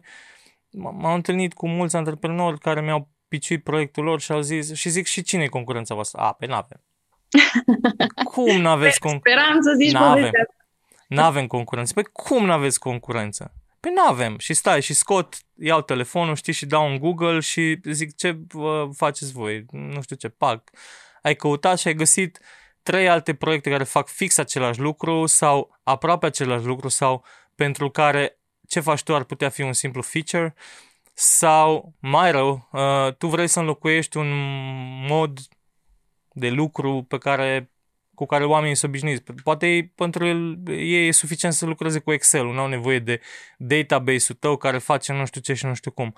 m-am 0.71 1.13
întâlnit 1.13 1.53
cu 1.53 1.67
mulți 1.67 1.95
antreprenori 1.95 2.59
care 2.59 2.81
mi-au 2.81 3.09
piciuit 3.27 3.63
proiectul 3.63 4.03
lor 4.03 4.19
și 4.21 4.31
au 4.31 4.41
zis, 4.41 4.73
și 4.73 4.89
zic, 4.89 5.05
și 5.05 5.21
cine 5.21 5.43
e 5.43 5.47
concurența 5.47 5.93
voastră? 5.93 6.21
A, 6.21 6.31
pe 6.31 6.45
n-avem. 6.45 6.83
cum 8.33 8.61
n-aveți 8.61 8.99
concurență? 8.99 9.29
Speranță 9.29 9.73
zici 9.73 9.91
n-avem. 9.91 10.31
N-avem 11.07 11.47
concurență. 11.47 11.93
Păi 11.93 12.03
cum 12.03 12.45
n-aveți 12.45 12.79
concurență? 12.79 13.53
Păi 13.85 13.93
n-avem. 13.93 14.37
Și 14.37 14.53
stai 14.53 14.81
și 14.81 14.93
scot, 14.93 15.37
iau 15.53 15.81
telefonul, 15.81 16.35
știi, 16.35 16.53
și 16.53 16.65
dau 16.65 16.89
în 16.91 16.97
Google 16.97 17.39
și 17.39 17.79
zic 17.83 18.15
ce 18.15 18.39
vă 18.47 18.89
faceți 18.95 19.31
voi, 19.31 19.65
nu 19.71 20.01
știu 20.01 20.15
ce, 20.15 20.29
pac. 20.29 20.69
Ai 21.21 21.35
căutat 21.35 21.79
și 21.79 21.87
ai 21.87 21.93
găsit 21.93 22.39
trei 22.83 23.09
alte 23.09 23.33
proiecte 23.33 23.69
care 23.69 23.83
fac 23.83 24.07
fix 24.07 24.37
același 24.37 24.79
lucru 24.79 25.25
sau 25.25 25.79
aproape 25.83 26.25
același 26.25 26.65
lucru 26.65 26.87
sau 26.87 27.25
pentru 27.55 27.89
care 27.89 28.39
ce 28.67 28.79
faci 28.79 29.03
tu 29.03 29.15
ar 29.15 29.23
putea 29.23 29.49
fi 29.49 29.61
un 29.61 29.73
simplu 29.73 30.01
feature 30.01 30.55
sau 31.13 31.93
mai 31.99 32.31
rău, 32.31 32.69
uh, 32.71 33.13
tu 33.17 33.27
vrei 33.27 33.47
să 33.47 33.59
înlocuiești 33.59 34.17
un 34.17 34.31
mod 35.07 35.39
de 36.31 36.49
lucru 36.49 37.03
pe 37.03 37.17
care 37.17 37.71
cu 38.15 38.25
care 38.25 38.45
oamenii 38.45 38.75
sunt 38.75 38.91
obișnuiți. 38.91 39.23
Poate 39.43 39.91
pentru 39.95 40.25
el 40.25 40.67
e 41.07 41.11
suficient 41.11 41.53
să 41.53 41.65
lucreze 41.65 41.99
cu 41.99 42.11
Excel, 42.11 42.45
nu 42.45 42.59
au 42.59 42.67
nevoie 42.67 42.99
de 42.99 43.21
database-ul 43.57 44.37
tău 44.39 44.57
care 44.57 44.77
face 44.77 45.13
nu 45.13 45.25
știu 45.25 45.41
ce 45.41 45.53
și 45.53 45.65
nu 45.65 45.73
știu 45.73 45.91
cum. 45.91 46.15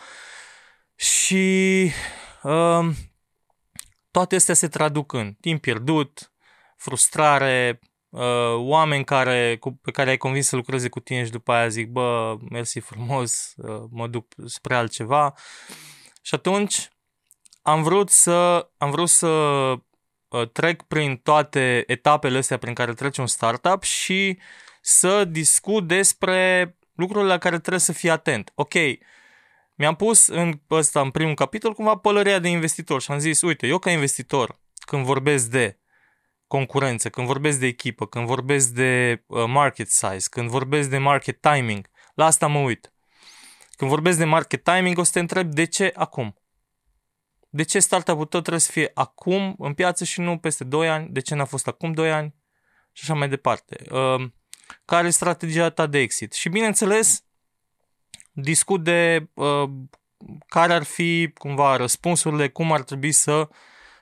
Și 0.95 1.91
uh, 2.43 2.89
toate 4.11 4.35
astea 4.35 4.53
se 4.53 4.67
traduc 4.67 5.13
în 5.13 5.33
timp 5.33 5.61
pierdut, 5.61 6.31
frustrare, 6.77 7.79
uh, 8.09 8.55
oameni 8.55 9.03
care, 9.03 9.57
cu, 9.57 9.71
pe 9.71 9.91
care 9.91 10.09
ai 10.09 10.17
convins 10.17 10.47
să 10.47 10.55
lucreze 10.55 10.89
cu 10.89 10.99
tine 10.99 11.25
și 11.25 11.31
după 11.31 11.51
aia 11.51 11.67
zic, 11.67 11.87
bă, 11.89 12.37
mersi 12.49 12.79
frumos, 12.79 13.53
uh, 13.57 13.83
mă 13.89 14.07
duc 14.07 14.33
spre 14.45 14.75
altceva. 14.75 15.33
Și 16.21 16.35
atunci 16.35 16.89
am 17.61 17.83
vrut 17.83 18.09
să, 18.09 18.69
am 18.77 18.91
vrut 18.91 19.09
să 19.09 19.27
Uh, 19.27 19.79
trec 20.51 20.81
prin 20.81 21.17
toate 21.17 21.83
etapele 21.87 22.37
astea 22.37 22.57
prin 22.57 22.73
care 22.73 22.93
trece 22.93 23.21
un 23.21 23.27
startup 23.27 23.83
și 23.83 24.39
să 24.81 25.25
discut 25.25 25.87
despre 25.87 26.75
lucrurile 26.95 27.31
la 27.31 27.37
care 27.37 27.59
trebuie 27.59 27.79
să 27.79 27.93
fii 27.93 28.09
atent. 28.09 28.51
Ok, 28.55 28.73
mi-am 29.75 29.95
pus 29.95 30.27
în 30.27 30.59
ăsta, 30.69 31.01
în 31.01 31.11
primul 31.11 31.33
capitol, 31.33 31.73
cumva 31.73 31.95
pălăria 31.95 32.39
de 32.39 32.47
investitor 32.47 33.01
și 33.01 33.11
am 33.11 33.19
zis, 33.19 33.41
uite, 33.41 33.67
eu 33.67 33.77
ca 33.79 33.91
investitor, 33.91 34.59
când 34.79 35.05
vorbesc 35.05 35.49
de 35.49 35.79
concurență, 36.47 37.09
când 37.09 37.27
vorbesc 37.27 37.59
de 37.59 37.65
echipă, 37.65 38.05
când 38.05 38.25
vorbesc 38.25 38.69
de 38.69 39.23
uh, 39.27 39.43
market 39.47 39.89
size, 39.89 40.27
când 40.29 40.49
vorbesc 40.49 40.89
de 40.89 40.97
market 40.97 41.41
timing, 41.41 41.89
la 42.13 42.25
asta 42.25 42.47
mă 42.47 42.59
uit. 42.59 42.93
Când 43.71 43.89
vorbesc 43.89 44.17
de 44.17 44.25
market 44.25 44.63
timing, 44.63 44.97
o 44.97 45.03
să 45.03 45.11
te 45.11 45.19
întreb 45.19 45.51
de 45.51 45.65
ce 45.65 45.91
acum. 45.95 46.35
De 47.49 47.63
ce 47.63 47.79
startup-ul 47.79 48.25
tău 48.25 48.39
trebuie 48.39 48.61
să 48.61 48.71
fie 48.71 48.91
acum 48.93 49.55
în 49.59 49.73
piață 49.73 50.03
și 50.03 50.19
nu 50.19 50.37
peste 50.37 50.63
2 50.63 50.89
ani? 50.89 51.09
De 51.09 51.19
ce 51.19 51.35
n-a 51.35 51.45
fost 51.45 51.67
acum 51.67 51.93
2 51.93 52.11
ani? 52.11 52.35
Și 52.91 53.03
așa 53.03 53.13
mai 53.13 53.29
departe. 53.29 53.75
Uh, 53.91 54.29
care 54.85 55.07
e 55.07 55.09
strategia 55.09 55.69
ta 55.69 55.87
de 55.87 55.97
exit? 55.97 56.33
Și 56.33 56.49
bineînțeles, 56.49 57.23
discut 58.31 58.83
de 58.83 59.27
uh, 59.33 59.69
care 60.47 60.73
ar 60.73 60.83
fi 60.83 61.31
cumva 61.37 61.75
răspunsurile, 61.75 62.49
cum 62.49 62.71
ar 62.71 62.83
trebui 62.83 63.11
să 63.11 63.47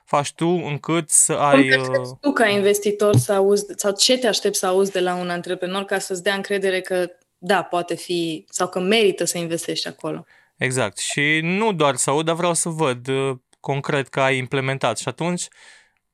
faci 0.04 0.32
tu 0.32 0.48
încât 0.48 1.10
să 1.10 1.32
ai... 1.32 1.68
Cum 1.68 1.92
te 1.92 1.98
uh, 1.98 2.06
tu 2.20 2.32
ca 2.32 2.48
investitor 2.48 3.16
să 3.16 3.32
auzi, 3.32 3.64
sau 3.76 3.92
ce 3.92 4.18
te 4.18 4.26
aștepți 4.26 4.58
să 4.58 4.66
auzi 4.66 4.92
de 4.92 5.00
la 5.00 5.14
un 5.14 5.30
antreprenor 5.30 5.84
ca 5.84 5.98
să-ți 5.98 6.22
dea 6.22 6.34
încredere 6.34 6.80
că 6.80 7.10
da, 7.38 7.62
poate 7.62 7.94
fi, 7.94 8.46
sau 8.50 8.68
că 8.68 8.80
merită 8.80 9.24
să 9.24 9.38
investești 9.38 9.88
acolo? 9.88 10.24
Exact. 10.56 10.98
Și 10.98 11.40
nu 11.42 11.72
doar 11.72 11.96
să 11.96 12.10
aud, 12.10 12.24
dar 12.24 12.34
vreau 12.34 12.54
să 12.54 12.68
văd 12.68 13.08
uh, 13.08 13.36
concret 13.60 14.08
că 14.08 14.20
ai 14.20 14.36
implementat. 14.36 14.98
Și 14.98 15.08
atunci 15.08 15.48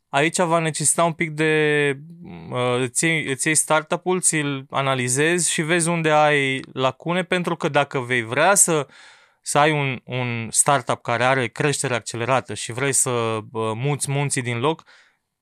aici 0.09 0.39
va 0.41 0.59
necesita 0.59 1.05
un 1.05 1.13
pic 1.13 1.31
de... 1.31 1.93
Uh, 2.51 2.79
îți, 2.81 3.05
iei, 3.05 3.25
îți 3.25 3.47
iei 3.47 3.57
startup-ul, 3.57 4.21
ți-l 4.21 4.67
analizezi 4.71 5.53
și 5.53 5.63
vezi 5.63 5.89
unde 5.89 6.11
ai 6.11 6.61
lacune, 6.73 7.25
pentru 7.25 7.57
că 7.57 7.69
dacă 7.69 7.99
vei 7.99 8.23
vrea 8.23 8.55
să 8.55 8.87
să 9.43 9.59
ai 9.59 9.73
un, 9.73 10.01
un 10.05 10.51
startup 10.51 11.03
care 11.03 11.25
are 11.25 11.49
creștere 11.49 11.95
accelerată 11.95 12.55
și 12.55 12.73
vrei 12.73 12.93
să 12.93 13.11
uh, 13.11 13.73
muți 13.75 14.11
munții 14.11 14.43
din 14.43 14.59
loc, 14.59 14.83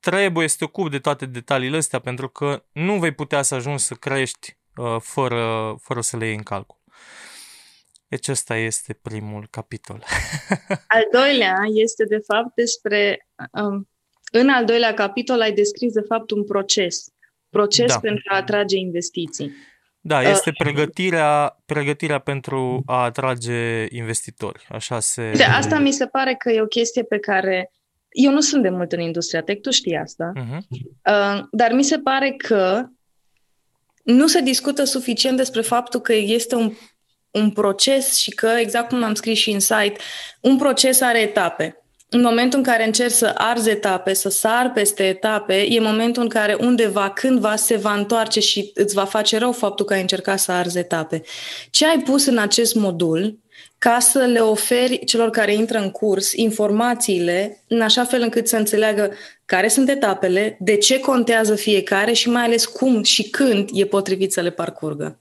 trebuie 0.01 0.49
să 0.49 0.57
te 0.59 0.65
ocupi 0.65 0.91
de 0.91 0.99
toate 0.99 1.27
detaliile 1.27 1.77
astea, 1.77 1.99
pentru 1.99 2.29
că 2.29 2.65
nu 2.73 2.99
vei 2.99 3.13
putea 3.13 3.43
să 3.43 3.55
ajungi 3.55 3.83
să 3.83 3.95
crești 3.95 4.59
uh, 4.77 4.97
fără, 5.01 5.75
fără 5.83 6.01
să 6.01 6.17
le 6.17 6.27
iei 6.27 6.35
în 6.35 6.43
calcul. 6.43 6.80
Deci 8.11 8.29
ăsta 8.29 8.57
este 8.57 8.93
primul 9.03 9.47
capitol. 9.51 10.05
Al 10.97 11.05
doilea 11.13 11.57
este 11.75 12.05
de 12.05 12.19
fapt 12.27 12.55
despre, 12.55 13.29
um, 13.53 13.89
în 14.33 14.49
al 14.49 14.65
doilea 14.65 14.95
capitol 14.95 15.41
ai 15.41 15.53
descris 15.53 15.93
de 15.93 16.05
fapt 16.09 16.31
un 16.31 16.45
proces, 16.45 17.05
proces 17.49 17.93
da. 17.93 17.99
pentru 17.99 18.23
a 18.33 18.37
atrage 18.37 18.77
investiții. 18.77 19.53
Da, 20.01 20.19
uh, 20.19 20.29
este 20.31 20.53
pregătirea, 20.59 21.57
pregătirea 21.67 22.19
pentru 22.19 22.83
a 22.87 23.03
atrage 23.03 23.87
investitori. 23.89 24.67
Așa 24.69 25.01
se. 25.01 25.33
De 25.37 25.45
asta 25.45 25.79
mi 25.79 25.93
se 25.93 26.07
pare 26.07 26.35
că 26.35 26.51
e 26.51 26.61
o 26.61 26.67
chestie 26.67 27.03
pe 27.03 27.19
care 27.19 27.73
eu 28.09 28.33
nu 28.33 28.41
sunt 28.41 28.63
de 28.63 28.71
mult 28.71 28.93
în 28.93 29.01
industria 29.01 29.43
tech, 29.43 29.61
tu 29.61 29.71
știi 29.71 29.97
asta, 29.97 30.33
uh-huh. 30.37 30.59
uh, 30.59 31.45
dar 31.51 31.73
mi 31.73 31.85
se 31.85 31.99
pare 31.99 32.31
că 32.31 32.87
nu 34.03 34.27
se 34.27 34.41
discută 34.41 34.85
suficient 34.85 35.37
despre 35.37 35.61
faptul 35.61 36.01
că 36.01 36.13
este 36.13 36.55
un 36.55 36.73
un 37.31 37.51
proces 37.51 38.17
și 38.17 38.31
că, 38.31 38.47
exact 38.59 38.89
cum 38.89 39.03
am 39.03 39.15
scris 39.15 39.39
și 39.39 39.51
în 39.51 39.61
site, 39.61 39.95
un 40.41 40.57
proces 40.57 41.01
are 41.01 41.21
etape. 41.21 41.75
în 42.13 42.21
momentul 42.21 42.59
în 42.59 42.65
care 42.65 42.87
încerci 42.87 43.13
să 43.13 43.33
arzi 43.35 43.71
etape, 43.71 44.13
să 44.13 44.29
sar 44.29 44.73
peste 44.73 45.03
etape, 45.03 45.55
e 45.55 45.81
momentul 45.81 46.23
în 46.23 46.29
care 46.29 46.57
undeva, 46.61 47.11
cândva, 47.11 47.57
se 47.57 47.77
va 47.77 47.95
întoarce 47.95 48.41
și 48.41 48.71
îți 48.75 48.95
va 48.95 49.05
face 49.05 49.39
rău 49.39 49.53
faptul 49.53 49.85
că 49.85 49.93
ai 49.93 50.01
încercat 50.01 50.39
să 50.39 50.53
arzi 50.53 50.79
etape. 50.79 51.23
Ce 51.71 51.87
ai 51.87 51.99
pus 51.99 52.27
în 52.27 52.39
acest 52.39 52.75
modul 52.75 53.39
ca 53.79 53.99
să 53.99 54.19
le 54.19 54.39
oferi 54.39 55.05
celor 55.05 55.31
care 55.31 55.55
intră 55.55 55.79
în 55.79 55.91
curs 55.91 56.33
informațiile 56.33 57.65
în 57.69 57.81
așa 57.81 58.05
fel 58.05 58.23
încât 58.23 58.49
să 58.49 58.57
înțeleagă 58.57 59.13
care 59.45 59.69
sunt 59.69 59.89
etapele, 59.89 60.57
de 60.61 60.77
ce 60.77 61.01
contează 61.01 61.55
fiecare 61.55 62.13
și 62.13 62.29
mai 62.29 62.43
ales 62.43 62.67
cum 62.67 63.03
și 63.03 63.31
când 63.31 63.69
e 63.73 63.85
potrivit 63.85 64.33
să 64.33 64.41
le 64.41 64.51
parcurgă. 64.51 65.20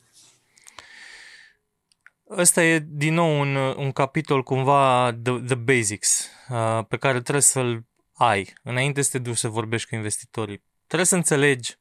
Ăsta 2.30 2.64
e 2.64 2.80
din 2.88 3.14
nou 3.14 3.40
un, 3.40 3.56
un 3.56 3.92
capitol 3.92 4.44
cumva 4.44 5.14
the, 5.24 5.40
the 5.40 5.56
basics 5.56 6.30
uh, 6.50 6.86
pe 6.88 6.98
care 6.98 7.22
trebuie 7.22 7.42
să-l 7.42 7.86
ai 8.14 8.54
înainte 8.64 9.02
să 9.02 9.10
te 9.12 9.20
duci 9.20 9.38
să 9.38 9.48
vorbești 9.48 9.90
cu 9.90 9.96
investitorii. 9.96 10.64
Trebuie 10.88 11.08
să 11.08 11.16
înțelegi 11.16 11.76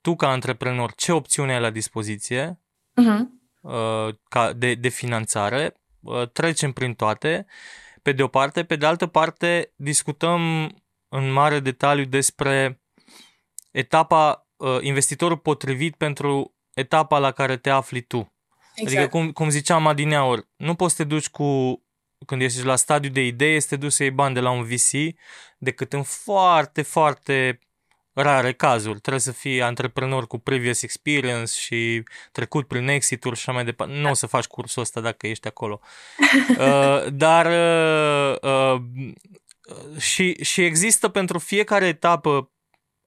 tu 0.00 0.16
ca 0.16 0.28
antreprenor 0.28 0.94
ce 0.94 1.12
opțiune 1.12 1.54
ai 1.54 1.60
la 1.60 1.70
dispoziție 1.70 2.60
uh-huh. 3.00 3.20
uh, 3.60 4.14
ca 4.28 4.52
de, 4.52 4.74
de 4.74 4.88
finanțare 4.88 5.74
Uh, 6.00 6.28
trecem 6.28 6.72
prin 6.72 6.94
toate, 6.94 7.46
pe 8.02 8.12
de 8.12 8.22
o 8.22 8.28
parte. 8.28 8.64
Pe 8.64 8.76
de 8.76 8.86
altă 8.86 9.06
parte, 9.06 9.72
discutăm 9.76 10.40
în 11.08 11.30
mare 11.30 11.60
detaliu 11.60 12.04
despre 12.04 12.82
etapa, 13.70 14.48
uh, 14.56 14.78
investitorul 14.80 15.38
potrivit 15.38 15.96
pentru 15.96 16.54
etapa 16.74 17.18
la 17.18 17.32
care 17.32 17.56
te 17.56 17.70
afli 17.70 18.00
tu. 18.00 18.32
Exact. 18.80 18.96
Adică, 18.96 19.08
cum, 19.08 19.32
cum 19.32 19.48
ziceam 19.48 19.86
adineauri, 19.86 20.48
nu 20.56 20.74
poți 20.74 20.94
să 20.94 21.02
te 21.02 21.08
duci 21.08 21.28
cu, 21.28 21.82
când 22.26 22.42
ești 22.42 22.64
la 22.64 22.76
stadiu 22.76 23.10
de 23.10 23.26
idee, 23.26 23.60
să 23.60 23.66
te 23.68 23.76
duci 23.76 23.92
să 23.92 24.02
iei 24.02 24.12
bani 24.12 24.34
de 24.34 24.40
la 24.40 24.50
un 24.50 24.62
VC, 24.62 25.14
decât 25.58 25.92
în 25.92 26.02
foarte, 26.02 26.82
foarte 26.82 27.58
rare 28.12 28.52
cazuri. 28.52 29.00
Trebuie 29.00 29.22
să 29.22 29.32
fii 29.32 29.62
antreprenor 29.62 30.26
cu 30.26 30.38
previous 30.38 30.82
experience 30.82 31.52
și 31.52 32.02
trecut 32.32 32.66
prin 32.66 32.88
exit-uri 32.88 33.36
și 33.36 33.42
așa 33.46 33.52
mai 33.52 33.64
departe. 33.64 33.94
Nu 33.94 34.10
o 34.10 34.14
să 34.14 34.26
faci 34.26 34.46
cursul 34.46 34.82
ăsta 34.82 35.00
dacă 35.00 35.26
ești 35.26 35.46
acolo. 35.46 35.80
Uh, 36.58 37.06
dar 37.12 37.46
uh, 37.46 38.36
uh, 38.42 38.82
și, 39.98 40.44
și 40.44 40.64
există 40.64 41.08
pentru 41.08 41.38
fiecare 41.38 41.86
etapă 41.86 42.50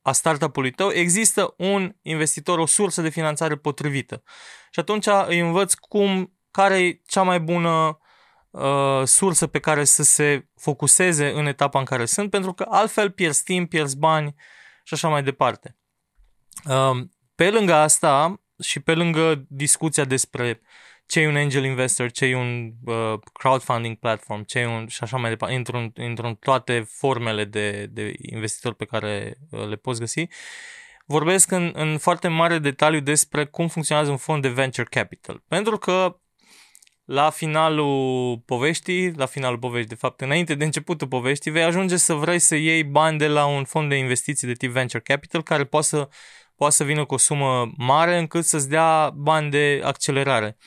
a 0.03 0.11
startup-ului 0.11 0.71
tău, 0.71 0.91
există 0.91 1.53
un 1.57 1.95
investitor, 2.01 2.59
o 2.59 2.65
sursă 2.65 3.01
de 3.01 3.09
finanțare 3.09 3.55
potrivită. 3.55 4.23
Și 4.71 4.79
atunci 4.79 5.07
îi 5.27 5.39
învăț 5.39 5.73
cum, 5.73 6.37
care 6.51 6.79
e 6.79 7.01
cea 7.05 7.21
mai 7.21 7.39
bună 7.39 7.97
uh, 8.49 9.01
sursă 9.03 9.47
pe 9.47 9.59
care 9.59 9.83
să 9.83 10.03
se 10.03 10.47
focuseze 10.55 11.31
în 11.31 11.45
etapa 11.45 11.79
în 11.79 11.85
care 11.85 12.05
sunt, 12.05 12.29
pentru 12.29 12.53
că 12.53 12.65
altfel 12.69 13.11
pierzi 13.11 13.43
timp, 13.43 13.69
pierzi 13.69 13.97
bani, 13.97 14.27
uh, 14.27 14.33
și 14.83 14.93
așa 14.93 15.07
mai 15.07 15.23
departe. 15.23 15.77
Um, 16.65 17.11
pe 17.35 17.49
lângă 17.49 17.73
asta 17.73 18.41
și 18.59 18.79
pe 18.79 18.93
lângă 18.93 19.45
discuția 19.47 20.03
despre 20.03 20.61
ce 21.13 21.19
e 21.19 21.27
un 21.27 21.35
angel 21.35 21.63
investor, 21.63 22.11
ce 22.11 22.25
e 22.25 22.35
un 22.35 22.71
uh, 22.85 23.19
crowdfunding 23.33 23.95
platform, 23.95 24.43
ce 24.43 24.59
e 24.59 24.65
un 24.65 24.87
și 24.87 25.03
așa 25.03 25.17
mai 25.17 25.29
departe, 25.29 25.55
intru 25.55 25.77
în, 25.77 25.91
intru 26.03 26.27
în 26.27 26.35
toate 26.35 26.85
formele 26.89 27.45
de, 27.45 27.85
de 27.85 28.13
investitori 28.21 28.75
pe 28.75 28.85
care 28.85 29.35
uh, 29.49 29.67
le 29.67 29.75
poți 29.75 29.99
găsi, 29.99 30.27
vorbesc 31.05 31.51
în, 31.51 31.71
în 31.75 31.97
foarte 31.97 32.27
mare 32.27 32.59
detaliu 32.59 32.99
despre 32.99 33.45
cum 33.45 33.67
funcționează 33.67 34.11
un 34.11 34.17
fond 34.17 34.41
de 34.41 34.47
venture 34.47 34.87
capital. 34.89 35.43
Pentru 35.47 35.77
că 35.77 36.19
la 37.05 37.29
finalul 37.29 38.37
poveștii, 38.45 39.11
la 39.11 39.25
finalul 39.25 39.57
poveștii, 39.57 39.89
de 39.89 39.95
fapt, 39.95 40.21
înainte 40.21 40.55
de 40.55 40.65
începutul 40.65 41.07
poveștii, 41.07 41.51
vei 41.51 41.63
ajunge 41.63 41.97
să 41.97 42.13
vrei 42.13 42.39
să 42.39 42.55
iei 42.55 42.83
bani 42.83 43.17
de 43.17 43.27
la 43.27 43.45
un 43.45 43.63
fond 43.63 43.89
de 43.89 43.95
investiții 43.95 44.47
de 44.47 44.53
tip 44.53 44.71
venture 44.71 45.03
capital 45.03 45.43
care 45.43 45.63
poate 45.63 45.85
să, 45.85 46.09
poate 46.55 46.73
să 46.73 46.83
vină 46.83 47.05
cu 47.05 47.13
o 47.13 47.17
sumă 47.17 47.71
mare 47.77 48.17
încât 48.17 48.45
să-ți 48.45 48.69
dea 48.69 49.09
bani 49.15 49.49
de 49.49 49.81
accelerare. 49.83 50.57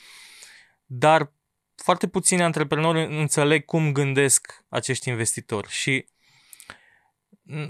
Dar 0.89 1.31
foarte 1.75 2.07
puțini 2.07 2.43
antreprenori 2.43 3.19
înțeleg 3.19 3.65
cum 3.65 3.91
gândesc 3.91 4.65
acești 4.69 5.09
investitori 5.09 5.69
și 5.69 6.05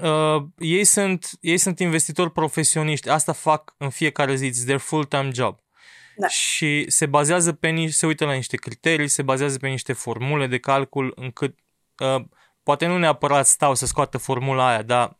uh, 0.01 0.43
ei, 0.57 0.83
sunt, 0.83 1.29
ei 1.41 1.57
sunt 1.57 1.79
investitori 1.79 2.31
profesioniști, 2.31 3.09
asta 3.09 3.31
fac 3.31 3.73
în 3.77 3.89
fiecare 3.89 4.35
zi, 4.35 4.49
it's 4.49 4.63
their 4.65 4.79
full-time 4.79 5.29
job. 5.33 5.59
Da. 6.17 6.27
Și 6.27 6.89
se 6.89 7.05
bazează 7.05 7.53
pe 7.53 7.69
niște, 7.69 7.91
se 7.91 8.05
uită 8.05 8.25
la 8.25 8.33
niște 8.33 8.57
criterii, 8.57 9.07
se 9.07 9.21
bazează 9.21 9.57
pe 9.57 9.67
niște 9.67 9.93
formule 9.93 10.47
de 10.47 10.59
calcul 10.59 11.13
încât 11.15 11.59
uh, 11.97 12.23
poate 12.63 12.85
nu 12.85 12.97
neapărat 12.97 13.47
stau 13.47 13.75
să 13.75 13.85
scoată 13.85 14.17
formula 14.17 14.67
aia, 14.67 14.81
dar 14.81 15.17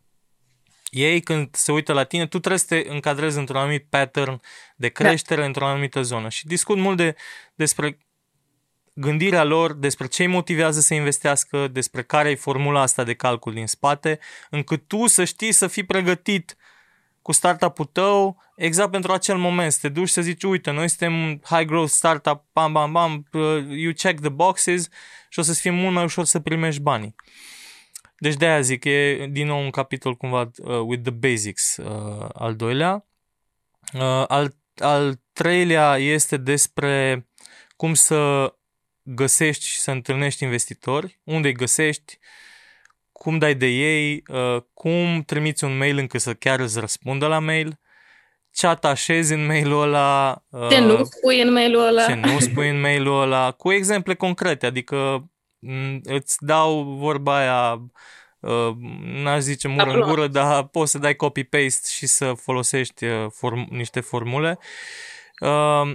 ei 0.90 1.20
când 1.20 1.54
se 1.54 1.72
uită 1.72 1.92
la 1.92 2.04
tine, 2.04 2.26
tu 2.26 2.38
trebuie 2.38 2.58
să 2.58 2.66
te 2.66 2.84
încadrezi 2.88 3.38
într-un 3.38 3.58
anumit 3.58 3.86
pattern 3.88 4.40
de 4.76 4.90
da. 4.92 5.02
creștere 5.02 5.40
da. 5.40 5.46
într-o 5.46 5.66
anumită 5.66 6.02
zonă. 6.02 6.28
Și 6.28 6.46
discut 6.46 6.76
mult 6.76 6.96
de, 6.96 7.14
despre 7.54 7.98
gândirea 8.94 9.44
lor, 9.44 9.72
despre 9.72 10.06
ce 10.06 10.22
îi 10.22 10.28
motivează 10.28 10.80
să 10.80 10.94
investească, 10.94 11.68
despre 11.68 12.02
care 12.02 12.30
e 12.30 12.34
formula 12.34 12.80
asta 12.80 13.04
de 13.04 13.14
calcul 13.14 13.52
din 13.52 13.66
spate, 13.66 14.18
încât 14.50 14.86
tu 14.86 15.06
să 15.06 15.24
știi 15.24 15.52
să 15.52 15.66
fii 15.66 15.84
pregătit 15.84 16.56
cu 17.22 17.32
startup-ul 17.32 17.84
tău 17.84 18.42
exact 18.56 18.90
pentru 18.90 19.12
acel 19.12 19.36
moment, 19.36 19.72
să 19.72 19.78
te 19.80 19.88
duci 19.88 20.08
să 20.08 20.20
zici, 20.20 20.42
uite, 20.42 20.70
noi 20.70 20.88
suntem 20.88 21.40
high 21.44 21.66
growth 21.66 21.90
startup, 21.90 22.44
bam, 22.52 22.72
bam, 22.72 22.92
bam, 22.92 23.26
uh, 23.32 23.64
you 23.68 23.92
check 23.92 24.20
the 24.20 24.28
boxes 24.28 24.88
și 25.28 25.38
o 25.38 25.42
să-ți 25.42 25.60
fie 25.60 25.70
mult 25.70 25.94
mai 25.94 26.04
ușor 26.04 26.24
să 26.24 26.40
primești 26.40 26.80
banii. 26.80 27.14
Deci 28.18 28.34
de 28.34 28.46
aia 28.46 28.60
zic, 28.60 28.84
e 28.84 29.26
din 29.30 29.46
nou 29.46 29.60
un 29.60 29.70
capitol 29.70 30.14
cumva 30.14 30.50
uh, 30.56 30.80
with 30.86 31.02
the 31.02 31.10
basics 31.10 31.76
uh, 31.76 32.28
al 32.32 32.56
doilea. 32.56 33.06
Uh, 33.94 34.24
al, 34.28 34.54
al 34.76 35.20
treilea 35.32 35.96
este 35.96 36.36
despre 36.36 37.26
cum 37.76 37.94
să 37.94 38.52
găsești 39.02 39.66
și 39.66 39.78
să 39.78 39.90
întâlnești 39.90 40.42
investitori, 40.42 41.20
unde 41.24 41.48
îi 41.48 41.54
găsești, 41.54 42.18
cum 43.12 43.38
dai 43.38 43.54
de 43.54 43.66
ei, 43.66 44.22
uh, 44.28 44.62
cum 44.74 45.22
trimiți 45.26 45.64
un 45.64 45.76
mail 45.76 45.98
încât 45.98 46.20
să 46.20 46.34
chiar 46.34 46.60
îți 46.60 46.80
răspundă 46.80 47.26
la 47.26 47.38
mail, 47.38 47.78
ce 48.50 48.66
atașezi 48.66 49.32
în 49.32 49.46
mailul 49.46 49.82
ăla. 49.82 50.42
Uh, 50.48 50.68
ce 50.68 50.78
nu 50.78 51.04
spui 51.04 51.40
în 51.40 51.52
mailul 51.52 51.86
ăla. 51.86 52.06
Ce 52.06 52.14
nu 52.14 52.38
spui 52.38 52.68
în 52.68 52.80
mailul 52.80 53.20
ăla, 53.20 53.50
cu 53.50 53.72
exemple 53.72 54.14
concrete, 54.14 54.66
adică 54.66 55.28
îți 56.02 56.36
dau 56.40 56.82
vorba 56.82 57.36
aia, 57.36 57.82
uh, 58.40 58.74
n-aș 59.22 59.40
zice 59.40 59.68
mură 59.68 59.90
în 59.90 60.00
gură, 60.00 60.26
dar 60.26 60.66
poți 60.66 60.90
să 60.90 60.98
dai 60.98 61.14
copy-paste 61.16 61.88
și 61.88 62.06
să 62.06 62.32
folosești 62.36 63.06
form- 63.06 63.68
niște 63.70 64.00
formule. 64.00 64.58
Uh, 65.40 65.94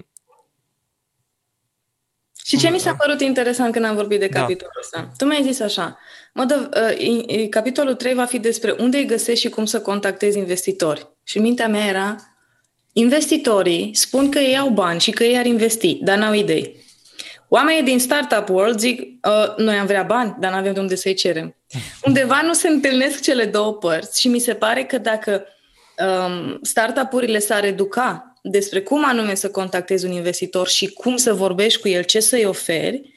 și 2.45 2.57
ce 2.57 2.69
mi 2.69 2.79
s-a 2.79 2.95
părut 2.95 3.21
interesant 3.21 3.73
când 3.73 3.85
am 3.85 3.95
vorbit 3.95 4.19
de 4.19 4.27
da. 4.27 4.39
capitolul 4.39 4.71
da. 4.91 4.99
ăsta? 4.99 5.13
Tu 5.17 5.25
mi-ai 5.25 5.43
zis 5.43 5.59
așa, 5.59 5.99
mă, 6.33 6.43
dă, 6.43 6.69
uh, 6.97 7.49
capitolul 7.49 7.95
3 7.95 8.13
va 8.13 8.25
fi 8.25 8.39
despre 8.39 8.75
unde 8.79 8.97
îi 8.97 9.05
găsești 9.05 9.41
și 9.41 9.49
cum 9.49 9.65
să 9.65 9.81
contactezi 9.81 10.37
investitori. 10.37 11.07
Și 11.23 11.39
mintea 11.39 11.67
mea 11.67 11.85
era, 11.85 12.15
investitorii 12.93 13.95
spun 13.95 14.31
că 14.31 14.39
ei 14.39 14.57
au 14.57 14.69
bani 14.69 14.99
și 14.99 15.11
că 15.11 15.23
ei 15.23 15.37
ar 15.37 15.45
investi, 15.45 15.99
dar 16.01 16.17
n-au 16.17 16.33
idei. 16.33 16.82
Oamenii 17.55 17.83
din 17.83 17.99
startup 17.99 18.49
world 18.49 18.79
zic, 18.79 18.99
uh, 19.01 19.55
noi 19.57 19.75
am 19.75 19.85
vrea 19.85 20.03
bani, 20.03 20.35
dar 20.39 20.51
nu 20.51 20.57
avem 20.57 20.73
de 20.73 20.79
unde 20.79 20.95
să-i 20.95 21.13
cerem. 21.13 21.55
Undeva 22.07 22.41
nu 22.41 22.53
se 22.53 22.67
întâlnesc 22.67 23.21
cele 23.21 23.45
două 23.45 23.73
părți 23.73 24.19
și 24.19 24.27
mi 24.27 24.39
se 24.39 24.53
pare 24.53 24.83
că 24.83 24.97
dacă 24.97 25.45
um, 25.97 26.59
startup-urile 26.61 27.39
s-ar 27.39 27.63
educa 27.63 28.33
despre 28.41 28.81
cum 28.81 29.05
anume 29.05 29.35
să 29.35 29.49
contactezi 29.49 30.05
un 30.05 30.11
investitor 30.11 30.67
și 30.67 30.87
cum 30.87 31.17
să 31.17 31.33
vorbești 31.33 31.81
cu 31.81 31.87
el, 31.87 32.03
ce 32.03 32.19
să-i 32.19 32.45
oferi, 32.45 33.13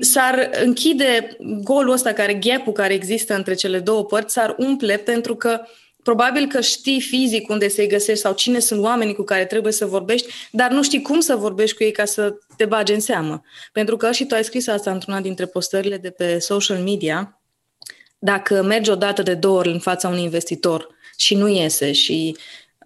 s-ar 0.00 0.50
închide 0.64 1.36
golul 1.62 1.92
ăsta, 1.92 2.12
care, 2.12 2.34
gap 2.34 2.74
care 2.74 2.94
există 2.94 3.34
între 3.34 3.54
cele 3.54 3.78
două 3.78 4.04
părți, 4.04 4.32
s-ar 4.32 4.54
umple 4.58 4.96
pentru 4.96 5.36
că 5.36 5.60
probabil 6.02 6.46
că 6.46 6.60
știi 6.60 7.00
fizic 7.00 7.48
unde 7.48 7.68
să-i 7.68 7.88
găsești 7.88 8.22
sau 8.22 8.32
cine 8.32 8.58
sunt 8.58 8.82
oamenii 8.82 9.14
cu 9.14 9.22
care 9.22 9.44
trebuie 9.44 9.72
să 9.72 9.86
vorbești, 9.86 10.32
dar 10.50 10.70
nu 10.70 10.82
știi 10.82 11.02
cum 11.02 11.20
să 11.20 11.34
vorbești 11.34 11.76
cu 11.76 11.82
ei 11.82 11.90
ca 11.90 12.04
să 12.04 12.34
te 12.56 12.64
bagi 12.64 12.92
în 12.92 13.00
seamă. 13.00 13.42
Pentru 13.72 13.96
că 13.96 14.12
și 14.12 14.26
tu 14.26 14.34
ai 14.34 14.44
scris 14.44 14.66
asta 14.66 14.90
într-una 14.90 15.20
dintre 15.20 15.46
postările 15.46 15.96
de 15.96 16.10
pe 16.10 16.38
social 16.38 16.78
media, 16.78 17.40
dacă 18.18 18.62
mergi 18.62 18.90
o 18.90 18.94
dată 18.94 19.22
de 19.22 19.34
două 19.34 19.58
ori 19.58 19.68
în 19.68 19.78
fața 19.78 20.08
unui 20.08 20.22
investitor 20.22 20.88
și 21.16 21.34
nu 21.34 21.48
iese 21.48 21.92
și 21.92 22.36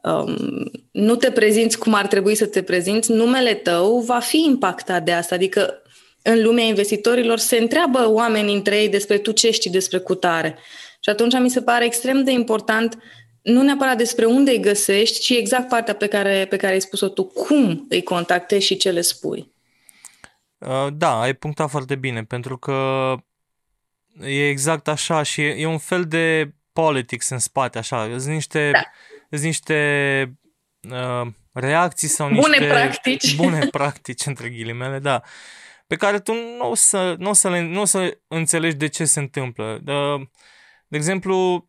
um, 0.03 0.71
nu 0.91 1.17
te 1.17 1.31
prezinți 1.31 1.79
cum 1.79 1.95
ar 1.95 2.07
trebui 2.07 2.35
să 2.35 2.47
te 2.47 2.63
prezinți, 2.63 3.13
numele 3.13 3.55
tău 3.55 4.01
va 4.01 4.19
fi 4.19 4.45
impactat 4.47 5.05
de 5.05 5.13
asta. 5.13 5.35
Adică 5.35 5.83
în 6.23 6.43
lumea 6.43 6.65
investitorilor 6.65 7.39
se 7.39 7.57
întreabă 7.57 8.11
oamenii 8.11 8.55
între 8.55 8.77
ei 8.77 8.89
despre 8.89 9.19
tu 9.19 9.31
ce 9.31 9.51
știi 9.51 9.71
despre 9.71 9.99
cutare. 9.99 10.59
Și 11.05 11.11
atunci 11.11 11.39
mi 11.39 11.51
se 11.51 11.63
pare 11.63 11.85
extrem 11.85 12.25
de 12.25 12.31
important 12.31 12.99
nu 13.43 13.63
neapărat 13.63 13.97
despre 13.97 14.25
unde 14.25 14.51
îi 14.51 14.61
găsești, 14.61 15.21
ci 15.21 15.31
exact 15.31 15.69
partea 15.69 15.95
pe 15.95 16.07
care, 16.07 16.47
pe 16.49 16.57
care 16.57 16.73
ai 16.73 16.81
spus-o 16.81 17.09
tu, 17.09 17.25
cum 17.25 17.87
îi 17.89 18.03
contactezi 18.03 18.67
și 18.67 18.77
ce 18.77 18.91
le 18.91 19.01
spui. 19.01 19.53
Uh, 20.59 20.87
da, 20.93 21.21
ai 21.21 21.35
punctat 21.35 21.71
foarte 21.71 21.95
bine, 21.95 22.25
pentru 22.25 22.59
că 22.59 23.15
e 24.21 24.49
exact 24.49 24.89
așa 24.89 25.23
și 25.23 25.41
e, 25.41 25.55
e 25.59 25.67
un 25.67 25.79
fel 25.79 26.05
de 26.05 26.55
politics 26.73 27.29
în 27.29 27.39
spate, 27.39 27.79
așa. 27.79 28.09
Sunt 28.19 28.35
niște, 28.35 28.71
Da. 28.73 28.83
sunt 29.31 29.43
niște 29.43 30.39
uh, 30.91 31.27
reacții 31.53 32.09
sau 32.09 32.29
Bune 32.29 32.41
niște 32.41 32.67
practici. 32.67 33.35
bune 33.43 33.67
practici, 33.71 34.27
între 34.27 34.49
ghilimele, 34.49 34.99
da, 34.99 35.23
pe 35.87 35.97
care 35.97 36.21
tu 36.21 36.33
nu 36.33 36.71
o 36.71 36.75
să, 36.75 37.15
nu 37.19 37.31
o 37.31 37.33
să, 37.33 37.51
le, 37.51 37.61
nu 37.61 37.81
o 37.81 37.85
să 37.85 38.19
înțelegi 38.29 38.77
de 38.77 38.89
ce 38.89 39.05
se 39.05 39.21
întâmplă. 39.21 39.81
Uh, 39.87 40.27
de 40.95 41.01
exemplu, 41.01 41.69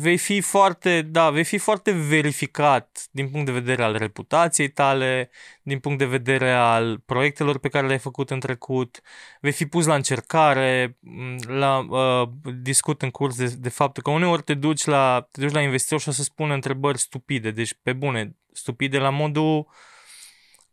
vei 0.00 0.18
fi 0.18 0.40
foarte, 0.40 1.02
da, 1.02 1.30
vei 1.30 1.44
fi 1.44 1.58
foarte 1.58 1.90
verificat 1.92 3.08
din 3.10 3.30
punct 3.30 3.46
de 3.46 3.52
vedere 3.52 3.82
al 3.82 3.96
reputației 3.96 4.70
tale, 4.70 5.30
din 5.62 5.78
punct 5.78 5.98
de 5.98 6.04
vedere 6.04 6.52
al 6.52 6.98
proiectelor 6.98 7.58
pe 7.58 7.68
care 7.68 7.86
le-ai 7.86 7.98
făcut 7.98 8.30
în 8.30 8.40
trecut, 8.40 9.00
vei 9.40 9.52
fi 9.52 9.66
pus 9.66 9.86
la 9.86 9.94
încercare, 9.94 10.96
m, 11.00 11.36
la, 11.46 11.78
uh, 11.78 12.28
discut 12.62 13.02
în 13.02 13.10
curs 13.10 13.36
de, 13.36 13.54
de 13.58 13.68
faptul 13.68 14.02
că 14.02 14.10
uneori 14.10 14.42
te 14.42 14.54
duci 14.54 14.84
la, 14.84 15.28
te 15.30 15.40
duci 15.40 15.52
la 15.52 15.60
investitor 15.60 16.00
și 16.00 16.08
o 16.08 16.12
să 16.12 16.22
spună 16.22 16.54
întrebări 16.54 16.98
stupide, 16.98 17.50
deci 17.50 17.74
pe 17.82 17.92
bune, 17.92 18.36
stupide 18.52 18.98
la 18.98 19.10
modul 19.10 19.68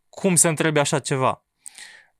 cum 0.09 0.35
să 0.35 0.47
întrebi 0.47 0.79
așa 0.79 0.99
ceva. 0.99 1.44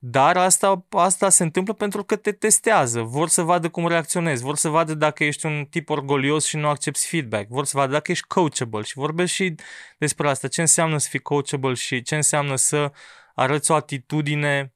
Dar 0.08 0.38
asta, 0.38 0.86
asta 0.90 1.30
se 1.30 1.44
întâmplă 1.44 1.74
pentru 1.74 2.04
că 2.04 2.16
te 2.16 2.32
testează, 2.32 3.02
vor 3.02 3.28
să 3.30 3.42
vadă 3.42 3.70
cum 3.70 3.88
reacționezi, 3.88 4.44
vor 4.44 4.56
să 4.56 4.70
vadă 4.70 4.94
dacă 4.94 5.24
ești 5.24 5.46
un 5.46 5.66
tip 5.70 5.90
orgolios 5.90 6.46
și 6.46 6.58
nu 6.58 6.68
accepti 6.68 7.08
feedback, 7.08 7.48
vor 7.50 7.66
să 7.66 7.78
vadă 7.78 7.92
dacă 7.92 8.12
ești 8.12 8.28
coachable. 8.28 8.82
Și 8.82 8.98
vorbesc 8.98 9.34
și 9.34 9.56
despre 9.98 10.30
asta, 10.30 10.48
ce 10.48 10.62
înseamnă 10.62 10.98
să 10.98 11.08
fii 11.10 11.20
coachable 11.20 11.74
și 11.74 12.02
ce 12.02 12.16
înseamnă 12.16 12.56
să 12.56 12.92
arăți 13.36 13.72
o 13.72 13.74
atitudine 13.74 14.74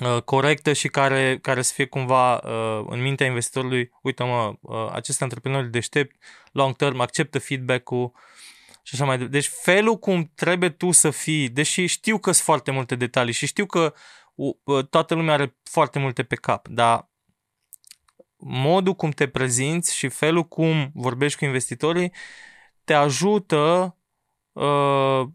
uh, 0.00 0.22
corectă 0.22 0.72
și 0.72 0.88
care, 0.88 1.38
care 1.42 1.62
să 1.62 1.72
fie 1.74 1.86
cumva 1.86 2.34
uh, 2.34 2.86
în 2.88 3.02
mintea 3.02 3.26
investitorului, 3.26 3.90
uite 4.02 4.24
mă, 4.24 4.54
uh, 4.60 4.90
acest 4.92 5.22
antreprenor 5.22 5.62
e 5.62 5.66
deștept, 5.66 6.16
long 6.52 6.76
term, 6.76 7.00
acceptă 7.00 7.38
feedback-ul. 7.38 8.12
Și 8.82 8.94
așa 8.94 9.04
mai 9.04 9.16
departe. 9.16 9.38
Deci 9.38 9.50
felul 9.62 9.98
cum 9.98 10.30
trebuie 10.34 10.70
tu 10.70 10.90
să 10.90 11.10
fii, 11.10 11.48
deși 11.48 11.86
știu 11.86 12.18
că 12.18 12.32
sunt 12.32 12.44
foarte 12.44 12.70
multe 12.70 12.94
detalii 12.94 13.32
și 13.32 13.46
știu 13.46 13.66
că 13.66 13.92
uh, 13.94 14.00
toată 14.90 15.14
lumea 15.14 15.34
are 15.34 15.56
foarte 15.62 15.98
multe 15.98 16.22
pe 16.22 16.34
cap, 16.34 16.68
dar 16.68 17.10
modul 18.36 18.94
cum 18.94 19.10
te 19.10 19.28
prezinți 19.28 19.96
și 19.96 20.08
felul 20.08 20.44
cum 20.44 20.90
vorbești 20.94 21.38
cu 21.38 21.44
investitorii 21.44 22.12
te 22.84 22.92
ajută 22.92 23.96
uh, 24.52 25.26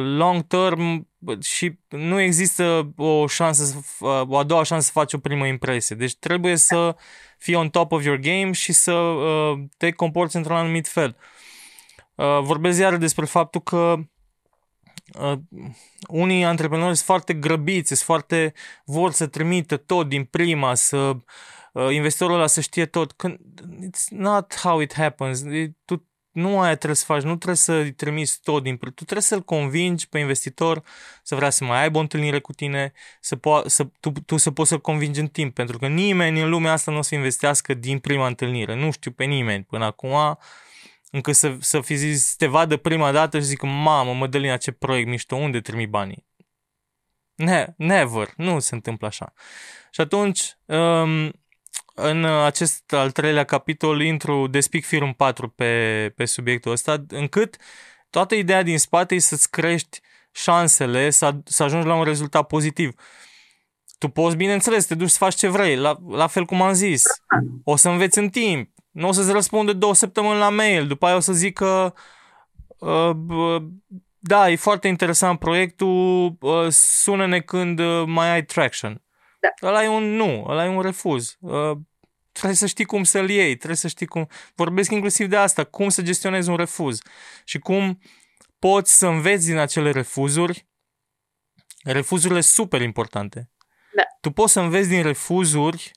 long 0.00 0.46
term 0.46 1.08
și 1.40 1.78
nu 1.88 2.20
există 2.20 2.92
o 2.96 3.26
șansă, 3.26 3.64
să, 3.64 3.76
f- 3.78 4.28
o 4.28 4.38
a 4.38 4.42
doua 4.42 4.62
șansă 4.62 4.86
să 4.86 4.92
faci 4.92 5.12
o 5.12 5.18
primă 5.18 5.46
impresie. 5.46 5.96
Deci 5.96 6.16
trebuie 6.16 6.56
să 6.56 6.96
fii 7.38 7.54
on 7.54 7.70
top 7.70 7.92
of 7.92 8.04
your 8.04 8.18
game 8.18 8.52
și 8.52 8.72
să 8.72 8.92
uh, 8.92 9.58
te 9.76 9.90
comporți 9.90 10.36
într-un 10.36 10.56
anumit 10.56 10.88
fel. 10.88 11.16
Uh, 12.14 12.38
vorbesc 12.42 12.78
iar 12.78 12.96
despre 12.96 13.24
faptul 13.24 13.60
că 13.60 13.96
uh, 15.18 15.38
unii 16.08 16.44
antreprenori 16.44 16.94
sunt 16.94 17.06
foarte 17.06 17.34
grăbiți, 17.34 17.88
sunt 17.88 17.98
foarte 17.98 18.52
vor 18.84 19.12
să 19.12 19.26
trimită 19.26 19.76
tot 19.76 20.08
din 20.08 20.24
prima, 20.24 20.74
să 20.74 21.16
uh, 21.72 21.92
investitorul 21.92 22.34
ăla 22.34 22.46
să 22.46 22.60
știe 22.60 22.86
tot. 22.86 23.12
Când, 23.12 23.38
it's 23.86 24.08
not 24.08 24.54
how 24.54 24.80
it 24.80 24.94
happens. 24.94 25.42
E, 25.42 25.72
tu 25.84 26.10
nu 26.30 26.60
aia 26.60 26.74
trebuie 26.74 26.96
să 26.96 27.04
faci, 27.04 27.22
nu 27.22 27.36
trebuie 27.36 27.56
să-i 27.56 27.92
trimiți 27.92 28.40
tot 28.42 28.62
din 28.62 28.76
prima. 28.76 28.92
Tu 28.94 29.04
trebuie 29.04 29.22
să-l 29.22 29.42
convingi 29.42 30.08
pe 30.08 30.18
investitor 30.18 30.82
să 31.22 31.34
vrea 31.34 31.50
să 31.50 31.64
mai 31.64 31.82
aibă 31.82 31.98
o 31.98 32.00
întâlnire 32.00 32.40
cu 32.40 32.52
tine, 32.52 32.92
să 33.20 33.36
po- 33.36 33.66
să, 33.66 33.86
tu, 34.00 34.12
tu 34.26 34.36
să 34.36 34.50
poți 34.50 34.68
să-l 34.68 34.80
convingi 34.80 35.20
în 35.20 35.26
timp, 35.26 35.54
pentru 35.54 35.78
că 35.78 35.86
nimeni 35.86 36.40
în 36.40 36.48
lumea 36.48 36.72
asta 36.72 36.90
nu 36.90 36.98
o 36.98 37.02
să 37.02 37.14
investească 37.14 37.74
din 37.74 37.98
prima 37.98 38.26
întâlnire. 38.26 38.74
Nu 38.74 38.90
știu 38.90 39.10
pe 39.10 39.24
nimeni 39.24 39.64
până 39.64 39.84
acum 39.84 40.38
încât 41.10 41.34
să, 41.34 41.56
să 41.60 41.80
fi 41.80 41.96
zis, 41.96 42.24
să 42.24 42.34
te 42.36 42.46
vadă 42.46 42.76
prima 42.76 43.12
dată 43.12 43.38
și 43.38 43.44
zic, 43.44 43.62
mamă, 43.62 44.14
Mădălina, 44.14 44.56
ce 44.56 44.70
proiect 44.70 45.08
mișto, 45.08 45.36
unde 45.36 45.60
trimit 45.60 45.88
banii? 45.88 46.26
Ne, 47.34 47.74
never, 47.76 48.32
nu 48.36 48.58
se 48.58 48.74
întâmplă 48.74 49.06
așa. 49.06 49.32
Și 49.90 50.00
atunci, 50.00 50.56
um, 50.64 51.32
în 51.94 52.24
acest 52.24 52.92
al 52.92 53.10
treilea 53.10 53.44
capitol 53.44 54.02
intru, 54.02 54.46
despic 54.46 54.84
firul 54.84 55.14
4 55.14 55.48
pe, 55.48 56.12
pe 56.16 56.24
subiectul 56.24 56.72
ăsta, 56.72 57.04
încât 57.08 57.56
toată 58.10 58.34
ideea 58.34 58.62
din 58.62 58.78
spate 58.78 59.14
e 59.14 59.18
să-ți 59.18 59.50
crești 59.50 60.00
șansele 60.32 61.10
să, 61.10 61.36
să 61.44 61.62
ajungi 61.62 61.86
la 61.86 61.94
un 61.94 62.04
rezultat 62.04 62.46
pozitiv. 62.46 62.94
Tu 63.98 64.08
poți, 64.08 64.36
bineînțeles, 64.36 64.86
te 64.86 64.94
duci 64.94 65.10
să 65.10 65.16
faci 65.16 65.34
ce 65.34 65.48
vrei, 65.48 65.76
la, 65.76 65.98
la 66.08 66.26
fel 66.26 66.44
cum 66.44 66.62
am 66.62 66.72
zis. 66.72 67.02
O 67.64 67.76
să 67.76 67.88
înveți 67.88 68.18
în 68.18 68.28
timp. 68.28 68.70
Nu 68.90 69.08
o 69.08 69.12
să-ți 69.12 69.32
răspundă 69.32 69.72
două 69.72 69.94
săptămâni 69.94 70.38
la 70.38 70.48
mail. 70.48 70.86
După 70.86 71.06
aia 71.06 71.16
o 71.16 71.20
să 71.20 71.32
zic 71.32 71.54
că 71.54 71.94
uh, 72.78 73.10
uh, 73.28 73.62
da, 74.18 74.50
e 74.50 74.56
foarte 74.56 74.88
interesant 74.88 75.38
proiectul, 75.38 76.36
uh, 76.40 76.68
sună-ne 76.70 77.40
când 77.40 77.78
uh, 77.78 78.04
mai 78.06 78.30
ai 78.30 78.44
traction. 78.44 79.02
Da. 79.40 79.68
Ăla 79.68 79.84
e 79.84 79.88
un 79.88 80.14
nu, 80.14 80.44
ăla 80.48 80.64
e 80.64 80.68
un 80.68 80.80
refuz. 80.80 81.36
Uh, 81.40 81.76
trebuie 82.32 82.56
să 82.56 82.66
știi 82.66 82.84
cum 82.84 83.04
să-l 83.04 83.30
iei, 83.30 83.56
trebuie 83.56 83.76
să 83.76 83.88
știi 83.88 84.06
cum... 84.06 84.26
Vorbesc 84.54 84.90
inclusiv 84.90 85.28
de 85.28 85.36
asta, 85.36 85.64
cum 85.64 85.88
să 85.88 86.02
gestionezi 86.02 86.48
un 86.48 86.56
refuz 86.56 86.98
și 87.44 87.58
cum 87.58 88.00
poți 88.58 88.98
să 88.98 89.06
înveți 89.06 89.46
din 89.46 89.56
acele 89.56 89.90
refuzuri. 89.90 90.68
Refuzurile 91.82 92.40
sunt 92.40 92.54
super 92.66 92.80
importante. 92.80 93.50
Da. 93.94 94.02
Tu 94.20 94.30
poți 94.30 94.52
să 94.52 94.60
înveți 94.60 94.88
din 94.88 95.02
refuzuri 95.02 95.90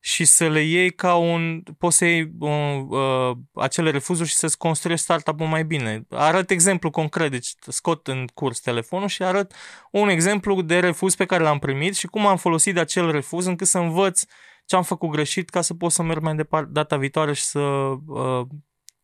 și 0.00 0.24
să 0.24 0.48
le 0.48 0.60
iei 0.60 0.90
ca 0.90 1.14
un... 1.14 1.62
Poți 1.78 1.96
să 1.96 2.04
iei 2.04 2.32
uh, 2.38 2.84
uh, 2.88 3.36
acele 3.54 3.90
refuzuri 3.90 4.28
și 4.28 4.34
să-ți 4.34 4.58
construiești 4.58 5.04
startup-ul 5.04 5.46
mai 5.46 5.64
bine. 5.64 6.06
Arăt 6.10 6.50
exemplu 6.50 6.90
concret, 6.90 7.30
deci 7.30 7.54
scot 7.68 8.06
în 8.06 8.26
curs 8.34 8.60
telefonul 8.60 9.08
și 9.08 9.22
arăt 9.22 9.54
un 9.90 10.08
exemplu 10.08 10.62
de 10.62 10.78
refuz 10.78 11.14
pe 11.14 11.26
care 11.26 11.42
l-am 11.42 11.58
primit 11.58 11.96
și 11.96 12.06
cum 12.06 12.26
am 12.26 12.36
folosit 12.36 12.74
de 12.74 12.80
acel 12.80 13.10
refuz 13.10 13.46
încât 13.46 13.66
să 13.66 13.78
învăț 13.78 14.22
ce 14.64 14.76
am 14.76 14.82
făcut 14.82 15.10
greșit 15.10 15.50
ca 15.50 15.60
să 15.60 15.74
pot 15.74 15.92
să 15.92 16.02
merg 16.02 16.22
mai 16.22 16.36
departe 16.36 16.70
data 16.72 16.96
viitoare 16.96 17.32
și 17.32 17.42
să 17.42 17.58
uh, 17.58 18.46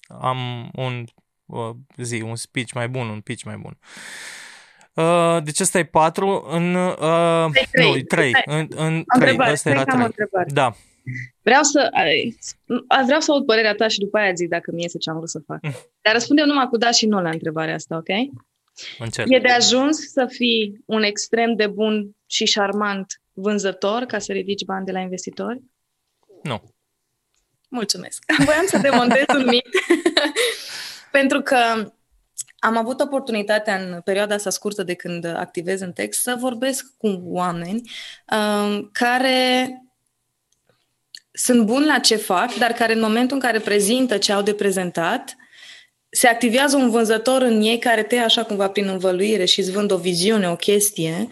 am 0.09 0.71
un 0.73 1.05
uh, 1.45 1.71
zi, 1.97 2.21
un 2.21 2.37
speech 2.37 2.73
mai 2.73 2.89
bun, 2.89 3.09
un 3.09 3.21
pitch 3.21 3.45
mai 3.45 3.57
bun. 3.57 3.79
Uh, 3.81 4.46
deci 5.45 5.61
ăsta 5.61 5.79
e 5.79 5.85
4 5.85 6.47
în 6.51 6.75
uh, 6.75 7.47
Păi, 7.53 7.67
trei. 7.71 7.91
nu, 7.91 8.01
3 8.01 8.29
Stai. 8.29 8.43
în, 8.47 8.67
în 8.77 8.77
3, 8.77 9.05
Întrebare, 9.07 9.53
ăsta 9.53 9.71
stai 9.71 9.73
era 9.73 9.85
că 9.85 9.91
am 9.91 10.03
o 10.03 10.07
3. 10.07 10.07
întrebare. 10.07 10.51
Da. 10.53 10.77
Vreau 11.43 11.63
să, 11.63 11.89
ai, 11.93 12.39
vreau 13.05 13.21
să 13.21 13.33
aud 13.33 13.45
părerea 13.47 13.75
ta 13.75 13.89
și 13.89 13.99
după 13.99 14.19
aia 14.19 14.33
zic 14.33 14.49
dacă 14.49 14.71
mi 14.75 14.83
iese 14.83 14.99
ce 14.99 15.11
am 15.11 15.17
vrut 15.17 15.29
să 15.29 15.41
fac. 15.47 15.61
Dar 16.01 16.13
răspundem 16.13 16.47
numai 16.47 16.67
cu 16.67 16.77
da 16.77 16.91
și 16.91 17.07
nu 17.07 17.21
la 17.21 17.31
întrebarea 17.31 17.75
asta, 17.75 17.97
ok? 17.97 18.09
Încerc. 18.99 19.27
E 19.31 19.39
de 19.39 19.49
ajuns 19.49 19.97
să 20.13 20.27
fii 20.29 20.83
un 20.87 21.03
extrem 21.03 21.55
de 21.55 21.67
bun 21.67 22.11
și 22.27 22.45
șarmant 22.45 23.07
vânzător 23.33 24.03
ca 24.03 24.19
să 24.19 24.33
ridici 24.33 24.65
bani 24.65 24.85
de 24.85 24.93
la 24.93 25.01
investitori? 25.01 25.63
Nu. 26.43 26.63
Mulțumesc. 27.69 28.25
Voiam 28.45 28.67
să 28.67 28.79
demontez 28.79 29.25
un 29.35 29.45
mit. 29.47 29.69
Pentru 31.11 31.41
că 31.41 31.93
am 32.67 32.77
avut 32.77 33.01
oportunitatea 33.01 33.77
în 33.77 34.01
perioada 34.01 34.35
asta 34.35 34.51
scurtă 34.51 34.83
de 34.83 34.95
când 34.95 35.25
activez 35.25 35.81
în 35.81 35.93
text 35.93 36.23
să 36.23 36.37
vorbesc 36.39 36.87
cu 36.99 37.21
oameni 37.25 37.91
um, 38.31 38.91
care 38.93 39.71
sunt 41.33 41.67
buni 41.67 41.87
la 41.87 41.99
ce 41.99 42.17
fac, 42.17 42.55
dar 42.55 42.73
care 42.73 42.93
în 42.93 43.01
momentul 43.01 43.37
în 43.37 43.43
care 43.43 43.59
prezintă 43.59 44.17
ce 44.17 44.33
au 44.33 44.43
de 44.43 44.55
prezentat, 44.55 45.37
se 46.09 46.29
activează 46.29 46.77
un 46.77 46.91
vânzător 46.91 47.43
în 47.43 47.63
ei 47.63 47.79
care 47.79 48.03
te 48.03 48.15
ia 48.15 48.25
așa 48.25 48.45
cumva 48.45 48.69
prin 48.69 48.89
învăluire 48.89 49.45
și 49.45 49.61
îți 49.61 49.71
vând 49.71 49.91
o 49.91 49.97
viziune, 49.97 50.49
o 50.49 50.57
chestie. 50.57 51.29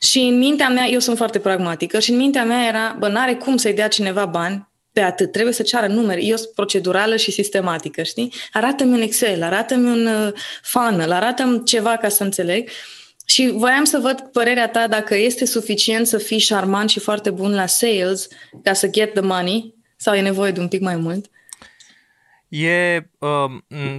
Și 0.00 0.18
în 0.18 0.38
mintea 0.38 0.68
mea, 0.68 0.86
eu 0.86 0.98
sunt 0.98 1.16
foarte 1.16 1.38
pragmatică 1.38 1.98
și 1.98 2.10
în 2.10 2.16
mintea 2.16 2.44
mea 2.44 2.66
era, 2.66 2.96
bă, 2.98 3.08
n-are 3.08 3.34
cum 3.34 3.56
să-i 3.56 3.74
dea 3.74 3.88
cineva 3.88 4.26
bani 4.26 4.68
pe 4.92 5.00
atât, 5.00 5.32
trebuie 5.32 5.54
să 5.54 5.62
ceară 5.62 5.86
numere. 5.86 6.24
Eu 6.24 6.36
sunt 6.36 6.54
procedurală 6.54 7.16
și 7.16 7.30
sistematică, 7.30 8.02
știi? 8.02 8.32
Arată-mi 8.52 8.92
un 8.92 9.00
Excel, 9.00 9.42
arată-mi 9.42 9.86
un 9.86 10.06
uh, 10.06 10.32
funnel, 10.62 11.12
arată-mi 11.12 11.64
ceva 11.64 11.96
ca 11.96 12.08
să 12.08 12.22
înțeleg. 12.22 12.68
Și 13.26 13.50
voiam 13.54 13.84
să 13.84 13.98
văd 13.98 14.20
părerea 14.32 14.68
ta 14.68 14.86
dacă 14.86 15.16
este 15.16 15.44
suficient 15.46 16.06
să 16.06 16.18
fii 16.18 16.38
șarmant 16.38 16.90
și 16.90 17.00
foarte 17.00 17.30
bun 17.30 17.54
la 17.54 17.66
sales 17.66 18.28
ca 18.62 18.72
să 18.72 18.86
get 18.86 19.12
the 19.12 19.22
money 19.22 19.74
sau 19.96 20.14
e 20.14 20.20
nevoie 20.20 20.50
de 20.50 20.60
un 20.60 20.68
pic 20.68 20.80
mai 20.80 20.96
mult. 20.96 21.26
E, 22.48 22.96
uh, 23.18 23.50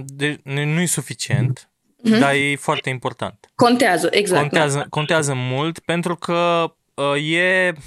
de, 0.06 0.40
nu 0.44 0.80
e 0.80 0.86
suficient, 0.86 1.64
Mhm. 2.02 2.18
dar 2.18 2.34
e 2.34 2.56
foarte 2.56 2.88
important. 2.88 3.50
Contează, 3.54 4.08
exact. 4.10 4.40
Contează, 4.40 4.86
contează 4.90 5.32
mult 5.36 5.78
pentru 5.78 6.16
că 6.16 6.72
uh, 6.94 7.32
e, 7.32 7.72
uh, 7.76 7.82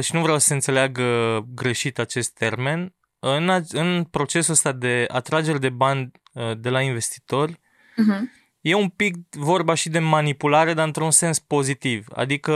și 0.00 0.14
nu 0.14 0.20
vreau 0.22 0.38
să 0.38 0.46
se 0.46 0.54
înțeleagă 0.54 1.40
greșit 1.54 1.98
acest 1.98 2.34
termen, 2.34 2.94
în, 3.18 3.48
a- 3.50 3.60
în 3.68 4.04
procesul 4.04 4.52
ăsta 4.52 4.72
de 4.72 5.04
atragere 5.08 5.58
de 5.58 5.68
bani 5.68 6.10
uh, 6.32 6.50
de 6.58 6.68
la 6.68 6.80
investitori, 6.80 7.60
Mhm. 7.96 8.30
e 8.60 8.74
un 8.74 8.88
pic 8.88 9.14
vorba 9.30 9.74
și 9.74 9.88
de 9.88 9.98
manipulare, 9.98 10.74
dar 10.74 10.86
într-un 10.86 11.10
sens 11.10 11.38
pozitiv. 11.38 12.06
Adică 12.14 12.52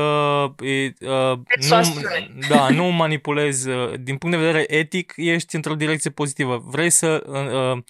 e, 0.61 0.85
uh, 0.85 1.39
nu, 1.91 2.01
da, 2.49 2.69
nu 2.69 2.85
manipulezi, 2.85 3.69
uh, 3.69 3.93
din 4.01 4.17
punct 4.17 4.37
de 4.37 4.43
vedere 4.45 4.75
etic, 4.75 5.13
ești 5.17 5.55
într-o 5.55 5.75
direcție 5.75 6.11
pozitivă. 6.11 6.63
Vrei 6.65 6.91
să 6.91 7.23
uh, 7.27 7.83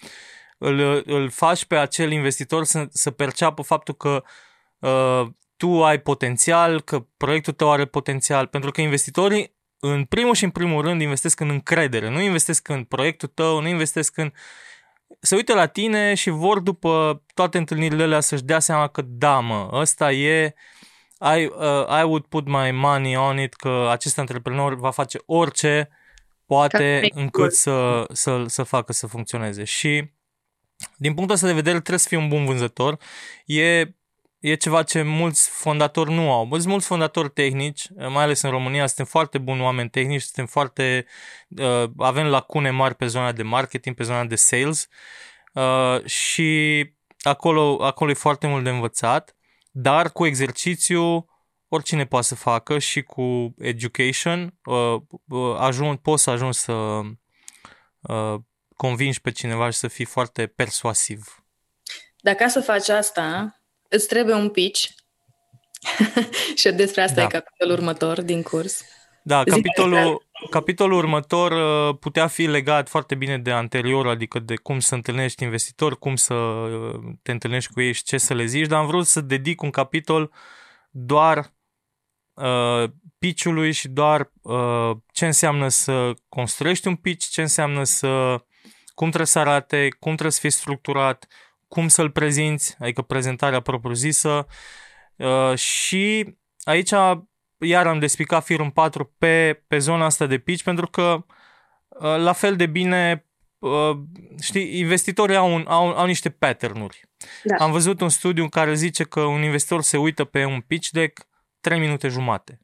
îl, 0.57 1.03
îl 1.05 1.29
faci 1.29 1.65
pe 1.65 1.75
acel 1.75 2.11
investitor 2.11 2.63
să, 2.63 2.87
să 2.91 3.11
perceapă 3.11 3.61
faptul 3.61 3.93
că 3.95 4.23
uh, 4.79 5.27
tu 5.59 5.83
ai 5.83 5.99
potențial, 5.99 6.81
că 6.81 7.05
proiectul 7.17 7.53
tău 7.53 7.71
are 7.71 7.85
potențial, 7.85 8.47
pentru 8.47 8.71
că 8.71 8.81
investitorii 8.81 9.57
în 9.79 10.05
primul 10.05 10.33
și 10.33 10.43
în 10.43 10.49
primul 10.49 10.81
rând 10.81 11.01
investesc 11.01 11.39
în 11.39 11.49
încredere, 11.49 12.09
nu 12.09 12.21
investesc 12.21 12.67
în 12.67 12.83
proiectul 12.83 13.27
tău, 13.27 13.61
nu 13.61 13.67
investesc 13.67 14.17
în 14.17 14.31
se 15.19 15.35
uită 15.35 15.53
la 15.53 15.65
tine 15.65 16.13
și 16.13 16.29
vor 16.29 16.59
după 16.59 17.23
toate 17.33 17.57
întâlnirile 17.57 18.03
alea 18.03 18.19
să-și 18.19 18.43
dea 18.43 18.59
seama 18.59 18.87
că 18.87 19.01
da, 19.01 19.39
mă, 19.39 19.69
ăsta 19.73 20.11
e, 20.11 20.53
I, 21.37 21.45
uh, 21.45 21.99
I 21.99 22.03
would 22.03 22.25
put 22.25 22.47
my 22.47 22.71
money 22.71 23.15
on 23.15 23.39
it, 23.39 23.53
că 23.53 23.87
acest 23.91 24.17
antreprenor 24.17 24.75
va 24.75 24.91
face 24.91 25.19
orice 25.25 25.89
poate 26.45 27.09
încât 27.13 27.53
să, 27.53 28.05
să, 28.11 28.43
să 28.47 28.63
facă 28.63 28.93
să 28.93 29.07
funcționeze. 29.07 29.63
Și 29.63 30.11
din 30.97 31.13
punctul 31.13 31.35
ăsta 31.35 31.47
de 31.47 31.53
vedere 31.53 31.77
trebuie 31.77 31.99
să 31.99 32.07
fii 32.07 32.17
un 32.17 32.27
bun 32.27 32.45
vânzător. 32.45 32.97
E 33.45 33.93
e 34.39 34.55
ceva 34.55 34.83
ce 34.83 35.01
mulți 35.01 35.49
fondatori 35.49 36.13
nu 36.13 36.31
au. 36.31 36.47
Sunt 36.51 36.65
mulți 36.65 36.85
fondatori 36.85 37.29
tehnici, 37.29 37.87
mai 37.95 38.23
ales 38.23 38.41
în 38.41 38.49
România, 38.49 38.85
suntem 38.85 39.05
foarte 39.05 39.37
buni 39.37 39.61
oameni 39.61 39.89
tehnici, 39.89 40.21
suntem 40.21 40.45
foarte, 40.45 41.05
uh, 41.47 41.89
avem 41.97 42.25
lacune 42.25 42.69
mari 42.69 42.95
pe 42.95 43.05
zona 43.05 43.31
de 43.31 43.43
marketing, 43.43 43.95
pe 43.95 44.03
zona 44.03 44.25
de 44.25 44.35
sales 44.35 44.87
uh, 45.53 46.05
și 46.05 46.91
acolo, 47.21 47.77
acolo 47.81 48.11
e 48.11 48.13
foarte 48.13 48.47
mult 48.47 48.63
de 48.63 48.69
învățat, 48.69 49.35
dar 49.71 50.11
cu 50.11 50.25
exercițiu 50.25 51.27
oricine 51.67 52.05
poate 52.05 52.25
să 52.25 52.35
facă 52.35 52.79
și 52.79 53.01
cu 53.01 53.53
education 53.57 54.59
uh, 54.63 54.95
uh, 55.27 55.55
ajung, 55.57 55.97
poți 55.97 56.23
să 56.23 56.29
ajungi 56.29 56.57
să 56.57 56.73
uh, 58.01 58.35
convingi 58.75 59.21
pe 59.21 59.31
cineva 59.31 59.69
și 59.69 59.77
să 59.77 59.87
fii 59.87 60.05
foarte 60.05 60.47
persuasiv. 60.47 61.43
Dacă 62.21 62.47
să 62.47 62.61
faci 62.61 62.89
asta, 62.89 63.58
îți 63.89 64.07
trebuie 64.07 64.35
un 64.35 64.49
pitch 64.49 64.87
și 66.55 66.71
despre 66.71 67.01
asta 67.01 67.15
da. 67.15 67.23
e 67.23 67.27
capitolul 67.27 67.73
următor 67.73 68.21
din 68.21 68.41
curs. 68.41 68.81
Da, 69.23 69.43
capitolul, 69.43 70.27
capitolul 70.49 70.97
următor 70.97 71.51
uh, 71.51 71.97
putea 71.99 72.27
fi 72.27 72.45
legat 72.45 72.89
foarte 72.89 73.15
bine 73.15 73.37
de 73.37 73.51
anterior, 73.51 74.07
adică 74.07 74.39
de 74.39 74.55
cum 74.55 74.79
să 74.79 74.95
întâlnești 74.95 75.43
investitori, 75.43 75.99
cum 75.99 76.15
să 76.15 76.33
uh, 76.33 76.99
te 77.21 77.31
întâlnești 77.31 77.73
cu 77.73 77.81
ei 77.81 77.91
și 77.91 78.03
ce 78.03 78.17
să 78.17 78.33
le 78.33 78.45
zici, 78.45 78.67
dar 78.67 78.79
am 78.79 78.85
vrut 78.85 79.05
să 79.05 79.21
dedic 79.21 79.61
un 79.61 79.69
capitol 79.69 80.31
doar 80.91 81.53
uh, 82.33 82.89
pitch-ului 83.19 83.71
și 83.71 83.87
doar 83.87 84.31
uh, 84.41 84.91
ce 85.11 85.25
înseamnă 85.25 85.67
să 85.67 86.13
construiești 86.29 86.87
un 86.87 86.95
pitch, 86.95 87.29
ce 87.29 87.41
înseamnă 87.41 87.83
să 87.83 88.35
cum 88.93 89.07
trebuie 89.07 89.27
să 89.27 89.39
arate, 89.39 89.87
cum 89.99 90.11
trebuie 90.11 90.31
să 90.31 90.39
fie 90.39 90.49
structurat, 90.49 91.27
cum 91.69 91.87
să-l 91.87 92.09
prezinți, 92.09 92.75
adică 92.79 93.01
prezentarea 93.01 93.59
propriu-zisă 93.59 94.47
uh, 95.15 95.57
și 95.57 96.35
aici 96.63 96.91
iar 97.57 97.87
am 97.87 97.99
despicat 97.99 98.43
firul 98.43 98.71
4 98.71 99.13
pe, 99.17 99.63
pe 99.67 99.77
zona 99.77 100.05
asta 100.05 100.25
de 100.25 100.37
pitch 100.37 100.63
pentru 100.63 100.87
că 100.87 101.25
uh, 101.87 102.17
la 102.17 102.33
fel 102.33 102.55
de 102.55 102.65
bine 102.65 103.25
uh, 103.59 103.97
știi, 104.41 104.79
investitorii 104.79 105.35
au, 105.35 105.53
un, 105.53 105.65
au, 105.67 105.97
au 105.97 106.05
niște 106.05 106.29
pattern-uri. 106.29 107.09
Da. 107.43 107.55
Am 107.63 107.71
văzut 107.71 108.01
un 108.01 108.09
studiu 108.09 108.49
care 108.49 108.73
zice 108.73 109.03
că 109.03 109.21
un 109.21 109.43
investitor 109.43 109.81
se 109.81 109.97
uită 109.97 110.23
pe 110.23 110.45
un 110.45 110.61
pitch 110.61 110.89
deck 110.89 111.27
3 111.59 111.79
minute 111.79 112.07
jumate. 112.07 112.59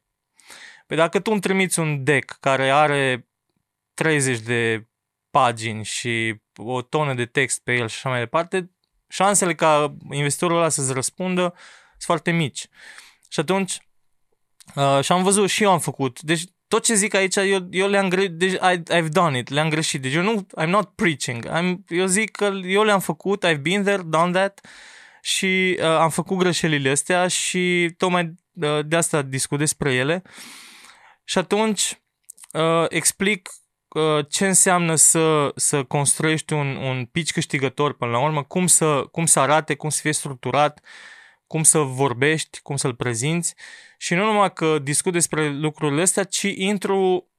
Pe 0.86 0.94
dacă 0.94 1.20
tu 1.20 1.30
îmi 1.30 1.40
trimiți 1.40 1.78
un 1.78 2.04
deck 2.04 2.36
care 2.40 2.70
are 2.70 3.28
30 3.94 4.40
de 4.40 4.88
pagini 5.30 5.84
și 5.84 6.40
o 6.56 6.82
tonă 6.82 7.14
de 7.14 7.26
text 7.26 7.62
pe 7.62 7.72
el 7.72 7.88
și 7.88 7.94
așa 7.96 8.08
mai 8.08 8.18
departe, 8.18 8.70
șansele 9.08 9.54
ca 9.54 9.96
investitorul 10.10 10.56
ăla 10.56 10.68
să-ți 10.68 10.92
răspundă 10.92 11.54
sunt 11.90 12.02
foarte 12.02 12.30
mici. 12.30 12.66
Și 13.28 13.40
atunci, 13.40 13.78
uh, 14.74 15.00
și 15.02 15.12
am 15.12 15.22
văzut 15.22 15.48
și 15.48 15.62
eu 15.62 15.70
am 15.70 15.80
făcut. 15.80 16.20
Deci 16.20 16.42
tot 16.68 16.84
ce 16.84 16.94
zic 16.94 17.14
aici, 17.14 17.36
eu, 17.36 17.66
eu 17.70 17.88
le-am 17.88 18.08
greșit, 18.08 18.32
deci 18.32 18.52
I, 18.52 18.82
I've 18.92 19.08
done 19.08 19.38
it, 19.38 19.48
le-am 19.48 19.68
greșit. 19.68 20.02
Deci 20.02 20.14
eu 20.14 20.22
nu, 20.22 20.46
I'm 20.60 20.68
not 20.68 20.94
preaching. 20.94 21.48
I'm, 21.48 21.76
eu 21.88 22.06
zic 22.06 22.30
că 22.30 22.44
eu 22.64 22.82
le-am 22.82 23.00
făcut, 23.00 23.46
I've 23.46 23.60
been 23.60 23.84
there, 23.84 24.02
done 24.02 24.32
that 24.32 24.60
și 25.22 25.76
uh, 25.78 25.84
am 25.84 26.10
făcut 26.10 26.38
greșelile 26.38 26.90
astea 26.90 27.28
și 27.28 27.94
tocmai 27.96 28.34
uh, 28.52 28.86
de 28.86 28.96
asta 28.96 29.22
discut 29.22 29.58
despre 29.58 29.94
ele. 29.94 30.22
Și 31.24 31.38
atunci 31.38 32.00
uh, 32.52 32.84
explic 32.88 33.50
ce 34.28 34.46
înseamnă 34.46 34.94
să, 34.94 35.52
să 35.54 35.82
construiești 35.82 36.52
un, 36.52 36.76
un 36.76 37.04
pitch 37.04 37.32
câștigător 37.32 37.96
până 37.96 38.10
la 38.10 38.24
urmă, 38.24 38.42
cum 38.42 38.66
să, 38.66 39.06
cum 39.10 39.26
să 39.26 39.40
arate, 39.40 39.74
cum 39.74 39.88
să 39.88 40.00
fie 40.00 40.12
structurat, 40.12 40.80
cum 41.46 41.62
să 41.62 41.78
vorbești, 41.78 42.60
cum 42.60 42.76
să-l 42.76 42.94
prezinți? 42.94 43.54
Și 43.98 44.14
nu 44.14 44.24
numai 44.24 44.52
că 44.52 44.78
discut 44.78 45.12
despre 45.12 45.48
lucrurile 45.48 46.02
astea, 46.02 46.24
ci 46.24 46.42
intru, 46.42 47.30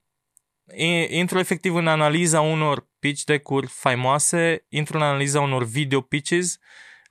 intru 1.10 1.40
efectiv 1.40 1.76
în 1.76 1.88
analiza 1.88 2.42
unor 2.42 2.88
pitch 3.00 3.24
deck-uri 3.24 3.68
faimoase, 3.68 4.66
intru 4.70 4.98
în 4.98 5.04
analiza 5.04 5.42
unor 5.42 5.64
video 5.64 6.02
pitches 6.02 6.58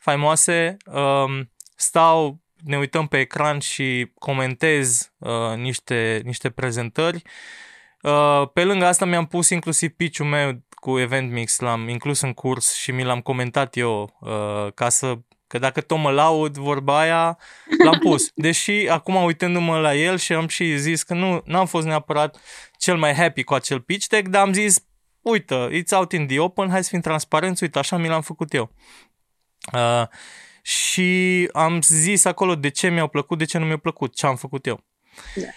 faimoase, 0.00 0.76
um, 0.84 1.52
stau, 1.76 2.40
ne 2.56 2.78
uităm 2.78 3.06
pe 3.06 3.18
ecran 3.18 3.58
și 3.58 4.12
comentez 4.18 5.12
uh, 5.18 5.56
niște, 5.56 6.20
niște 6.24 6.50
prezentări. 6.50 7.16
Uh, 7.16 7.30
pe 8.52 8.64
lângă 8.64 8.86
asta 8.86 9.04
mi-am 9.04 9.26
pus 9.26 9.50
inclusiv 9.50 9.90
pitch 9.90 10.20
meu 10.20 10.64
cu 10.68 10.98
Event 10.98 11.32
Mix, 11.32 11.58
l-am 11.58 11.88
inclus 11.88 12.20
în 12.20 12.32
curs 12.32 12.74
și 12.74 12.90
mi 12.90 13.04
l-am 13.04 13.20
comentat 13.20 13.76
eu 13.76 14.16
uh, 14.20 14.72
ca 14.74 14.88
să 14.88 15.18
Că 15.48 15.58
dacă 15.58 15.80
tot 15.80 15.98
mă 15.98 16.10
laud 16.10 16.56
vorba 16.56 16.98
aia, 16.98 17.38
l-am 17.84 17.98
pus. 17.98 18.30
Deși 18.34 18.88
acum 18.88 19.14
uitându-mă 19.14 19.78
la 19.78 19.94
el 19.94 20.18
și 20.18 20.32
am 20.32 20.48
și 20.48 20.78
zis 20.78 21.02
că 21.02 21.14
nu 21.14 21.58
am 21.58 21.66
fost 21.66 21.86
neapărat 21.86 22.36
cel 22.78 22.96
mai 22.96 23.14
happy 23.14 23.42
cu 23.42 23.54
acel 23.54 23.80
pitch 23.80 24.06
deck, 24.06 24.28
dar 24.28 24.42
am 24.42 24.52
zis, 24.52 24.84
uite, 25.20 25.68
it's 25.82 25.96
out 25.96 26.12
in 26.12 26.26
the 26.26 26.40
open, 26.40 26.70
hai 26.70 26.82
să 26.84 26.88
fim 26.88 27.00
transparenți, 27.00 27.62
uite, 27.62 27.78
așa 27.78 27.96
mi 27.96 28.08
l-am 28.08 28.20
făcut 28.20 28.54
eu. 28.54 28.72
Uh, 29.72 30.06
și 30.62 31.48
am 31.52 31.82
zis 31.82 32.24
acolo 32.24 32.54
de 32.54 32.68
ce 32.68 32.88
mi-au 32.88 33.08
plăcut, 33.08 33.38
de 33.38 33.44
ce 33.44 33.58
nu 33.58 33.64
mi-au 33.64 33.78
plăcut, 33.78 34.14
ce 34.14 34.26
am 34.26 34.36
făcut 34.36 34.66
eu. 34.66 34.84
Yeah. 35.34 35.54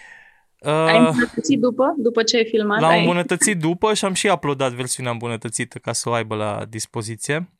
Ai 0.60 1.00
uh, 1.00 1.06
îmbunătățit 1.06 1.60
după? 1.60 1.94
După 1.96 2.22
ce 2.22 2.36
ai 2.36 2.44
filmat? 2.44 2.80
L-am 2.80 2.90
ai... 2.90 2.98
îmbunătățit 2.98 3.58
după 3.58 3.94
și 3.94 4.04
am 4.04 4.12
și 4.12 4.26
uploadat 4.26 4.72
versiunea 4.72 5.12
îmbunătățită 5.12 5.78
ca 5.78 5.92
să 5.92 6.08
o 6.08 6.12
aibă 6.12 6.34
la 6.34 6.64
dispoziție. 6.68 7.52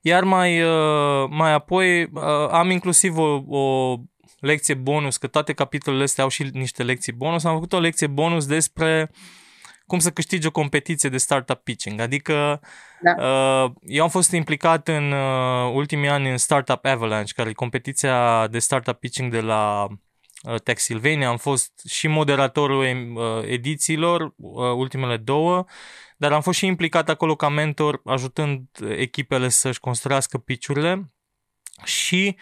Iar 0.00 0.24
mai, 0.24 0.62
uh, 0.62 1.28
mai 1.30 1.52
apoi 1.52 2.02
uh, 2.02 2.48
am 2.50 2.70
inclusiv 2.70 3.16
o, 3.18 3.42
o 3.58 3.94
lecție 4.40 4.74
bonus, 4.74 5.16
că 5.16 5.26
toate 5.26 5.52
capitolele 5.52 6.02
astea 6.02 6.24
au 6.24 6.30
și 6.30 6.48
niște 6.52 6.82
lecții 6.82 7.12
bonus. 7.12 7.44
Am 7.44 7.54
făcut 7.54 7.72
o 7.72 7.80
lecție 7.80 8.06
bonus 8.06 8.46
despre 8.46 9.10
cum 9.86 9.98
să 9.98 10.10
câștigi 10.10 10.46
o 10.46 10.50
competiție 10.50 11.08
de 11.08 11.16
startup 11.16 11.62
pitching. 11.62 12.00
Adică 12.00 12.60
da. 13.00 13.14
eu 13.80 14.02
am 14.02 14.08
fost 14.08 14.32
implicat 14.32 14.88
în 14.88 15.12
ultimii 15.74 16.08
ani 16.08 16.30
în 16.30 16.36
Startup 16.36 16.84
Avalanche, 16.84 17.32
care 17.36 17.48
e 17.48 17.52
competiția 17.52 18.46
de 18.46 18.58
startup 18.58 18.98
pitching 18.98 19.32
de 19.32 19.40
la 19.40 19.86
Uh, 19.86 20.05
Tech 20.64 20.80
Sylvania, 20.80 21.28
am 21.28 21.36
fost 21.36 21.82
și 21.88 22.08
moderatorul 22.08 23.12
uh, 23.14 23.42
edițiilor, 23.44 24.20
uh, 24.36 24.72
ultimele 24.76 25.16
două, 25.16 25.64
dar 26.16 26.32
am 26.32 26.40
fost 26.40 26.58
și 26.58 26.66
implicat 26.66 27.08
acolo 27.08 27.36
ca 27.36 27.48
mentor, 27.48 28.00
ajutând 28.04 28.68
echipele 28.96 29.48
să-și 29.48 29.80
construiască 29.80 30.38
piciurile. 30.38 31.12
Și 31.84 32.36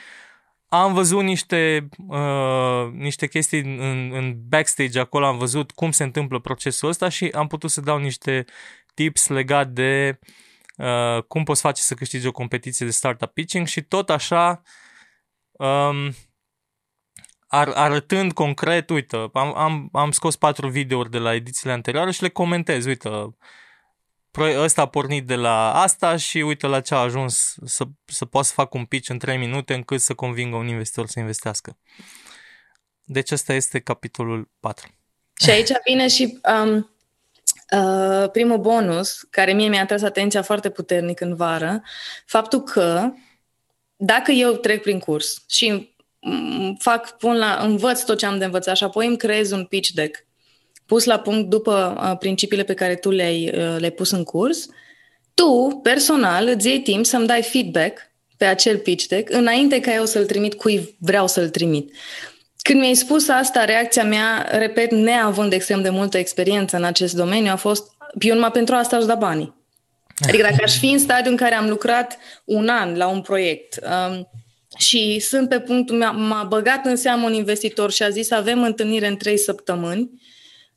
am 0.69 0.93
văzut 0.95 1.23
niște, 1.23 1.89
uh, 2.09 2.91
niște 2.93 3.27
chestii 3.27 3.61
în, 3.61 4.13
în 4.13 4.35
backstage 4.49 4.99
acolo, 4.99 5.27
am 5.27 5.39
văzut 5.39 5.71
cum 5.71 5.91
se 5.91 6.03
întâmplă 6.03 6.39
procesul 6.39 6.89
ăsta 6.89 7.09
și 7.09 7.31
am 7.35 7.47
putut 7.47 7.71
să 7.71 7.81
dau 7.81 7.99
niște 7.99 8.45
tips 8.95 9.29
legat 9.29 9.69
de 9.69 10.19
uh, 10.77 11.23
cum 11.23 11.45
poți 11.45 11.61
face 11.61 11.83
să 11.83 11.95
câștigi 11.95 12.27
o 12.27 12.33
competiție 12.33 12.87
de 12.87 12.93
startup 12.93 13.33
pitching 13.33 13.67
și 13.67 13.83
tot 13.83 14.11
așa 14.11 14.63
um, 15.51 16.15
ar, 17.55 17.69
arătând 17.69 18.33
concret, 18.33 18.91
uite, 18.91 19.17
am, 19.33 19.57
am, 19.57 19.89
am 19.93 20.11
scos 20.11 20.37
patru 20.37 20.69
videouri 20.69 21.11
de 21.11 21.19
la 21.19 21.35
edițiile 21.35 21.73
anterioare 21.73 22.11
și 22.11 22.23
le 22.23 22.29
comentez, 22.29 22.85
uite, 22.85 23.09
ăsta 24.41 24.83
a 24.83 24.87
pornit 24.87 25.27
de 25.27 25.35
la 25.35 25.75
asta 25.75 26.17
și 26.17 26.39
uite 26.39 26.67
la 26.67 26.81
ce 26.81 26.95
a 26.95 26.99
ajuns 26.99 27.57
să, 27.65 27.85
să 28.05 28.25
poată 28.25 28.47
să 28.47 28.53
fac 28.53 28.75
un 28.75 28.85
pitch 28.85 29.09
în 29.09 29.19
3 29.19 29.37
minute 29.37 29.75
încât 29.75 30.01
să 30.01 30.15
convingă 30.15 30.57
un 30.57 30.69
investitor 30.69 31.07
să 31.07 31.19
investească. 31.19 31.77
Deci 33.05 33.31
ăsta 33.31 33.53
este 33.53 33.81
capitolul 33.81 34.51
4. 34.61 34.89
Și 35.41 35.51
aici 35.51 35.71
vine 35.85 36.09
și 36.09 36.41
um, 36.65 36.91
uh, 37.71 38.31
primul 38.31 38.59
bonus, 38.59 39.27
care 39.31 39.53
mie 39.53 39.69
mi-a 39.69 39.83
atras 39.83 40.03
atenția 40.03 40.43
foarte 40.43 40.71
puternic 40.71 41.21
în 41.21 41.35
vară, 41.35 41.83
faptul 42.27 42.63
că 42.63 43.13
dacă 43.97 44.31
eu 44.31 44.53
trec 44.53 44.83
prin 44.83 44.99
curs 44.99 45.45
și 45.49 45.94
fac, 46.79 47.19
pun 47.19 47.37
la, 47.37 47.59
învăț 47.63 48.03
tot 48.03 48.19
ce 48.19 48.27
am 48.27 48.39
de 48.39 48.45
învățat 48.45 48.77
și 48.77 48.85
apoi 48.85 49.07
îmi 49.07 49.17
creez 49.17 49.51
un 49.51 49.65
pitch 49.65 49.89
deck 49.89 50.27
pus 50.87 51.05
la 51.05 51.19
punct 51.19 51.51
după 51.51 52.01
uh, 52.01 52.19
principiile 52.19 52.63
pe 52.63 52.75
care 52.75 52.95
tu 52.95 53.11
le-ai, 53.11 53.51
uh, 53.55 53.77
le-ai 53.79 53.91
pus 53.91 54.11
în 54.11 54.25
curs, 54.25 54.67
tu, 55.35 55.81
personal, 55.83 56.47
îți 56.47 56.69
iei 56.69 56.81
timp 56.81 57.07
să-mi 57.07 57.27
dai 57.27 57.43
feedback 57.43 57.99
pe 58.37 58.45
acel 58.45 58.79
pitch 58.79 59.07
deck 59.07 59.31
înainte 59.31 59.81
ca 59.81 59.95
eu 59.95 60.05
să-l 60.05 60.27
trimit 60.27 60.55
cui 60.55 60.97
vreau 60.99 61.27
să-l 61.27 61.49
trimit. 61.49 61.95
Când 62.63 62.81
mi-ai 62.81 62.95
spus 62.95 63.29
asta, 63.29 63.65
reacția 63.65 64.05
mea, 64.05 64.49
repet, 64.51 64.91
neavând 64.91 65.53
extrem 65.53 65.83
de 65.83 65.91
multă 65.91 66.19
experiență 66.19 66.77
în 66.77 66.85
acest 66.85 67.15
domeniu, 67.15 67.51
a 67.51 67.57
fost, 67.57 67.91
eu 68.21 68.35
numai 68.35 68.51
pentru 68.51 68.75
asta 68.75 68.97
aș 68.97 69.05
da 69.05 69.15
banii. 69.15 69.55
Adică 70.29 70.43
dacă 70.43 70.63
aș 70.63 70.79
fi 70.79 70.87
în 70.91 70.99
stadiul 70.99 71.31
în 71.31 71.37
care 71.37 71.55
am 71.55 71.69
lucrat 71.69 72.19
un 72.45 72.69
an 72.69 72.97
la 72.97 73.07
un 73.07 73.21
proiect 73.21 73.79
um, 73.83 74.29
și 74.79 75.19
sunt 75.21 75.49
pe 75.49 75.61
punctul, 75.61 75.97
m-a, 75.97 76.11
m-a 76.11 76.43
băgat 76.43 76.87
în 76.87 76.97
seamă 76.97 77.27
un 77.27 77.35
investitor 77.35 77.91
și 77.91 78.03
a 78.03 78.09
zis 78.09 78.31
avem 78.31 78.63
întâlnire 78.63 79.07
în 79.07 79.17
trei 79.17 79.39
săptămâni, 79.39 80.11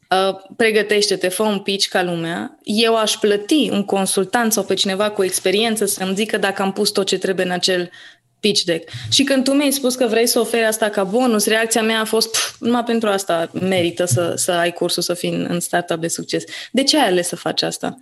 uh, 0.10 0.36
pregătește-te, 0.56 1.28
fă 1.28 1.44
un 1.44 1.60
pitch 1.60 1.88
ca 1.88 2.04
lumea, 2.04 2.60
eu 2.64 2.96
aș 2.96 3.14
plăti 3.14 3.70
un 3.72 3.84
consultant 3.84 4.54
sau 4.54 4.64
pe 4.64 4.74
cineva 4.74 5.10
cu 5.10 5.24
experiență 5.24 5.86
să-mi 5.86 6.16
zică 6.16 6.38
dacă 6.38 6.62
am 6.62 6.74
pus 6.74 6.90
tot 6.90 7.06
ce 7.06 7.18
trebuie 7.18 7.46
în 7.46 7.52
acel 7.52 7.92
pitch 8.40 8.62
deck. 8.62 8.90
Și 9.12 9.24
când 9.24 9.44
tu 9.44 9.52
mi-ai 9.52 9.72
spus 9.72 9.96
că 9.96 10.08
vrei 10.08 10.28
să 10.28 10.40
oferi 10.40 10.66
asta 10.66 10.90
ca 10.90 11.04
bonus, 11.04 11.46
reacția 11.46 11.82
mea 11.82 12.00
a 12.00 12.06
fost, 12.06 12.32
pf, 12.32 12.56
numai 12.60 12.84
pentru 12.84 13.10
asta 13.10 13.50
merită 13.54 14.06
să, 14.06 14.34
să 14.36 14.52
ai 14.52 14.72
cursul 14.72 15.04
să 15.04 15.14
fii 15.14 15.30
în 15.30 15.60
startup 15.60 16.00
de 16.00 16.08
succes. 16.08 16.44
De 16.72 16.84
ce 16.84 17.00
ai 17.00 17.08
ales 17.08 17.28
să 17.28 17.36
faci 17.36 17.62
asta? 17.62 17.98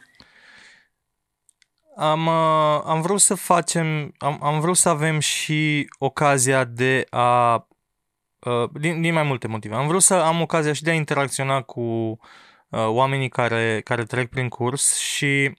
Am, 1.95 2.25
uh, 2.25 2.81
am 2.85 3.01
vrut 3.01 3.19
să 3.19 3.35
facem, 3.35 4.13
am, 4.17 4.43
am 4.43 4.59
vrut 4.59 4.77
să 4.77 4.89
avem 4.89 5.19
și 5.19 5.89
ocazia 5.97 6.63
de 6.63 7.05
a, 7.09 7.53
uh, 8.39 8.69
din, 8.73 9.01
din 9.01 9.13
mai 9.13 9.23
multe 9.23 9.47
motive. 9.47 9.75
Am 9.75 9.87
vrut 9.87 10.01
să 10.01 10.13
am 10.13 10.41
ocazia 10.41 10.73
și 10.73 10.83
de 10.83 10.89
a 10.89 10.93
interacționa 10.93 11.61
cu 11.61 11.81
uh, 11.81 12.17
oamenii 12.69 13.29
care, 13.29 13.81
care 13.83 14.03
trec 14.03 14.29
prin 14.29 14.49
curs 14.49 14.97
și 14.97 15.51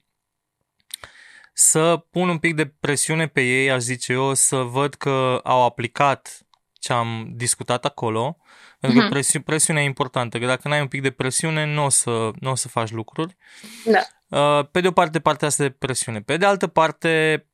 să 1.53 2.05
pun 2.11 2.29
un 2.29 2.37
pic 2.37 2.55
de 2.55 2.65
presiune 2.65 3.27
pe 3.27 3.41
ei, 3.41 3.71
aș 3.71 3.81
zice 3.81 4.11
eu, 4.11 4.33
să 4.33 4.55
văd 4.55 4.93
că 4.93 5.39
au 5.43 5.63
aplicat 5.63 6.47
ce 6.73 6.93
am 6.93 7.31
discutat 7.35 7.85
acolo, 7.85 8.37
pentru 8.79 8.99
că 8.99 9.05
mhm. 9.05 9.13
presi- 9.13 9.43
presiunea 9.43 9.83
e 9.83 9.85
importantă, 9.85 10.39
că 10.39 10.45
dacă 10.45 10.67
n-ai 10.67 10.81
un 10.81 10.87
pic 10.87 11.01
de 11.01 11.11
presiune, 11.11 11.65
nu 11.65 11.83
o 11.83 11.89
să, 11.89 12.31
n-o 12.39 12.55
să 12.55 12.67
faci 12.67 12.91
lucruri. 12.91 13.37
Da. 13.85 14.01
Uh, 14.27 14.67
pe 14.71 14.81
de 14.81 14.87
o 14.87 14.91
parte, 14.91 15.19
partea 15.19 15.47
asta 15.47 15.63
de 15.63 15.69
presiune. 15.69 16.21
Pe 16.21 16.37
de 16.37 16.45
altă 16.45 16.67
parte, 16.67 17.45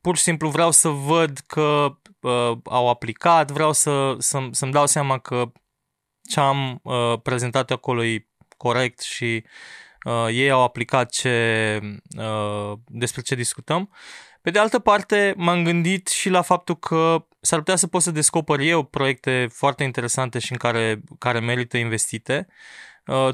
pur 0.00 0.16
și 0.16 0.22
simplu 0.22 0.48
vreau 0.48 0.70
să 0.70 0.88
văd 0.88 1.38
că 1.46 1.98
uh, 2.20 2.58
au 2.64 2.88
aplicat, 2.88 3.50
vreau 3.50 3.72
să, 3.72 4.16
să, 4.18 4.48
să-mi 4.50 4.72
dau 4.72 4.86
seama 4.86 5.18
că 5.18 5.52
ce 6.28 6.40
am 6.40 6.80
uh, 6.82 7.20
prezentat 7.22 7.70
acolo 7.70 8.04
e 8.04 8.28
corect 8.56 9.00
și 9.00 9.44
uh, 10.04 10.26
ei 10.30 10.50
au 10.50 10.62
aplicat 10.62 11.10
ce, 11.10 11.80
uh, 12.18 12.72
despre 12.86 13.20
ce 13.20 13.34
discutăm. 13.34 13.90
Pe 14.42 14.50
de 14.50 14.58
altă 14.58 14.78
parte, 14.78 15.34
m-am 15.36 15.64
gândit 15.64 16.08
și 16.08 16.28
la 16.28 16.42
faptul 16.42 16.78
că 16.78 17.26
s-ar 17.40 17.58
putea 17.58 17.76
să 17.76 17.86
pot 17.86 18.02
să 18.02 18.10
descoper 18.10 18.58
eu 18.58 18.82
proiecte 18.82 19.48
foarte 19.52 19.84
interesante 19.84 20.38
și 20.38 20.52
în 20.52 20.58
care, 20.58 21.00
care 21.18 21.40
merită 21.40 21.76
investite. 21.76 22.46
Uh, 22.48 22.54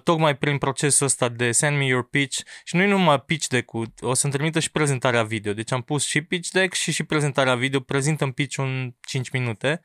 tocmai 0.03 0.37
prin 0.37 0.59
procesul 0.59 1.07
ăsta 1.07 1.29
de 1.29 1.53
send 1.53 1.77
me 1.77 1.85
your 1.85 2.09
pitch 2.09 2.41
și 2.65 2.77
nu 2.77 2.83
e 2.83 2.87
numai 2.87 3.21
pitch 3.21 3.47
deck-ul, 3.47 3.93
o 4.01 4.15
să-mi 4.15 4.33
trimită 4.33 4.61
și 4.61 4.71
prezentarea 4.71 5.23
video. 5.23 5.53
Deci 5.53 5.73
am 5.73 5.83
pus 5.83 6.07
și 6.07 6.23
pitch 6.23 6.51
deck 6.51 6.75
și 6.75 6.93
și 6.93 7.05
prezentarea 7.05 7.55
video, 7.55 7.81
prezint 7.81 8.21
în 8.21 8.33
pitch 8.33 8.57
un 8.57 8.95
5 9.01 9.31
minute 9.31 9.81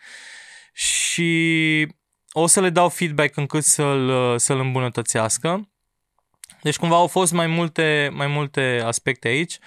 și 0.74 1.88
o 2.32 2.48
să 2.48 2.62
le 2.62 2.70
dau 2.70 2.90
feedback 2.90 3.38
încât 3.38 3.64
să-l, 3.64 4.38
să-l 4.38 4.60
îmbunătățească. 4.60 5.70
Deci 6.62 6.78
cumva 6.78 6.96
au 6.96 7.08
fost 7.08 7.32
mai 7.32 7.48
multe, 7.48 8.10
mai 8.14 8.28
multe 8.28 8.82
aspecte 8.86 9.28
aici. 9.28 9.58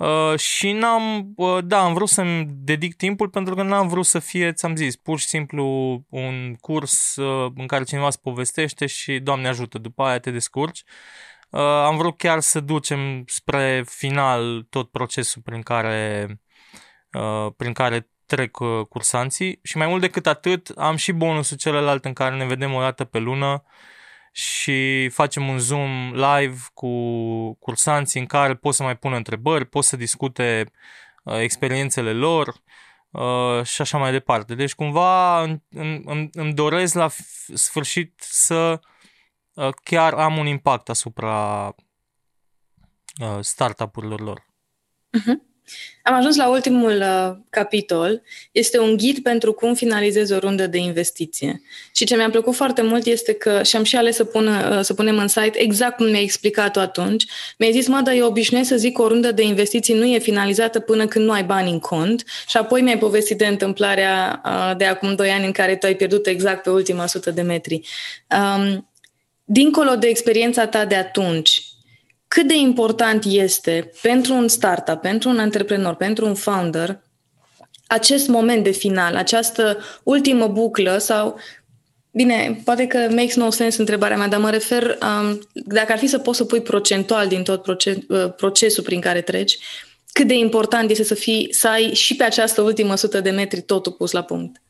Uh, 0.00 0.38
și 0.38 0.72
n-am, 0.72 1.32
uh, 1.36 1.58
da, 1.64 1.84
am 1.84 1.94
vrut 1.94 2.08
să-mi 2.08 2.46
dedic 2.48 2.94
timpul 2.94 3.28
pentru 3.28 3.54
că 3.54 3.62
n-am 3.62 3.88
vrut 3.88 4.06
să 4.06 4.18
fie, 4.18 4.52
ți-am 4.52 4.76
zis, 4.76 4.96
pur 4.96 5.18
și 5.18 5.26
simplu 5.26 5.64
un 6.08 6.54
curs 6.60 7.16
uh, 7.16 7.52
în 7.56 7.66
care 7.66 7.84
cineva 7.84 8.06
îți 8.06 8.20
povestește 8.20 8.86
și 8.86 9.18
Doamne 9.18 9.48
ajută, 9.48 9.78
după 9.78 10.02
aia 10.02 10.18
te 10.18 10.30
descurci. 10.30 10.82
Uh, 11.50 11.60
am 11.60 11.96
vrut 11.96 12.18
chiar 12.18 12.40
să 12.40 12.60
ducem 12.60 13.24
spre 13.26 13.84
final 13.86 14.66
tot 14.70 14.90
procesul 14.90 15.42
prin 15.42 15.62
care, 15.62 16.26
uh, 17.12 17.52
prin 17.56 17.72
care 17.72 18.10
trec 18.26 18.58
uh, 18.58 18.86
cursanții 18.88 19.60
și 19.62 19.76
mai 19.76 19.86
mult 19.86 20.00
decât 20.00 20.26
atât 20.26 20.68
am 20.68 20.96
și 20.96 21.12
bonusul 21.12 21.56
celălalt 21.56 22.04
în 22.04 22.12
care 22.12 22.36
ne 22.36 22.46
vedem 22.46 22.74
o 22.74 22.80
dată 22.80 23.04
pe 23.04 23.18
lună 23.18 23.62
și 24.30 25.08
facem 25.08 25.48
un 25.48 25.58
Zoom 25.58 26.12
live 26.12 26.58
cu 26.74 26.88
cursanții 27.54 28.20
în 28.20 28.26
care 28.26 28.54
pot 28.54 28.74
să 28.74 28.82
mai 28.82 28.96
pună 28.96 29.16
întrebări, 29.16 29.64
pot 29.66 29.84
să 29.84 29.96
discute 29.96 30.70
uh, 31.22 31.38
experiențele 31.38 32.12
lor 32.12 32.54
uh, 33.10 33.64
și 33.64 33.80
așa 33.80 33.98
mai 33.98 34.10
departe. 34.10 34.54
Deci 34.54 34.74
cumva 34.74 35.42
îmi, 35.42 35.62
îmi, 36.04 36.28
îmi 36.32 36.54
doresc 36.54 36.94
la 36.94 37.08
sfârșit 37.54 38.20
să 38.20 38.80
uh, 39.54 39.72
chiar 39.84 40.14
am 40.14 40.36
un 40.36 40.46
impact 40.46 40.88
asupra 40.88 41.66
uh, 43.20 43.38
startup-urilor 43.40 44.20
lor. 44.20 44.46
Uh-huh. 45.18 45.49
Am 46.02 46.14
ajuns 46.14 46.36
la 46.36 46.48
ultimul 46.48 46.96
uh, 47.00 47.36
capitol. 47.50 48.22
Este 48.52 48.78
un 48.78 48.96
ghid 48.96 49.18
pentru 49.18 49.52
cum 49.52 49.74
finalizezi 49.74 50.32
o 50.32 50.38
rundă 50.38 50.66
de 50.66 50.78
investiție. 50.78 51.62
Și 51.94 52.04
ce 52.04 52.16
mi-a 52.16 52.30
plăcut 52.30 52.54
foarte 52.54 52.82
mult 52.82 53.06
este 53.06 53.32
că 53.32 53.62
și-am 53.62 53.82
și 53.82 53.96
ales 53.96 54.16
să, 54.16 54.24
pun, 54.24 54.46
uh, 54.46 54.80
să 54.80 54.94
punem 54.94 55.18
în 55.18 55.28
site 55.28 55.60
exact 55.60 55.96
cum 55.96 56.06
mi-ai 56.06 56.22
explicat-o 56.22 56.80
atunci. 56.80 57.24
Mi-ai 57.58 57.72
zis, 57.72 57.86
mă, 57.86 58.00
dar 58.04 58.14
eu 58.14 58.26
obișnuiesc 58.26 58.68
să 58.68 58.76
zic 58.76 58.96
că 58.96 59.02
o 59.02 59.08
rundă 59.08 59.32
de 59.32 59.42
investiții 59.42 59.94
nu 59.94 60.04
e 60.04 60.18
finalizată 60.18 60.80
până 60.80 61.06
când 61.06 61.24
nu 61.24 61.32
ai 61.32 61.44
bani 61.44 61.70
în 61.70 61.78
cont. 61.78 62.24
Și 62.48 62.56
apoi 62.56 62.80
mi-ai 62.80 62.98
povestit 62.98 63.38
de 63.38 63.46
întâmplarea 63.46 64.40
uh, 64.44 64.76
de 64.76 64.84
acum 64.84 65.14
2 65.14 65.30
ani 65.30 65.46
în 65.46 65.52
care 65.52 65.76
tu 65.76 65.86
ai 65.86 65.94
pierdut 65.94 66.26
exact 66.26 66.62
pe 66.62 66.70
ultima 66.70 67.06
sută 67.06 67.30
de 67.30 67.42
metri. 67.42 67.80
Um, 68.28 68.90
dincolo 69.44 69.94
de 69.94 70.06
experiența 70.06 70.66
ta 70.66 70.84
de 70.84 70.94
atunci, 70.94 71.62
cât 72.34 72.46
de 72.48 72.54
important 72.54 73.24
este 73.24 73.90
pentru 74.02 74.34
un 74.34 74.48
startup, 74.48 75.00
pentru 75.00 75.28
un 75.28 75.38
antreprenor, 75.38 75.94
pentru 75.94 76.26
un 76.26 76.34
founder, 76.34 77.00
acest 77.86 78.28
moment 78.28 78.64
de 78.64 78.70
final, 78.70 79.16
această 79.16 79.78
ultimă 80.02 80.46
buclă 80.46 80.98
sau 80.98 81.38
Bine, 82.12 82.60
poate 82.64 82.86
că 82.86 82.98
makes 82.98 83.36
no 83.36 83.50
sense 83.50 83.80
întrebarea 83.80 84.16
mea, 84.16 84.28
dar 84.28 84.40
mă 84.40 84.50
refer, 84.50 84.98
um, 85.02 85.40
dacă 85.52 85.92
ar 85.92 85.98
fi 85.98 86.06
să 86.06 86.18
poți 86.18 86.36
să 86.36 86.44
pui 86.44 86.60
procentual 86.60 87.28
din 87.28 87.42
tot 87.42 87.62
proces, 87.62 87.96
uh, 88.08 88.34
procesul 88.34 88.82
prin 88.84 89.00
care 89.00 89.20
treci, 89.20 89.58
cât 90.12 90.26
de 90.26 90.34
important 90.34 90.90
este 90.90 91.04
să, 91.04 91.14
fii, 91.14 91.48
să 91.52 91.68
ai 91.68 91.94
și 91.94 92.16
pe 92.16 92.24
această 92.24 92.62
ultimă 92.62 92.94
sută 92.94 93.20
de 93.20 93.30
metri 93.30 93.60
totul 93.60 93.92
pus 93.92 94.10
la 94.10 94.22
punct? 94.22 94.62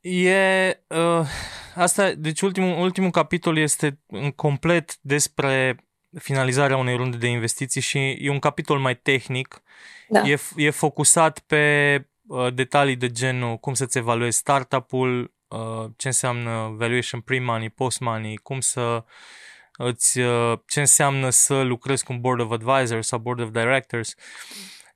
E, 0.00 0.80
uh, 0.86 1.26
asta, 1.74 2.12
deci 2.16 2.40
ultimul, 2.40 2.78
ultimul 2.82 3.10
capitol 3.10 3.58
este 3.58 3.98
complet 4.36 4.96
despre 5.00 5.76
finalizarea 6.18 6.76
unei 6.76 6.96
runde 6.96 7.16
de 7.16 7.26
investiții 7.26 7.80
și 7.80 7.98
e 7.98 8.30
un 8.30 8.38
capitol 8.38 8.78
mai 8.78 8.96
tehnic. 8.96 9.62
Da. 10.08 10.20
E, 10.20 10.38
e 10.56 10.70
focusat 10.70 11.38
pe 11.38 12.06
uh, 12.26 12.54
detalii 12.54 12.96
de 12.96 13.10
genul 13.10 13.56
cum 13.56 13.74
să-ți 13.74 13.98
evaluezi 13.98 14.38
startup-ul, 14.38 15.34
uh, 15.48 15.90
ce 15.96 16.06
înseamnă 16.06 16.74
valuation 16.76 17.20
pre-money, 17.20 17.70
post-money, 17.70 18.36
cum 18.36 18.60
să 18.60 19.04
îți, 19.76 20.20
uh, 20.20 20.58
ce 20.66 20.80
înseamnă 20.80 21.30
să 21.30 21.62
lucrezi 21.62 22.04
cu 22.04 22.12
un 22.12 22.20
board 22.20 22.40
of 22.40 22.50
advisors 22.50 23.06
sau 23.06 23.18
board 23.18 23.40
of 23.40 23.50
directors. 23.50 24.14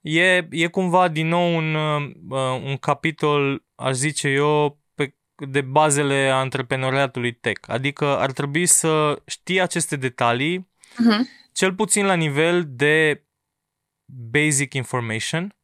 E, 0.01 0.47
e 0.49 0.67
cumva 0.67 1.07
din 1.07 1.27
nou 1.27 1.55
un, 1.55 1.75
uh, 1.75 2.61
un 2.63 2.77
capitol, 2.77 3.65
aș 3.75 3.93
zice 3.93 4.27
eu, 4.27 4.79
pe, 4.95 5.15
de 5.35 5.61
bazele 5.61 6.29
antreprenoriatului 6.29 7.33
tech. 7.33 7.69
Adică 7.69 8.17
ar 8.17 8.31
trebui 8.31 8.65
să 8.65 9.21
știi 9.25 9.61
aceste 9.61 9.95
detalii 9.95 10.69
uh-huh. 10.93 11.19
cel 11.53 11.73
puțin 11.73 12.05
la 12.05 12.13
nivel 12.13 12.65
de 12.67 13.23
basic 14.05 14.73
information, 14.73 15.55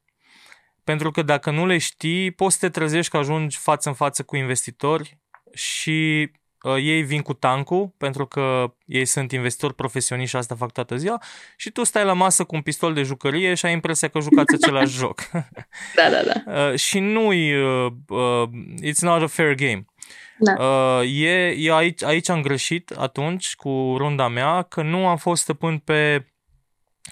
pentru 0.84 1.11
că 1.11 1.21
dacă 1.21 1.51
nu 1.51 1.65
le 1.65 1.78
știi, 1.78 2.32
poți 2.32 2.57
să 2.57 2.65
te 2.65 2.80
trezești 2.80 3.11
că 3.11 3.17
ajungi 3.17 3.57
față 3.57 3.89
în 3.89 3.95
față 3.95 4.23
cu 4.23 4.36
investitori 4.36 5.19
și 5.53 6.32
uh, 6.61 6.76
ei 6.76 7.01
vin 7.01 7.21
cu 7.21 7.34
tancul, 7.34 7.93
pentru 7.97 8.26
că 8.26 8.73
ei 8.86 9.05
sunt 9.05 9.32
investitori 9.32 9.76
profesioniști 9.76 10.30
și 10.30 10.36
asta 10.36 10.55
fac 10.55 10.71
toată 10.71 10.95
ziua, 10.95 11.21
și 11.57 11.71
tu 11.71 11.84
stai 11.84 12.05
la 12.05 12.13
masă 12.13 12.43
cu 12.43 12.55
un 12.55 12.61
pistol 12.61 12.93
de 12.93 13.03
jucărie 13.03 13.53
și 13.53 13.65
ai 13.65 13.71
impresia 13.71 14.07
că 14.07 14.19
jucați 14.19 14.55
același 14.61 14.97
joc. 14.97 15.21
Da, 15.95 16.09
da, 16.09 16.21
da. 16.23 16.69
Uh, 16.69 16.80
și 16.80 16.99
nu-i, 16.99 17.55
uh, 17.55 17.91
uh, 18.07 18.49
it's 18.84 18.99
not 18.99 19.21
a 19.21 19.28
fair 19.28 19.53
game. 19.53 19.86
Da. 20.38 20.64
Uh, 20.64 21.22
e, 21.22 21.56
e 21.58 21.74
aici, 21.74 22.04
aici 22.04 22.30
am 22.30 22.42
greșit 22.42 22.92
atunci 22.92 23.56
cu 23.56 23.96
runda 23.98 24.28
mea 24.28 24.62
că 24.62 24.82
nu 24.82 25.08
am 25.08 25.18
fost 25.18 25.42
stăpân 25.42 25.78
pe 25.78 26.26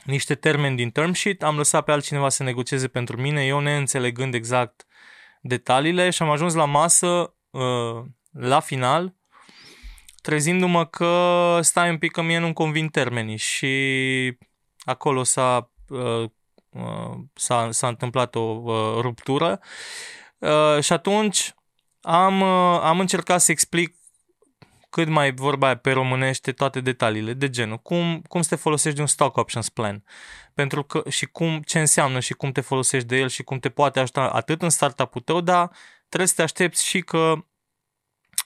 niște 0.04 0.36
termeni 0.36 0.76
din 0.76 0.90
term 0.90 1.14
sheet, 1.14 1.44
am 1.44 1.58
lăsat 1.58 1.84
pe 1.84 1.92
altcineva 1.92 2.30
să 2.30 2.44
negocieze 2.44 2.88
pentru 2.88 3.22
mine, 3.22 3.46
eu 3.46 3.60
neînțelegând 3.60 4.34
exact 4.34 4.86
detaliile 5.42 6.10
și 6.10 6.22
am 6.22 6.30
ajuns 6.30 6.54
la 6.54 6.66
masă 6.66 7.34
uh, 7.50 8.04
la 8.32 8.60
final, 8.60 9.16
trezindu-mă 10.22 10.86
că 10.86 11.60
stai 11.62 11.90
un 11.90 11.98
pic 11.98 12.12
că 12.12 12.22
mie 12.22 12.38
nu-mi 12.38 12.54
convin 12.54 12.88
termenii 12.88 13.38
și 13.38 14.38
acolo 14.80 15.24
s-a, 15.24 15.72
uh, 15.88 16.30
uh, 16.70 17.18
s-a, 17.34 17.72
s-a 17.72 17.88
întâmplat 17.88 18.36
o 18.36 18.62
uh, 18.64 18.98
ruptură 19.00 19.60
uh, 20.38 20.80
și 20.82 20.94
atunci 20.94 21.54
am, 22.04 22.42
uh, 22.42 22.80
am 22.82 23.00
încercat 23.00 23.42
să 23.42 23.52
explic 23.52 23.96
cât 24.90 25.08
mai 25.08 25.34
vorba 25.34 25.76
pe 25.76 25.92
românește 25.92 26.52
toate 26.52 26.82
detaliile 26.82 27.34
de 27.34 27.50
genul 27.50 27.78
cum, 27.78 28.22
cum 28.28 28.42
să 28.42 28.50
te 28.50 28.56
folosești 28.56 28.96
de 28.96 29.02
un 29.02 29.08
stock 29.08 29.38
options 29.38 29.70
plan 29.70 30.04
pentru 30.54 30.84
că 30.84 31.04
și 31.10 31.26
cum, 31.26 31.62
ce 31.62 31.80
înseamnă 31.80 32.20
și 32.20 32.34
cum 32.34 32.52
te 32.52 32.62
folosești 32.62 33.08
de 33.08 33.18
el 33.18 33.28
și 33.28 33.44
cum 33.44 33.60
te 33.60 33.70
poate 33.70 34.00
ajuta 34.00 34.22
atât 34.22 34.62
în 34.62 34.70
startup-ul 34.70 35.22
tău, 35.22 35.42
dar 35.42 35.72
trebuie 36.08 36.28
să 36.28 36.36
te 36.36 36.42
aștepți 36.42 36.86
și 36.86 37.02
că 37.02 37.46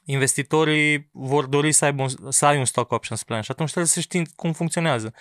investitorii 0.03 1.09
vor 1.11 1.45
dori 1.45 1.71
să, 1.71 1.85
aibă 1.85 2.01
un, 2.01 2.31
să 2.31 2.45
ai 2.45 2.57
un 2.57 2.65
stock 2.65 2.91
options 2.91 3.23
plan 3.23 3.41
și 3.41 3.51
atunci 3.51 3.69
trebuie 3.69 3.91
să 3.91 3.99
știi 3.99 4.27
cum 4.35 4.53
funcționează. 4.53 5.13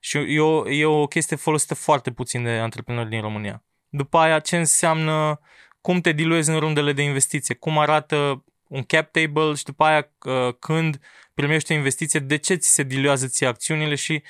Și 0.00 0.16
e 0.16 0.40
o, 0.40 0.70
e 0.70 0.84
o 0.84 1.06
chestie 1.06 1.36
folosită 1.36 1.74
foarte 1.74 2.10
puțin 2.10 2.42
de 2.42 2.50
antreprenori 2.50 3.08
din 3.08 3.20
România. 3.20 3.64
După 3.88 4.18
aia, 4.18 4.38
ce 4.38 4.56
înseamnă 4.56 5.40
cum 5.82 6.00
te 6.00 6.12
diluezi 6.12 6.50
în 6.50 6.58
rundele 6.58 6.92
de 6.92 7.02
investiție, 7.02 7.54
cum 7.54 7.78
arată 7.78 8.44
un 8.68 8.82
cap 8.82 9.10
table 9.10 9.54
și 9.54 9.64
după 9.64 9.84
aia 9.84 10.10
uh, 10.24 10.54
când 10.58 10.98
primești 11.34 11.72
o 11.72 11.74
investiție, 11.74 12.20
de 12.20 12.36
ce 12.36 12.54
ți 12.54 12.68
se 12.74 12.82
diluează 12.82 13.26
ție 13.26 13.46
acțiunile 13.46 13.94
și 13.94 14.22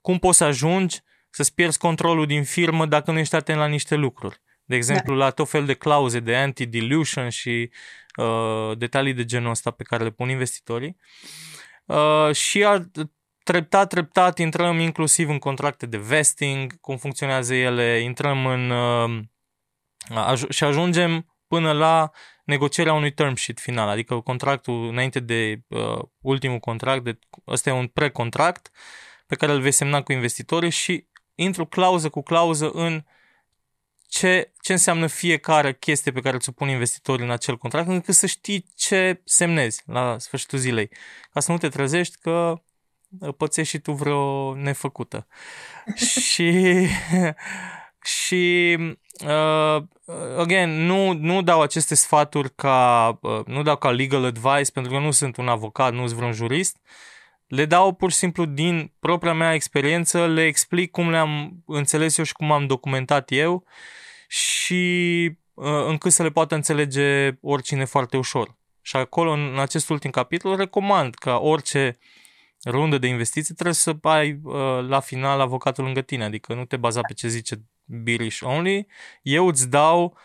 cum 0.00 0.18
poți 0.18 0.38
să 0.38 0.44
ajungi 0.44 1.00
să-ți 1.30 1.54
pierzi 1.54 1.78
controlul 1.78 2.26
din 2.26 2.44
firmă 2.44 2.86
dacă 2.86 3.10
nu 3.10 3.18
ești 3.18 3.34
atent 3.34 3.58
la 3.58 3.66
niște 3.66 3.94
lucruri. 3.94 4.40
De 4.64 4.76
exemplu, 4.76 5.16
da. 5.16 5.24
la 5.24 5.30
tot 5.30 5.48
fel 5.48 5.66
de 5.66 5.74
clauze 5.74 6.20
de 6.20 6.36
anti-dilution 6.36 7.28
și 7.28 7.70
uh, 8.16 8.78
detalii 8.78 9.14
de 9.14 9.24
genul 9.24 9.50
ăsta 9.50 9.70
pe 9.70 9.82
care 9.82 10.02
le 10.02 10.10
pun 10.10 10.28
investitorii. 10.28 10.96
Uh, 11.84 12.34
și 12.34 12.64
a, 12.64 12.90
treptat, 13.42 13.88
treptat 13.88 14.38
intrăm 14.38 14.78
inclusiv 14.78 15.28
în 15.28 15.38
contracte 15.38 15.86
de 15.86 15.96
vesting, 15.96 16.80
cum 16.80 16.96
funcționează 16.96 17.54
ele, 17.54 17.98
intrăm 17.98 18.46
în... 18.46 18.70
Uh, 18.70 19.20
aj- 20.08 20.48
și 20.48 20.64
ajungem 20.64 21.34
până 21.48 21.72
la 21.72 22.10
negocierea 22.44 22.92
unui 22.92 23.12
term 23.12 23.34
sheet 23.34 23.60
final, 23.60 23.88
adică 23.88 24.20
contractul 24.20 24.88
înainte 24.88 25.20
de 25.20 25.62
uh, 25.68 25.98
ultimul 26.20 26.58
contract, 26.58 27.04
de, 27.04 27.18
ăsta 27.46 27.70
e 27.70 27.72
un 27.72 27.86
precontract 27.86 28.70
pe 29.26 29.34
care 29.34 29.52
îl 29.52 29.60
vei 29.60 29.72
semna 29.72 30.02
cu 30.02 30.12
investitorii 30.12 30.70
și 30.70 31.06
intru 31.34 31.66
clauză 31.66 32.08
cu 32.08 32.22
clauză 32.22 32.70
în 32.70 33.04
ce, 34.08 34.52
ce 34.60 34.72
înseamnă 34.72 35.06
fiecare 35.06 35.74
chestie 35.74 36.12
pe 36.12 36.20
care 36.20 36.38
ți-o 36.38 36.52
pun 36.52 36.68
investitorii 36.68 37.24
în 37.24 37.30
acel 37.30 37.56
contract, 37.56 37.88
încât 37.88 38.14
să 38.14 38.26
știi 38.26 38.66
ce 38.76 39.20
semnezi 39.24 39.82
la 39.86 40.18
sfârșitul 40.18 40.58
zilei, 40.58 40.90
ca 41.32 41.40
să 41.40 41.52
nu 41.52 41.58
te 41.58 41.68
trezești 41.68 42.16
că 42.20 42.62
pățești 43.36 43.76
și 43.76 43.82
tu 43.82 43.92
vreo 43.92 44.54
nefăcută. 44.54 45.26
și 46.30 46.86
și 48.04 48.76
uh, 49.26 49.82
again, 50.36 50.70
nu, 50.70 51.12
nu 51.12 51.42
dau 51.42 51.60
aceste 51.60 51.94
sfaturi 51.94 52.54
ca 52.54 53.18
uh, 53.22 53.44
nu 53.46 53.62
dau 53.62 53.76
ca 53.76 53.90
legal 53.90 54.24
advice 54.24 54.70
pentru 54.72 54.92
că 54.92 54.98
nu 54.98 55.10
sunt 55.10 55.36
un 55.36 55.48
avocat, 55.48 55.92
nu 55.92 56.06
sunt 56.06 56.18
vreun 56.18 56.32
jurist. 56.32 56.76
Le 57.46 57.64
dau 57.64 57.92
pur 57.92 58.10
și 58.10 58.16
simplu 58.16 58.44
din 58.44 58.92
propria 59.00 59.32
mea 59.32 59.54
experiență, 59.54 60.26
le 60.26 60.44
explic 60.44 60.90
cum 60.90 61.10
le-am 61.10 61.62
înțeles 61.66 62.16
eu 62.16 62.24
și 62.24 62.32
cum 62.32 62.52
am 62.52 62.66
documentat 62.66 63.30
eu 63.30 63.64
și 64.28 64.82
uh, 65.54 65.84
încât 65.86 66.12
să 66.12 66.22
le 66.22 66.30
poată 66.30 66.54
înțelege 66.54 67.38
oricine 67.40 67.84
foarte 67.84 68.16
ușor. 68.16 68.58
Și 68.82 68.96
acolo, 68.96 69.30
în 69.30 69.58
acest 69.58 69.88
ultim 69.88 70.10
capitol, 70.10 70.56
recomand 70.56 71.14
ca 71.14 71.36
orice 71.36 71.98
rundă 72.64 72.98
de 72.98 73.06
investiții 73.06 73.54
trebuie 73.54 73.74
să 73.74 73.96
ai 74.02 74.40
uh, 74.42 74.54
la 74.88 75.00
final 75.00 75.40
avocatul 75.40 75.84
lângă 75.84 76.00
tine, 76.00 76.24
adică 76.24 76.54
nu 76.54 76.64
te 76.64 76.76
baza 76.76 77.00
pe 77.00 77.12
ce 77.12 77.28
zice 77.28 77.62
Birish 78.02 78.40
Only. 78.40 78.86
Eu 79.22 79.46
îți 79.46 79.68
dau 79.68 80.16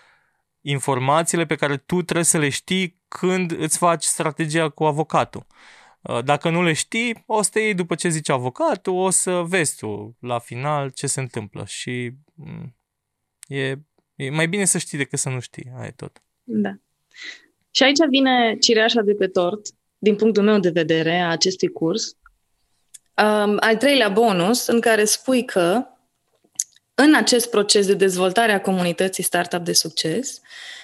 informațiile 0.61 1.45
pe 1.45 1.55
care 1.55 1.77
tu 1.77 2.01
trebuie 2.01 2.25
să 2.25 2.37
le 2.37 2.49
știi 2.49 3.01
când 3.07 3.51
îți 3.51 3.77
faci 3.77 4.03
strategia 4.03 4.69
cu 4.69 4.83
avocatul. 4.83 5.45
Uh, 6.01 6.23
dacă 6.23 6.49
nu 6.49 6.63
le 6.63 6.73
știi, 6.73 7.23
o 7.25 7.41
să 7.41 7.49
te 7.53 7.59
iei 7.59 7.73
după 7.73 7.95
ce 7.95 8.09
zice 8.09 8.31
avocatul, 8.31 8.93
o 8.93 9.09
să 9.09 9.41
vezi 9.41 9.75
tu 9.77 10.17
la 10.19 10.39
final 10.39 10.89
ce 10.89 11.07
se 11.07 11.19
întâmplă 11.19 11.65
și 11.65 12.11
mm, 12.33 12.75
e, 13.47 13.75
e 14.15 14.29
mai 14.29 14.47
bine 14.47 14.65
să 14.65 14.77
știi 14.77 14.97
decât 14.97 15.19
să 15.19 15.29
nu 15.29 15.39
știi, 15.39 15.71
aia 15.77 15.87
e 15.87 15.91
tot. 15.91 16.23
Da. 16.43 16.75
Și 17.71 17.83
aici 17.83 17.97
vine 18.09 18.57
cireașa 18.59 19.01
de 19.01 19.13
pe 19.13 19.27
tort, 19.27 19.61
din 19.97 20.15
punctul 20.15 20.43
meu 20.43 20.59
de 20.59 20.69
vedere, 20.69 21.19
a 21.19 21.29
acestui 21.29 21.67
curs. 21.67 22.17
Um, 23.17 23.57
al 23.59 23.77
treilea 23.77 24.09
bonus, 24.09 24.67
în 24.67 24.81
care 24.81 25.05
spui 25.05 25.45
că 25.45 25.85
în 26.95 27.15
acest 27.15 27.49
proces 27.49 27.85
de 27.85 27.93
dezvoltare 27.93 28.51
a 28.51 28.61
comunității 28.61 29.23
startup 29.23 29.63
de 29.63 29.73
succes, 29.73 30.41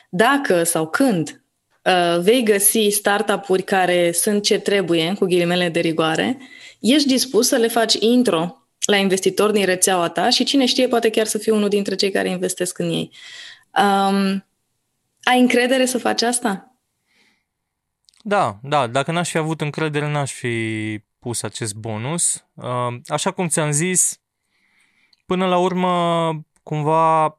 dacă 0.10 0.64
sau 0.64 0.90
când 0.90 1.44
uh, 1.84 2.20
vei 2.20 2.44
găsi 2.44 2.90
startup-uri 2.90 3.64
care 3.64 4.12
sunt 4.12 4.44
ce 4.44 4.60
trebuie, 4.60 5.14
cu 5.14 5.26
ghilimele 5.26 5.70
de 5.70 5.80
rigoare, 5.80 6.38
ești 6.80 7.08
dispus 7.08 7.48
să 7.48 7.56
le 7.56 7.68
faci 7.68 7.94
intro 7.94 8.56
la 8.86 8.96
investitori 8.96 9.54
din 9.54 9.66
rețeaua 9.66 10.10
ta 10.10 10.30
și 10.30 10.44
cine 10.44 10.66
știe, 10.66 10.88
poate 10.88 11.10
chiar 11.10 11.26
să 11.26 11.38
fii 11.38 11.52
unul 11.52 11.70
dintre 11.70 11.96
cei 11.96 12.12
care 12.12 12.30
investesc 12.30 12.80
în 12.80 12.90
ei. 12.90 13.12
Um, 13.78 14.46
ai 15.24 15.40
încredere 15.40 15.86
să 15.86 15.98
faci 15.98 16.22
asta? 16.22 16.76
Da, 18.24 18.60
da. 18.64 18.88
Dacă 18.88 19.12
n-aș 19.12 19.30
fi 19.30 19.38
avut 19.38 19.62
încredere, 19.62 20.12
n-aș 20.12 20.32
fi 20.32 21.00
pus 21.20 21.44
acest 21.44 21.76
bonus. 21.76 22.46
Uh, 22.54 23.00
așa 23.06 23.32
cum 23.32 23.48
ți-am 23.48 23.72
zis, 23.72 24.20
până 25.32 25.48
la 25.48 25.58
urmă, 25.58 26.32
cumva, 26.64 27.38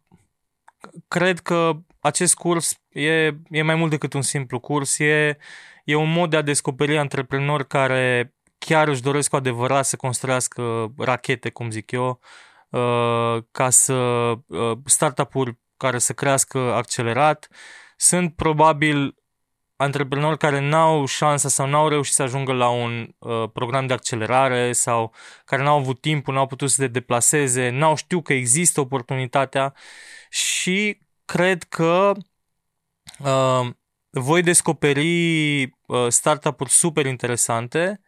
cred 1.08 1.38
că 1.38 1.72
acest 2.00 2.34
curs 2.34 2.80
e, 2.88 3.26
e 3.48 3.62
mai 3.62 3.74
mult 3.74 3.90
decât 3.90 4.12
un 4.12 4.22
simplu 4.22 4.60
curs, 4.60 4.98
e, 4.98 5.36
e 5.84 5.94
un 5.94 6.12
mod 6.12 6.30
de 6.30 6.36
a 6.36 6.42
descoperi 6.42 6.98
antreprenori 6.98 7.66
care 7.66 8.34
chiar 8.58 8.88
își 8.88 9.02
doresc 9.02 9.30
cu 9.30 9.36
adevărat 9.36 9.84
să 9.84 9.96
construiască 9.96 10.92
rachete, 10.96 11.50
cum 11.50 11.70
zic 11.70 11.90
eu, 11.90 12.20
uh, 12.70 13.42
ca 13.50 13.70
să 13.70 13.94
uh, 14.46 14.78
startup-uri 14.84 15.58
care 15.76 15.98
să 15.98 16.12
crească 16.12 16.58
accelerat. 16.58 17.48
Sunt 17.96 18.34
probabil 18.34 19.14
antreprenori 19.82 20.38
care 20.38 20.60
n-au 20.60 21.04
șansa 21.04 21.48
sau 21.48 21.66
n-au 21.66 21.88
reușit 21.88 22.14
să 22.14 22.22
ajungă 22.22 22.52
la 22.52 22.68
un 22.68 23.14
uh, 23.18 23.50
program 23.52 23.86
de 23.86 23.92
accelerare 23.92 24.72
sau 24.72 25.12
care 25.44 25.62
n-au 25.62 25.78
avut 25.78 26.00
timpul, 26.00 26.34
n-au 26.34 26.46
putut 26.46 26.70
să 26.70 26.80
se 26.80 26.86
deplaseze, 26.86 27.68
n-au 27.68 27.96
știut 27.96 28.24
că 28.24 28.32
există 28.32 28.80
oportunitatea 28.80 29.74
și 30.30 30.98
cred 31.24 31.62
că 31.62 32.12
uh, 33.18 33.70
voi 34.10 34.42
descoperi 34.42 35.62
uh, 35.62 36.08
startup-uri 36.08 36.70
super 36.70 37.06
interesante 37.06 38.00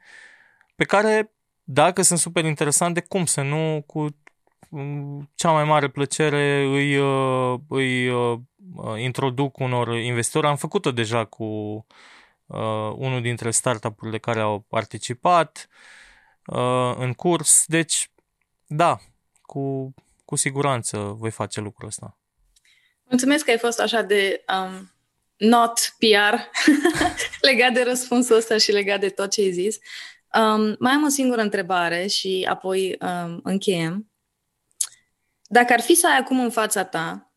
pe 0.77 0.85
care, 0.85 1.33
dacă 1.63 2.03
sunt 2.03 2.19
super 2.19 2.45
interesante, 2.45 3.01
cum 3.01 3.25
să 3.25 3.43
nu, 3.43 3.83
cu 3.87 4.07
mm, 4.69 5.31
cea 5.35 5.51
mai 5.51 5.65
mare 5.65 5.89
plăcere 5.89 6.63
îi, 6.63 6.97
uh, 6.97 7.61
îi 7.69 8.09
uh, 8.09 8.39
introduc 8.97 9.59
unor 9.59 9.97
investitori. 9.97 10.47
Am 10.47 10.57
făcut-o 10.57 10.93
deja 10.93 11.25
cu 11.25 11.45
uh, 12.47 12.93
unul 12.97 13.21
dintre 13.23 13.51
startup-urile 13.51 14.19
care 14.19 14.41
au 14.41 14.61
participat 14.61 15.69
uh, 16.47 16.95
în 16.99 17.13
curs. 17.13 17.65
Deci, 17.67 18.11
da, 18.67 18.99
cu, 19.43 19.95
cu 20.25 20.37
siguranță 20.37 20.99
voi 20.99 21.31
face 21.31 21.61
lucrul 21.61 21.89
ăsta. 21.89 22.19
Mulțumesc 23.05 23.45
că 23.45 23.51
ai 23.51 23.59
fost 23.59 23.81
așa 23.81 24.03
de 24.03 24.45
um, 24.49 24.91
not 25.37 25.95
PR 25.99 26.35
legat 27.49 27.73
de 27.73 27.83
răspunsul 27.83 28.37
ăsta 28.37 28.59
și 28.59 28.73
legat 28.73 29.01
de 29.01 29.09
tot 29.09 29.31
ce 29.31 29.41
ai 29.41 29.53
zis. 29.53 29.79
Um, 30.35 30.77
mai 30.79 30.93
am 30.93 31.05
o 31.05 31.09
singură 31.09 31.41
întrebare 31.41 32.07
și 32.07 32.47
apoi 32.49 32.97
um, 33.01 33.41
încheiem. 33.43 34.11
Dacă 35.43 35.73
ar 35.73 35.81
fi 35.81 35.95
să 35.95 36.07
ai 36.07 36.19
acum 36.19 36.41
în 36.41 36.51
fața 36.51 36.85
ta 36.85 37.34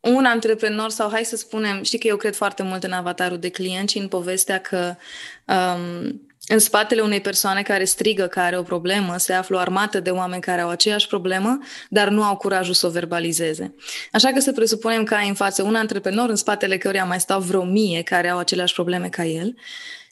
un 0.00 0.24
antreprenor 0.24 0.90
sau 0.90 1.10
hai 1.10 1.24
să 1.24 1.36
spunem, 1.36 1.82
știi 1.82 1.98
că 1.98 2.06
eu 2.06 2.16
cred 2.16 2.34
foarte 2.34 2.62
mult 2.62 2.84
în 2.84 2.92
avatarul 2.92 3.38
de 3.38 3.48
client 3.48 3.88
și 3.88 3.98
în 3.98 4.08
povestea 4.08 4.60
că 4.60 4.96
um, 5.44 6.28
în 6.48 6.58
spatele 6.58 7.00
unei 7.00 7.20
persoane 7.20 7.62
care 7.62 7.84
strigă 7.84 8.26
că 8.26 8.40
are 8.40 8.58
o 8.58 8.62
problemă 8.62 9.16
se 9.16 9.32
află 9.32 9.56
o 9.56 9.58
armată 9.58 10.00
de 10.00 10.10
oameni 10.10 10.42
care 10.42 10.60
au 10.60 10.68
aceeași 10.68 11.06
problemă, 11.06 11.58
dar 11.88 12.08
nu 12.08 12.22
au 12.22 12.36
curajul 12.36 12.74
să 12.74 12.86
o 12.86 12.90
verbalizeze. 12.90 13.74
Așa 14.12 14.32
că 14.32 14.40
să 14.40 14.52
presupunem 14.52 15.04
că 15.04 15.14
ai 15.14 15.28
în 15.28 15.34
față 15.34 15.62
un 15.62 15.74
antreprenor 15.74 16.28
în 16.28 16.36
spatele 16.36 16.78
căruia 16.78 17.04
mai 17.04 17.20
stau 17.20 17.40
vreo 17.40 17.64
mie 17.64 18.02
care 18.02 18.28
au 18.28 18.38
aceleași 18.38 18.74
probleme 18.74 19.08
ca 19.08 19.24
el. 19.24 19.54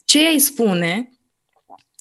Ce 0.04 0.18
îi 0.18 0.38
spune 0.38 1.10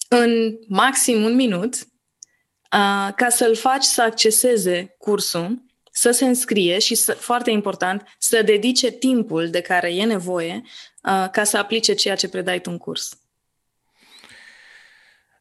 în 0.08 0.58
maxim 0.68 1.24
un 1.24 1.36
minut 1.36 1.74
uh, 1.76 3.14
ca 3.16 3.30
să-l 3.30 3.56
faci 3.56 3.84
să 3.84 4.02
acceseze 4.02 4.96
cursul, 4.98 5.65
să 5.98 6.12
se 6.12 6.26
înscrie 6.26 6.80
și, 6.80 6.96
să, 6.96 7.14
foarte 7.14 7.52
important, 7.52 8.16
să 8.18 8.42
dedice 8.42 8.92
timpul 8.92 9.50
de 9.50 9.62
care 9.62 9.96
e 9.96 10.04
nevoie 10.04 10.62
uh, 10.64 11.30
ca 11.32 11.44
să 11.44 11.58
aplice 11.58 11.94
ceea 11.94 12.16
ce 12.16 12.30
predai 12.30 12.60
tu 12.60 12.72
în 12.72 12.78
curs? 12.78 13.20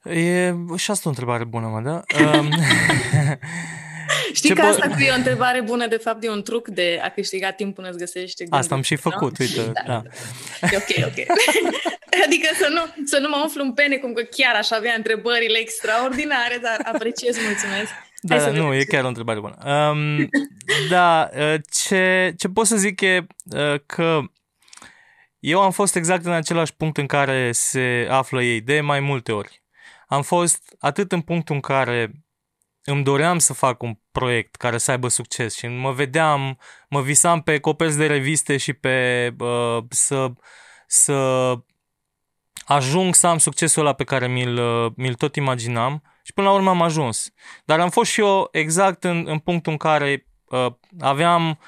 E 0.05 0.55
și 0.77 0.91
asta 0.91 1.03
o 1.05 1.09
întrebare 1.09 1.45
bună, 1.45 1.67
mă, 1.67 1.81
da? 1.81 2.03
Um, 2.39 2.49
Știi 4.33 4.49
Ce 4.49 4.55
că 4.55 4.63
asta 4.63 4.89
cu 4.89 5.01
e 5.01 5.11
o 5.11 5.15
întrebare 5.15 5.61
bună, 5.61 5.87
de 5.87 5.97
fapt 5.97 6.25
e 6.25 6.31
un 6.31 6.43
truc 6.43 6.69
de 6.69 7.01
a 7.03 7.09
câștiga 7.09 7.51
timp 7.51 7.75
până 7.75 7.89
îți 7.89 7.99
găsești 7.99 8.39
gândul, 8.39 8.59
Asta 8.59 8.75
am 8.75 8.83
și 8.83 8.97
făcut, 8.97 9.39
nu? 9.39 9.45
uite. 9.45 9.73
Da. 9.73 9.83
da. 9.87 10.03
E 10.71 10.77
ok, 10.77 11.07
ok. 11.07 11.27
adică 12.25 12.49
să 12.59 12.69
nu, 12.73 13.05
să 13.07 13.19
nu 13.19 13.29
mă 13.29 13.41
umflu 13.43 13.63
în 13.63 13.73
pene, 13.73 13.97
cum 13.97 14.13
că 14.13 14.23
chiar 14.23 14.55
aș 14.55 14.71
avea 14.71 14.95
întrebările 14.97 15.59
extraordinare, 15.59 16.59
dar 16.63 16.81
apreciez, 16.93 17.37
mulțumesc. 17.47 17.93
Da, 18.27 18.37
da 18.37 18.51
nu, 18.51 18.75
e 18.75 18.85
chiar 18.85 19.05
o 19.05 19.09
întrebare 19.09 19.41
bună. 19.41 19.57
Um, 19.91 20.29
da, 20.91 21.31
uh, 21.37 21.55
ce, 21.71 22.35
ce 22.37 22.49
pot 22.49 22.67
să 22.67 22.77
zic 22.77 23.01
e 23.01 23.27
uh, 23.45 23.81
că 23.87 24.21
eu 25.39 25.61
am 25.61 25.71
fost 25.71 25.97
exact 25.97 26.25
în 26.25 26.33
același 26.33 26.75
punct 26.75 26.97
în 26.97 27.07
care 27.07 27.53
se 27.53 28.07
află 28.11 28.43
ei 28.43 28.61
de 28.61 28.81
mai 28.81 29.01
multe 29.01 29.33
ori. 29.33 29.63
Am 30.07 30.23
fost 30.23 30.77
atât 30.79 31.13
în 31.13 31.21
punctul 31.21 31.55
în 31.55 31.61
care 31.61 32.25
îmi 32.85 33.05
doream 33.05 33.39
să 33.39 33.53
fac 33.53 33.83
un 33.83 33.99
proiect 34.13 34.55
care 34.55 34.79
să 34.79 34.91
aibă 34.91 35.09
succes 35.09 35.57
și 35.57 35.67
mă 35.67 35.93
vedeam, 35.93 36.59
mă 36.89 37.03
visam 37.03 37.43
pe 37.43 37.61
coperți 37.61 37.97
de 37.97 38.07
reviste 38.07 38.57
și 38.57 38.73
pe 38.73 39.29
uh, 39.39 39.79
să, 39.89 40.33
să 40.87 41.53
ajung 42.65 43.15
să 43.15 43.27
am 43.27 43.39
succesul 43.39 43.83
ăla 43.83 43.93
pe 43.93 44.05
care 44.05 44.29
mi-l, 44.29 44.59
uh, 44.59 44.93
mi-l 44.97 45.15
tot 45.15 45.37
imaginam 45.37 46.03
și 46.25 46.33
până 46.33 46.49
la 46.49 46.55
urmă 46.55 46.71
am 46.71 46.83
ajuns. 46.83 47.33
Dar 47.65 47.81
am 47.81 47.91
fost 47.91 48.11
și 48.11 48.21
eu 48.21 48.49
exact 48.53 49.05
în, 49.05 49.25
în 49.27 49.39
punctul 49.39 49.73
în 49.73 49.79
care 49.79 50.27
uh, 50.45 50.67
aveam 51.01 51.59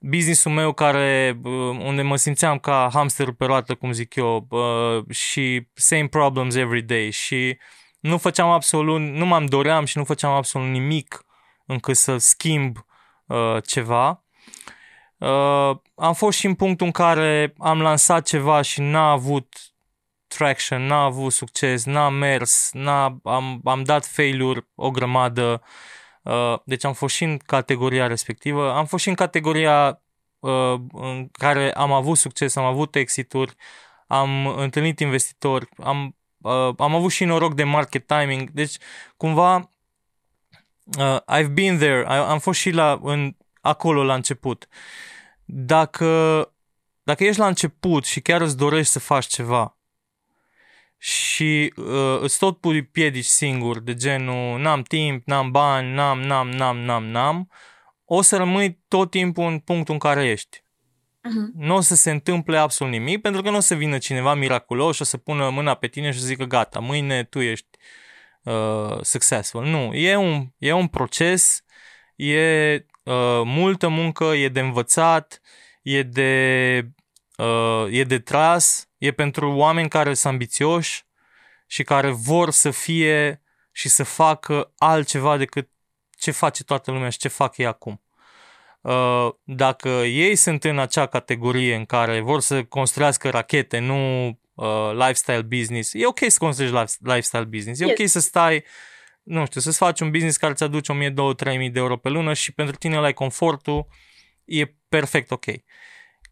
businessul 0.00 0.52
meu 0.52 0.72
care, 0.72 1.38
uh, 1.42 1.52
unde 1.78 2.02
mă 2.02 2.16
simțeam 2.16 2.58
ca 2.58 2.90
hamsterul 2.92 3.34
pe 3.34 3.44
roată, 3.44 3.74
cum 3.74 3.92
zic 3.92 4.14
eu, 4.14 4.46
uh, 4.50 5.14
și 5.14 5.68
same 5.74 6.08
problems 6.08 6.54
every 6.54 6.82
day 6.82 7.10
și 7.10 7.58
nu 8.00 8.18
făceam 8.18 8.50
absolut, 8.50 9.00
nu 9.00 9.26
m-am 9.26 9.46
doream 9.46 9.84
și 9.84 9.98
nu 9.98 10.04
făceam 10.04 10.32
absolut 10.32 10.68
nimic 10.68 11.24
încât 11.66 11.96
să 11.96 12.16
schimb 12.16 12.86
uh, 13.26 13.56
ceva. 13.66 14.24
Uh, 15.16 15.76
am 15.94 16.14
fost 16.14 16.38
și 16.38 16.46
în 16.46 16.54
punctul 16.54 16.86
în 16.86 16.92
care 16.92 17.54
am 17.58 17.80
lansat 17.80 18.26
ceva 18.26 18.62
și 18.62 18.80
n-a 18.80 19.10
avut 19.10 19.56
traction, 20.28 20.86
n-a 20.86 21.02
avut 21.02 21.32
succes, 21.32 21.84
n-a 21.84 22.08
mers, 22.08 22.70
n-a, 22.72 23.18
am, 23.22 23.60
am 23.64 23.82
dat 23.82 24.06
failuri 24.06 24.66
o 24.74 24.90
grămadă. 24.90 25.62
Uh, 26.22 26.58
deci 26.64 26.84
am 26.84 26.92
fost 26.92 27.14
și 27.14 27.24
în 27.24 27.36
categoria 27.36 28.06
respectivă. 28.06 28.72
Am 28.72 28.86
fost 28.86 29.02
și 29.02 29.08
în 29.08 29.14
categoria 29.14 30.02
uh, 30.38 30.80
în 30.92 31.28
care 31.32 31.72
am 31.72 31.92
avut 31.92 32.16
succes, 32.16 32.56
am 32.56 32.64
avut 32.64 32.94
exituri, 32.94 33.54
am 34.06 34.46
întâlnit 34.46 35.00
investitori, 35.00 35.68
am, 35.76 36.16
uh, 36.38 36.74
am 36.78 36.94
avut 36.94 37.10
și 37.10 37.24
noroc 37.24 37.54
de 37.54 37.64
market 37.64 38.06
timing. 38.06 38.50
Deci, 38.50 38.76
cumva, 39.16 39.70
uh, 40.98 41.16
I've 41.38 41.52
been 41.52 41.78
there, 41.78 42.00
I, 42.00 42.16
am 42.16 42.38
fost 42.38 42.60
și 42.60 42.70
la, 42.70 42.98
în, 43.02 43.36
acolo 43.60 44.04
la 44.04 44.14
început. 44.14 44.68
Dacă, 45.44 46.52
dacă 47.02 47.24
ești 47.24 47.40
la 47.40 47.46
început 47.46 48.04
și 48.04 48.20
chiar 48.20 48.40
îți 48.40 48.56
dorești 48.56 48.92
să 48.92 48.98
faci 48.98 49.26
ceva 49.26 49.77
și 50.98 51.72
uh, 51.76 52.18
îți 52.20 52.38
tot 52.38 52.60
pui 52.60 52.84
piedici 52.84 53.24
singur, 53.24 53.80
de 53.80 53.94
genul 53.94 54.60
n-am 54.60 54.82
timp, 54.82 55.26
n-am 55.26 55.50
bani, 55.50 55.94
n-am, 55.94 56.20
n-am, 56.20 56.50
n-am, 56.50 56.78
n-am, 56.78 57.04
n-am, 57.04 57.50
o 58.04 58.22
să 58.22 58.36
rămâi 58.36 58.84
tot 58.88 59.10
timpul 59.10 59.44
în 59.44 59.58
punctul 59.58 59.94
în 59.94 60.00
care 60.00 60.28
ești. 60.28 60.62
Uh-huh. 61.28 61.52
Nu 61.54 61.74
o 61.74 61.80
să 61.80 61.94
se 61.94 62.10
întâmple 62.10 62.58
absolut 62.58 62.92
nimic, 62.92 63.20
pentru 63.20 63.42
că 63.42 63.50
nu 63.50 63.56
o 63.56 63.60
să 63.60 63.74
vină 63.74 63.98
cineva 63.98 64.34
miraculos 64.34 64.94
și 64.94 65.02
o 65.02 65.04
să 65.04 65.16
pună 65.16 65.50
mâna 65.50 65.74
pe 65.74 65.86
tine 65.86 66.10
și 66.10 66.18
să 66.20 66.26
zică 66.26 66.44
gata, 66.44 66.78
mâine 66.78 67.24
tu 67.24 67.40
ești 67.40 67.68
uh, 68.42 68.98
successful. 69.00 69.64
Nu, 69.64 69.94
e 69.94 70.16
un, 70.16 70.46
e 70.58 70.72
un 70.72 70.86
proces, 70.86 71.64
e 72.16 72.74
uh, 73.02 73.42
multă 73.44 73.88
muncă, 73.88 74.24
e 74.24 74.48
de 74.48 74.60
învățat, 74.60 75.40
e 75.82 76.02
de, 76.02 76.82
uh, 77.36 77.86
e 77.90 78.04
de 78.04 78.18
tras, 78.18 78.87
e 78.98 79.10
pentru 79.10 79.50
oameni 79.50 79.88
care 79.88 80.14
sunt 80.14 80.32
ambițioși 80.32 81.06
și 81.66 81.82
care 81.82 82.10
vor 82.10 82.50
să 82.50 82.70
fie 82.70 83.42
și 83.72 83.88
să 83.88 84.04
facă 84.04 84.72
altceva 84.76 85.36
decât 85.36 85.68
ce 86.18 86.30
face 86.30 86.64
toată 86.64 86.90
lumea 86.90 87.08
și 87.08 87.18
ce 87.18 87.28
fac 87.28 87.56
ei 87.56 87.66
acum. 87.66 88.02
Uh, 88.80 89.28
dacă 89.42 89.88
ei 89.88 90.36
sunt 90.36 90.64
în 90.64 90.78
acea 90.78 91.06
categorie 91.06 91.74
în 91.74 91.84
care 91.84 92.20
vor 92.20 92.40
să 92.40 92.64
construiască 92.64 93.30
rachete, 93.30 93.78
nu 93.78 94.28
uh, 94.54 94.90
lifestyle 94.92 95.42
business. 95.42 95.94
E 95.94 96.06
ok 96.06 96.18
să 96.26 96.36
construiești 96.38 96.96
lifestyle 97.00 97.44
business. 97.44 97.80
E 97.80 97.84
yes. 97.84 97.98
ok 97.98 98.08
să 98.08 98.20
stai, 98.20 98.64
nu 99.22 99.46
știu, 99.46 99.60
să-ți 99.60 99.76
faci 99.76 100.00
un 100.00 100.10
business 100.10 100.36
care 100.36 100.52
îți 100.52 100.62
aduce 100.62 100.92
1000, 100.92 101.10
2, 101.10 101.34
3000 101.34 101.70
de 101.70 101.78
euro 101.78 101.96
pe 101.96 102.08
lună 102.08 102.32
și 102.32 102.52
pentru 102.52 102.76
tine 102.76 102.96
ăla 102.96 103.08
e 103.08 103.12
confortul. 103.12 103.86
E 104.44 104.74
perfect 104.88 105.30
ok. 105.30 105.44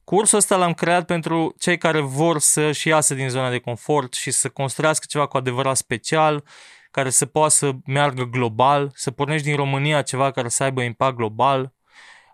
Cursul 0.07 0.39
ăsta 0.39 0.57
l-am 0.57 0.75
creat 0.75 1.07
pentru 1.07 1.55
cei 1.59 1.79
care 1.79 2.01
vor 2.01 2.39
să-și 2.39 2.89
iasă 2.89 3.15
din 3.15 3.29
zona 3.29 3.51
de 3.51 3.59
confort 3.59 4.13
și 4.15 4.31
să 4.31 4.49
construiască 4.49 5.05
ceva 5.09 5.27
cu 5.27 5.37
adevărat 5.37 5.77
special, 5.77 6.45
care 6.91 7.11
să 7.11 7.27
poată 7.27 7.53
să 7.53 7.73
meargă 7.87 8.23
global, 8.25 8.91
să 8.95 9.11
pornești 9.11 9.47
din 9.47 9.57
România 9.57 10.03
ceva 10.03 10.31
care 10.31 10.49
să 10.49 10.63
aibă 10.63 10.83
impact 10.83 11.17
global. 11.17 11.75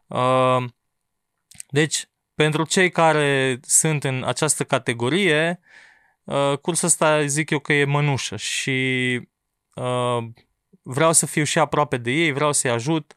Uh, 0.06 0.64
deci, 1.68 2.08
pentru 2.34 2.64
cei 2.64 2.90
care 2.90 3.58
sunt 3.62 4.04
în 4.04 4.24
această 4.24 4.64
categorie, 4.64 5.60
uh, 6.24 6.58
cursul 6.58 6.88
ăsta 6.88 7.26
zic 7.26 7.50
eu 7.50 7.58
că 7.58 7.72
e 7.72 7.84
mănușă 7.84 8.36
și 8.36 9.20
uh, 9.74 10.24
vreau 10.82 11.12
să 11.12 11.26
fiu 11.26 11.44
și 11.44 11.58
aproape 11.58 11.96
de 11.96 12.10
ei, 12.10 12.32
vreau 12.32 12.52
să-i 12.52 12.70
ajut 12.70 13.14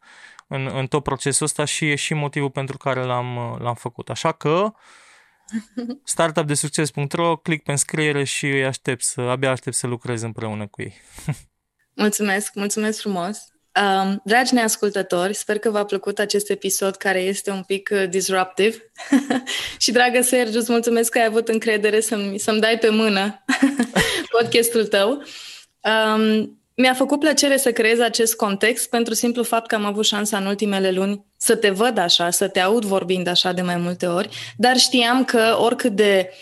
în, 0.47 0.69
în 0.73 0.87
tot 0.87 1.03
procesul 1.03 1.45
ăsta 1.45 1.65
și 1.65 1.89
e 1.89 1.95
și 1.95 2.13
motivul 2.13 2.49
pentru 2.49 2.77
care 2.77 3.03
l-am, 3.03 3.35
uh, 3.35 3.59
l-am 3.59 3.75
făcut. 3.75 4.09
Așa 4.09 4.31
că 4.31 4.73
startupdesucces.ro, 6.03 7.37
click 7.37 7.63
pe 7.63 7.71
înscriere 7.71 8.23
și 8.23 8.45
îi 8.45 8.65
aștept 8.65 9.03
să, 9.03 9.21
abia 9.21 9.51
aștept 9.51 9.75
să 9.75 9.87
lucrez 9.87 10.21
împreună 10.21 10.67
cu 10.67 10.81
ei. 10.81 10.93
mulțumesc, 12.03 12.53
mulțumesc 12.53 12.99
frumos! 12.99 13.37
Um, 13.81 14.21
dragi 14.23 14.53
neascultători, 14.53 15.33
sper 15.33 15.59
că 15.59 15.69
v-a 15.69 15.85
plăcut 15.85 16.19
acest 16.19 16.49
episod 16.49 16.95
care 16.95 17.19
este 17.19 17.51
un 17.51 17.63
pic 17.63 17.89
uh, 17.93 18.09
disruptive 18.09 18.91
și 19.77 19.91
dragă 19.91 20.21
Sergiu, 20.21 20.57
îți 20.57 20.71
mulțumesc 20.71 21.11
că 21.11 21.17
ai 21.17 21.25
avut 21.25 21.47
încredere 21.47 21.99
să-mi, 21.99 22.39
să-mi 22.39 22.59
dai 22.59 22.77
pe 22.77 22.89
mână 22.89 23.43
podcastul 24.31 24.87
tău. 24.87 25.23
Um, 25.81 26.59
mi-a 26.75 26.93
făcut 26.93 27.19
plăcere 27.19 27.57
să 27.57 27.71
creez 27.71 27.99
acest 27.99 28.35
context 28.35 28.89
pentru 28.89 29.13
simplu 29.13 29.43
fapt 29.43 29.67
că 29.67 29.75
am 29.75 29.85
avut 29.85 30.05
șansa 30.05 30.37
în 30.37 30.45
ultimele 30.45 30.91
luni 30.91 31.25
să 31.37 31.55
te 31.55 31.69
văd 31.69 31.97
așa, 31.97 32.29
să 32.29 32.47
te 32.47 32.59
aud 32.59 32.85
vorbind 32.85 33.27
așa 33.27 33.51
de 33.51 33.61
mai 33.61 33.77
multe 33.77 34.05
ori, 34.05 34.29
dar 34.57 34.77
știam 34.77 35.25
că 35.25 35.57
oricât 35.59 35.91
de 35.91 36.29
uh, 36.29 36.35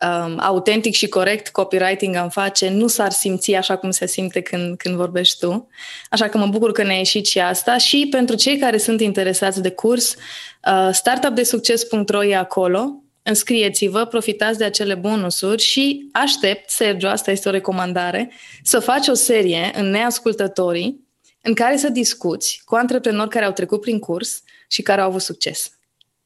um, 0.00 0.38
autentic 0.40 0.94
și 0.94 1.08
corect 1.08 1.48
copywriting 1.48 2.14
am 2.14 2.28
face, 2.28 2.68
nu 2.68 2.86
s-ar 2.86 3.10
simți 3.10 3.54
așa 3.54 3.76
cum 3.76 3.90
se 3.90 4.06
simte 4.06 4.40
când, 4.40 4.76
când 4.76 4.96
vorbești 4.96 5.38
tu. 5.38 5.68
Așa 6.10 6.28
că 6.28 6.38
mă 6.38 6.46
bucur 6.46 6.72
că 6.72 6.82
ne-a 6.82 6.96
ieșit 6.96 7.26
și 7.26 7.38
asta. 7.38 7.76
Și 7.76 8.08
pentru 8.10 8.36
cei 8.36 8.58
care 8.58 8.78
sunt 8.78 9.00
interesați 9.00 9.62
de 9.62 9.70
curs, 9.70 10.14
uh, 10.14 10.88
startupdesucces.ro 10.92 12.24
e 12.24 12.36
acolo. 12.36 13.02
Înscrieți-vă, 13.28 14.04
profitați 14.04 14.58
de 14.58 14.64
acele 14.64 14.94
bonusuri 14.94 15.62
și 15.62 16.08
aștept, 16.12 16.70
Sergio, 16.70 17.08
asta 17.08 17.30
este 17.30 17.48
o 17.48 17.52
recomandare, 17.52 18.32
să 18.62 18.80
faci 18.80 19.08
o 19.08 19.14
serie 19.14 19.70
în 19.74 19.90
neascultătorii 19.90 21.06
în 21.42 21.54
care 21.54 21.76
să 21.76 21.88
discuți 21.88 22.62
cu 22.64 22.74
antreprenori 22.74 23.28
care 23.28 23.44
au 23.44 23.52
trecut 23.52 23.80
prin 23.80 23.98
curs 23.98 24.42
și 24.68 24.82
care 24.82 25.00
au 25.00 25.08
avut 25.08 25.20
succes. 25.20 25.78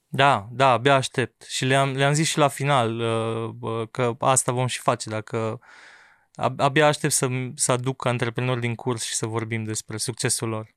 Da, 0.08 0.48
da, 0.52 0.70
abia 0.70 0.94
aștept. 0.94 1.42
Și 1.48 1.64
le-am, 1.64 1.96
le-am 1.96 2.12
zis 2.12 2.28
și 2.28 2.38
la 2.38 2.48
final 2.48 3.00
uh, 3.00 3.88
că 3.90 4.14
asta 4.18 4.52
vom 4.52 4.66
și 4.66 4.78
face 4.78 5.10
dacă 5.10 5.60
abia 6.56 6.86
aștept 6.86 7.12
să, 7.12 7.28
să 7.54 7.72
aduc 7.72 8.04
antreprenori 8.04 8.60
din 8.60 8.74
curs 8.74 9.02
și 9.04 9.14
să 9.14 9.26
vorbim 9.26 9.64
despre 9.64 9.96
succesul 9.96 10.48
lor. 10.48 10.74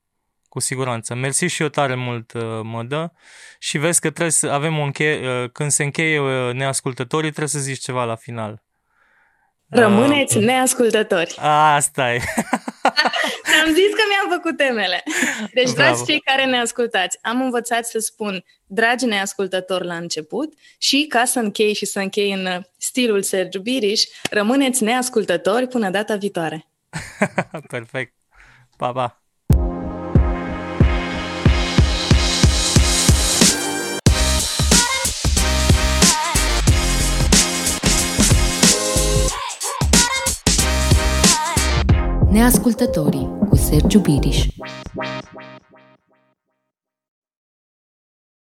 Cu 0.56 0.62
siguranță. 0.62 1.16
Mersi 1.16 1.46
și 1.46 1.62
eu 1.62 1.68
tare 1.68 1.96
mult, 1.96 2.34
uh, 2.34 2.42
Mădă. 2.64 3.14
Și 3.60 3.78
vezi 3.78 4.00
că 4.00 4.10
trebuie 4.10 4.32
să 4.32 4.48
avem 4.48 4.78
un 4.78 4.84
încheie, 4.84 5.30
uh, 5.30 5.50
când 5.52 5.72
se 5.72 5.84
încheie 5.84 6.20
neascultătorii, 6.52 7.30
trebuie 7.30 7.50
să 7.50 7.60
zici 7.60 7.80
ceva 7.80 8.04
la 8.04 8.16
final. 8.16 8.64
Rămâneți 9.70 10.38
uh, 10.38 10.44
neascultători. 10.44 11.36
Asta 11.40 12.14
e. 12.14 12.22
Am 13.64 13.74
zis 13.74 13.90
că 13.94 14.04
mi-am 14.10 14.30
făcut 14.30 14.58
temele. 14.58 15.04
Deci, 15.54 15.74
Bravo. 15.74 15.76
dragi 15.76 16.06
cei 16.06 16.20
care 16.20 16.46
ne 16.46 16.60
ascultați, 16.60 17.18
am 17.22 17.42
învățat 17.42 17.86
să 17.86 18.00
spun 18.00 18.46
dragi 18.68 19.06
neascultători 19.06 19.86
la 19.86 19.96
început 19.96 20.54
și 20.78 21.06
ca 21.10 21.26
să 21.26 21.40
închei 21.40 21.74
și 21.74 21.86
să 21.86 22.00
închei 22.00 22.32
în 22.32 22.62
stilul 22.78 23.22
Sergiu 23.22 23.60
Biriș, 23.60 24.04
rămâneți 24.30 24.84
neascultători 24.84 25.68
până 25.68 25.90
data 25.90 26.16
viitoare. 26.16 26.68
Perfect. 27.68 28.14
Pa, 28.78 28.92
pa! 28.92 29.25
Neascultătorii 42.36 43.30
cu 43.50 43.56
Sergiu 43.56 44.00
Biriș. 44.00 44.48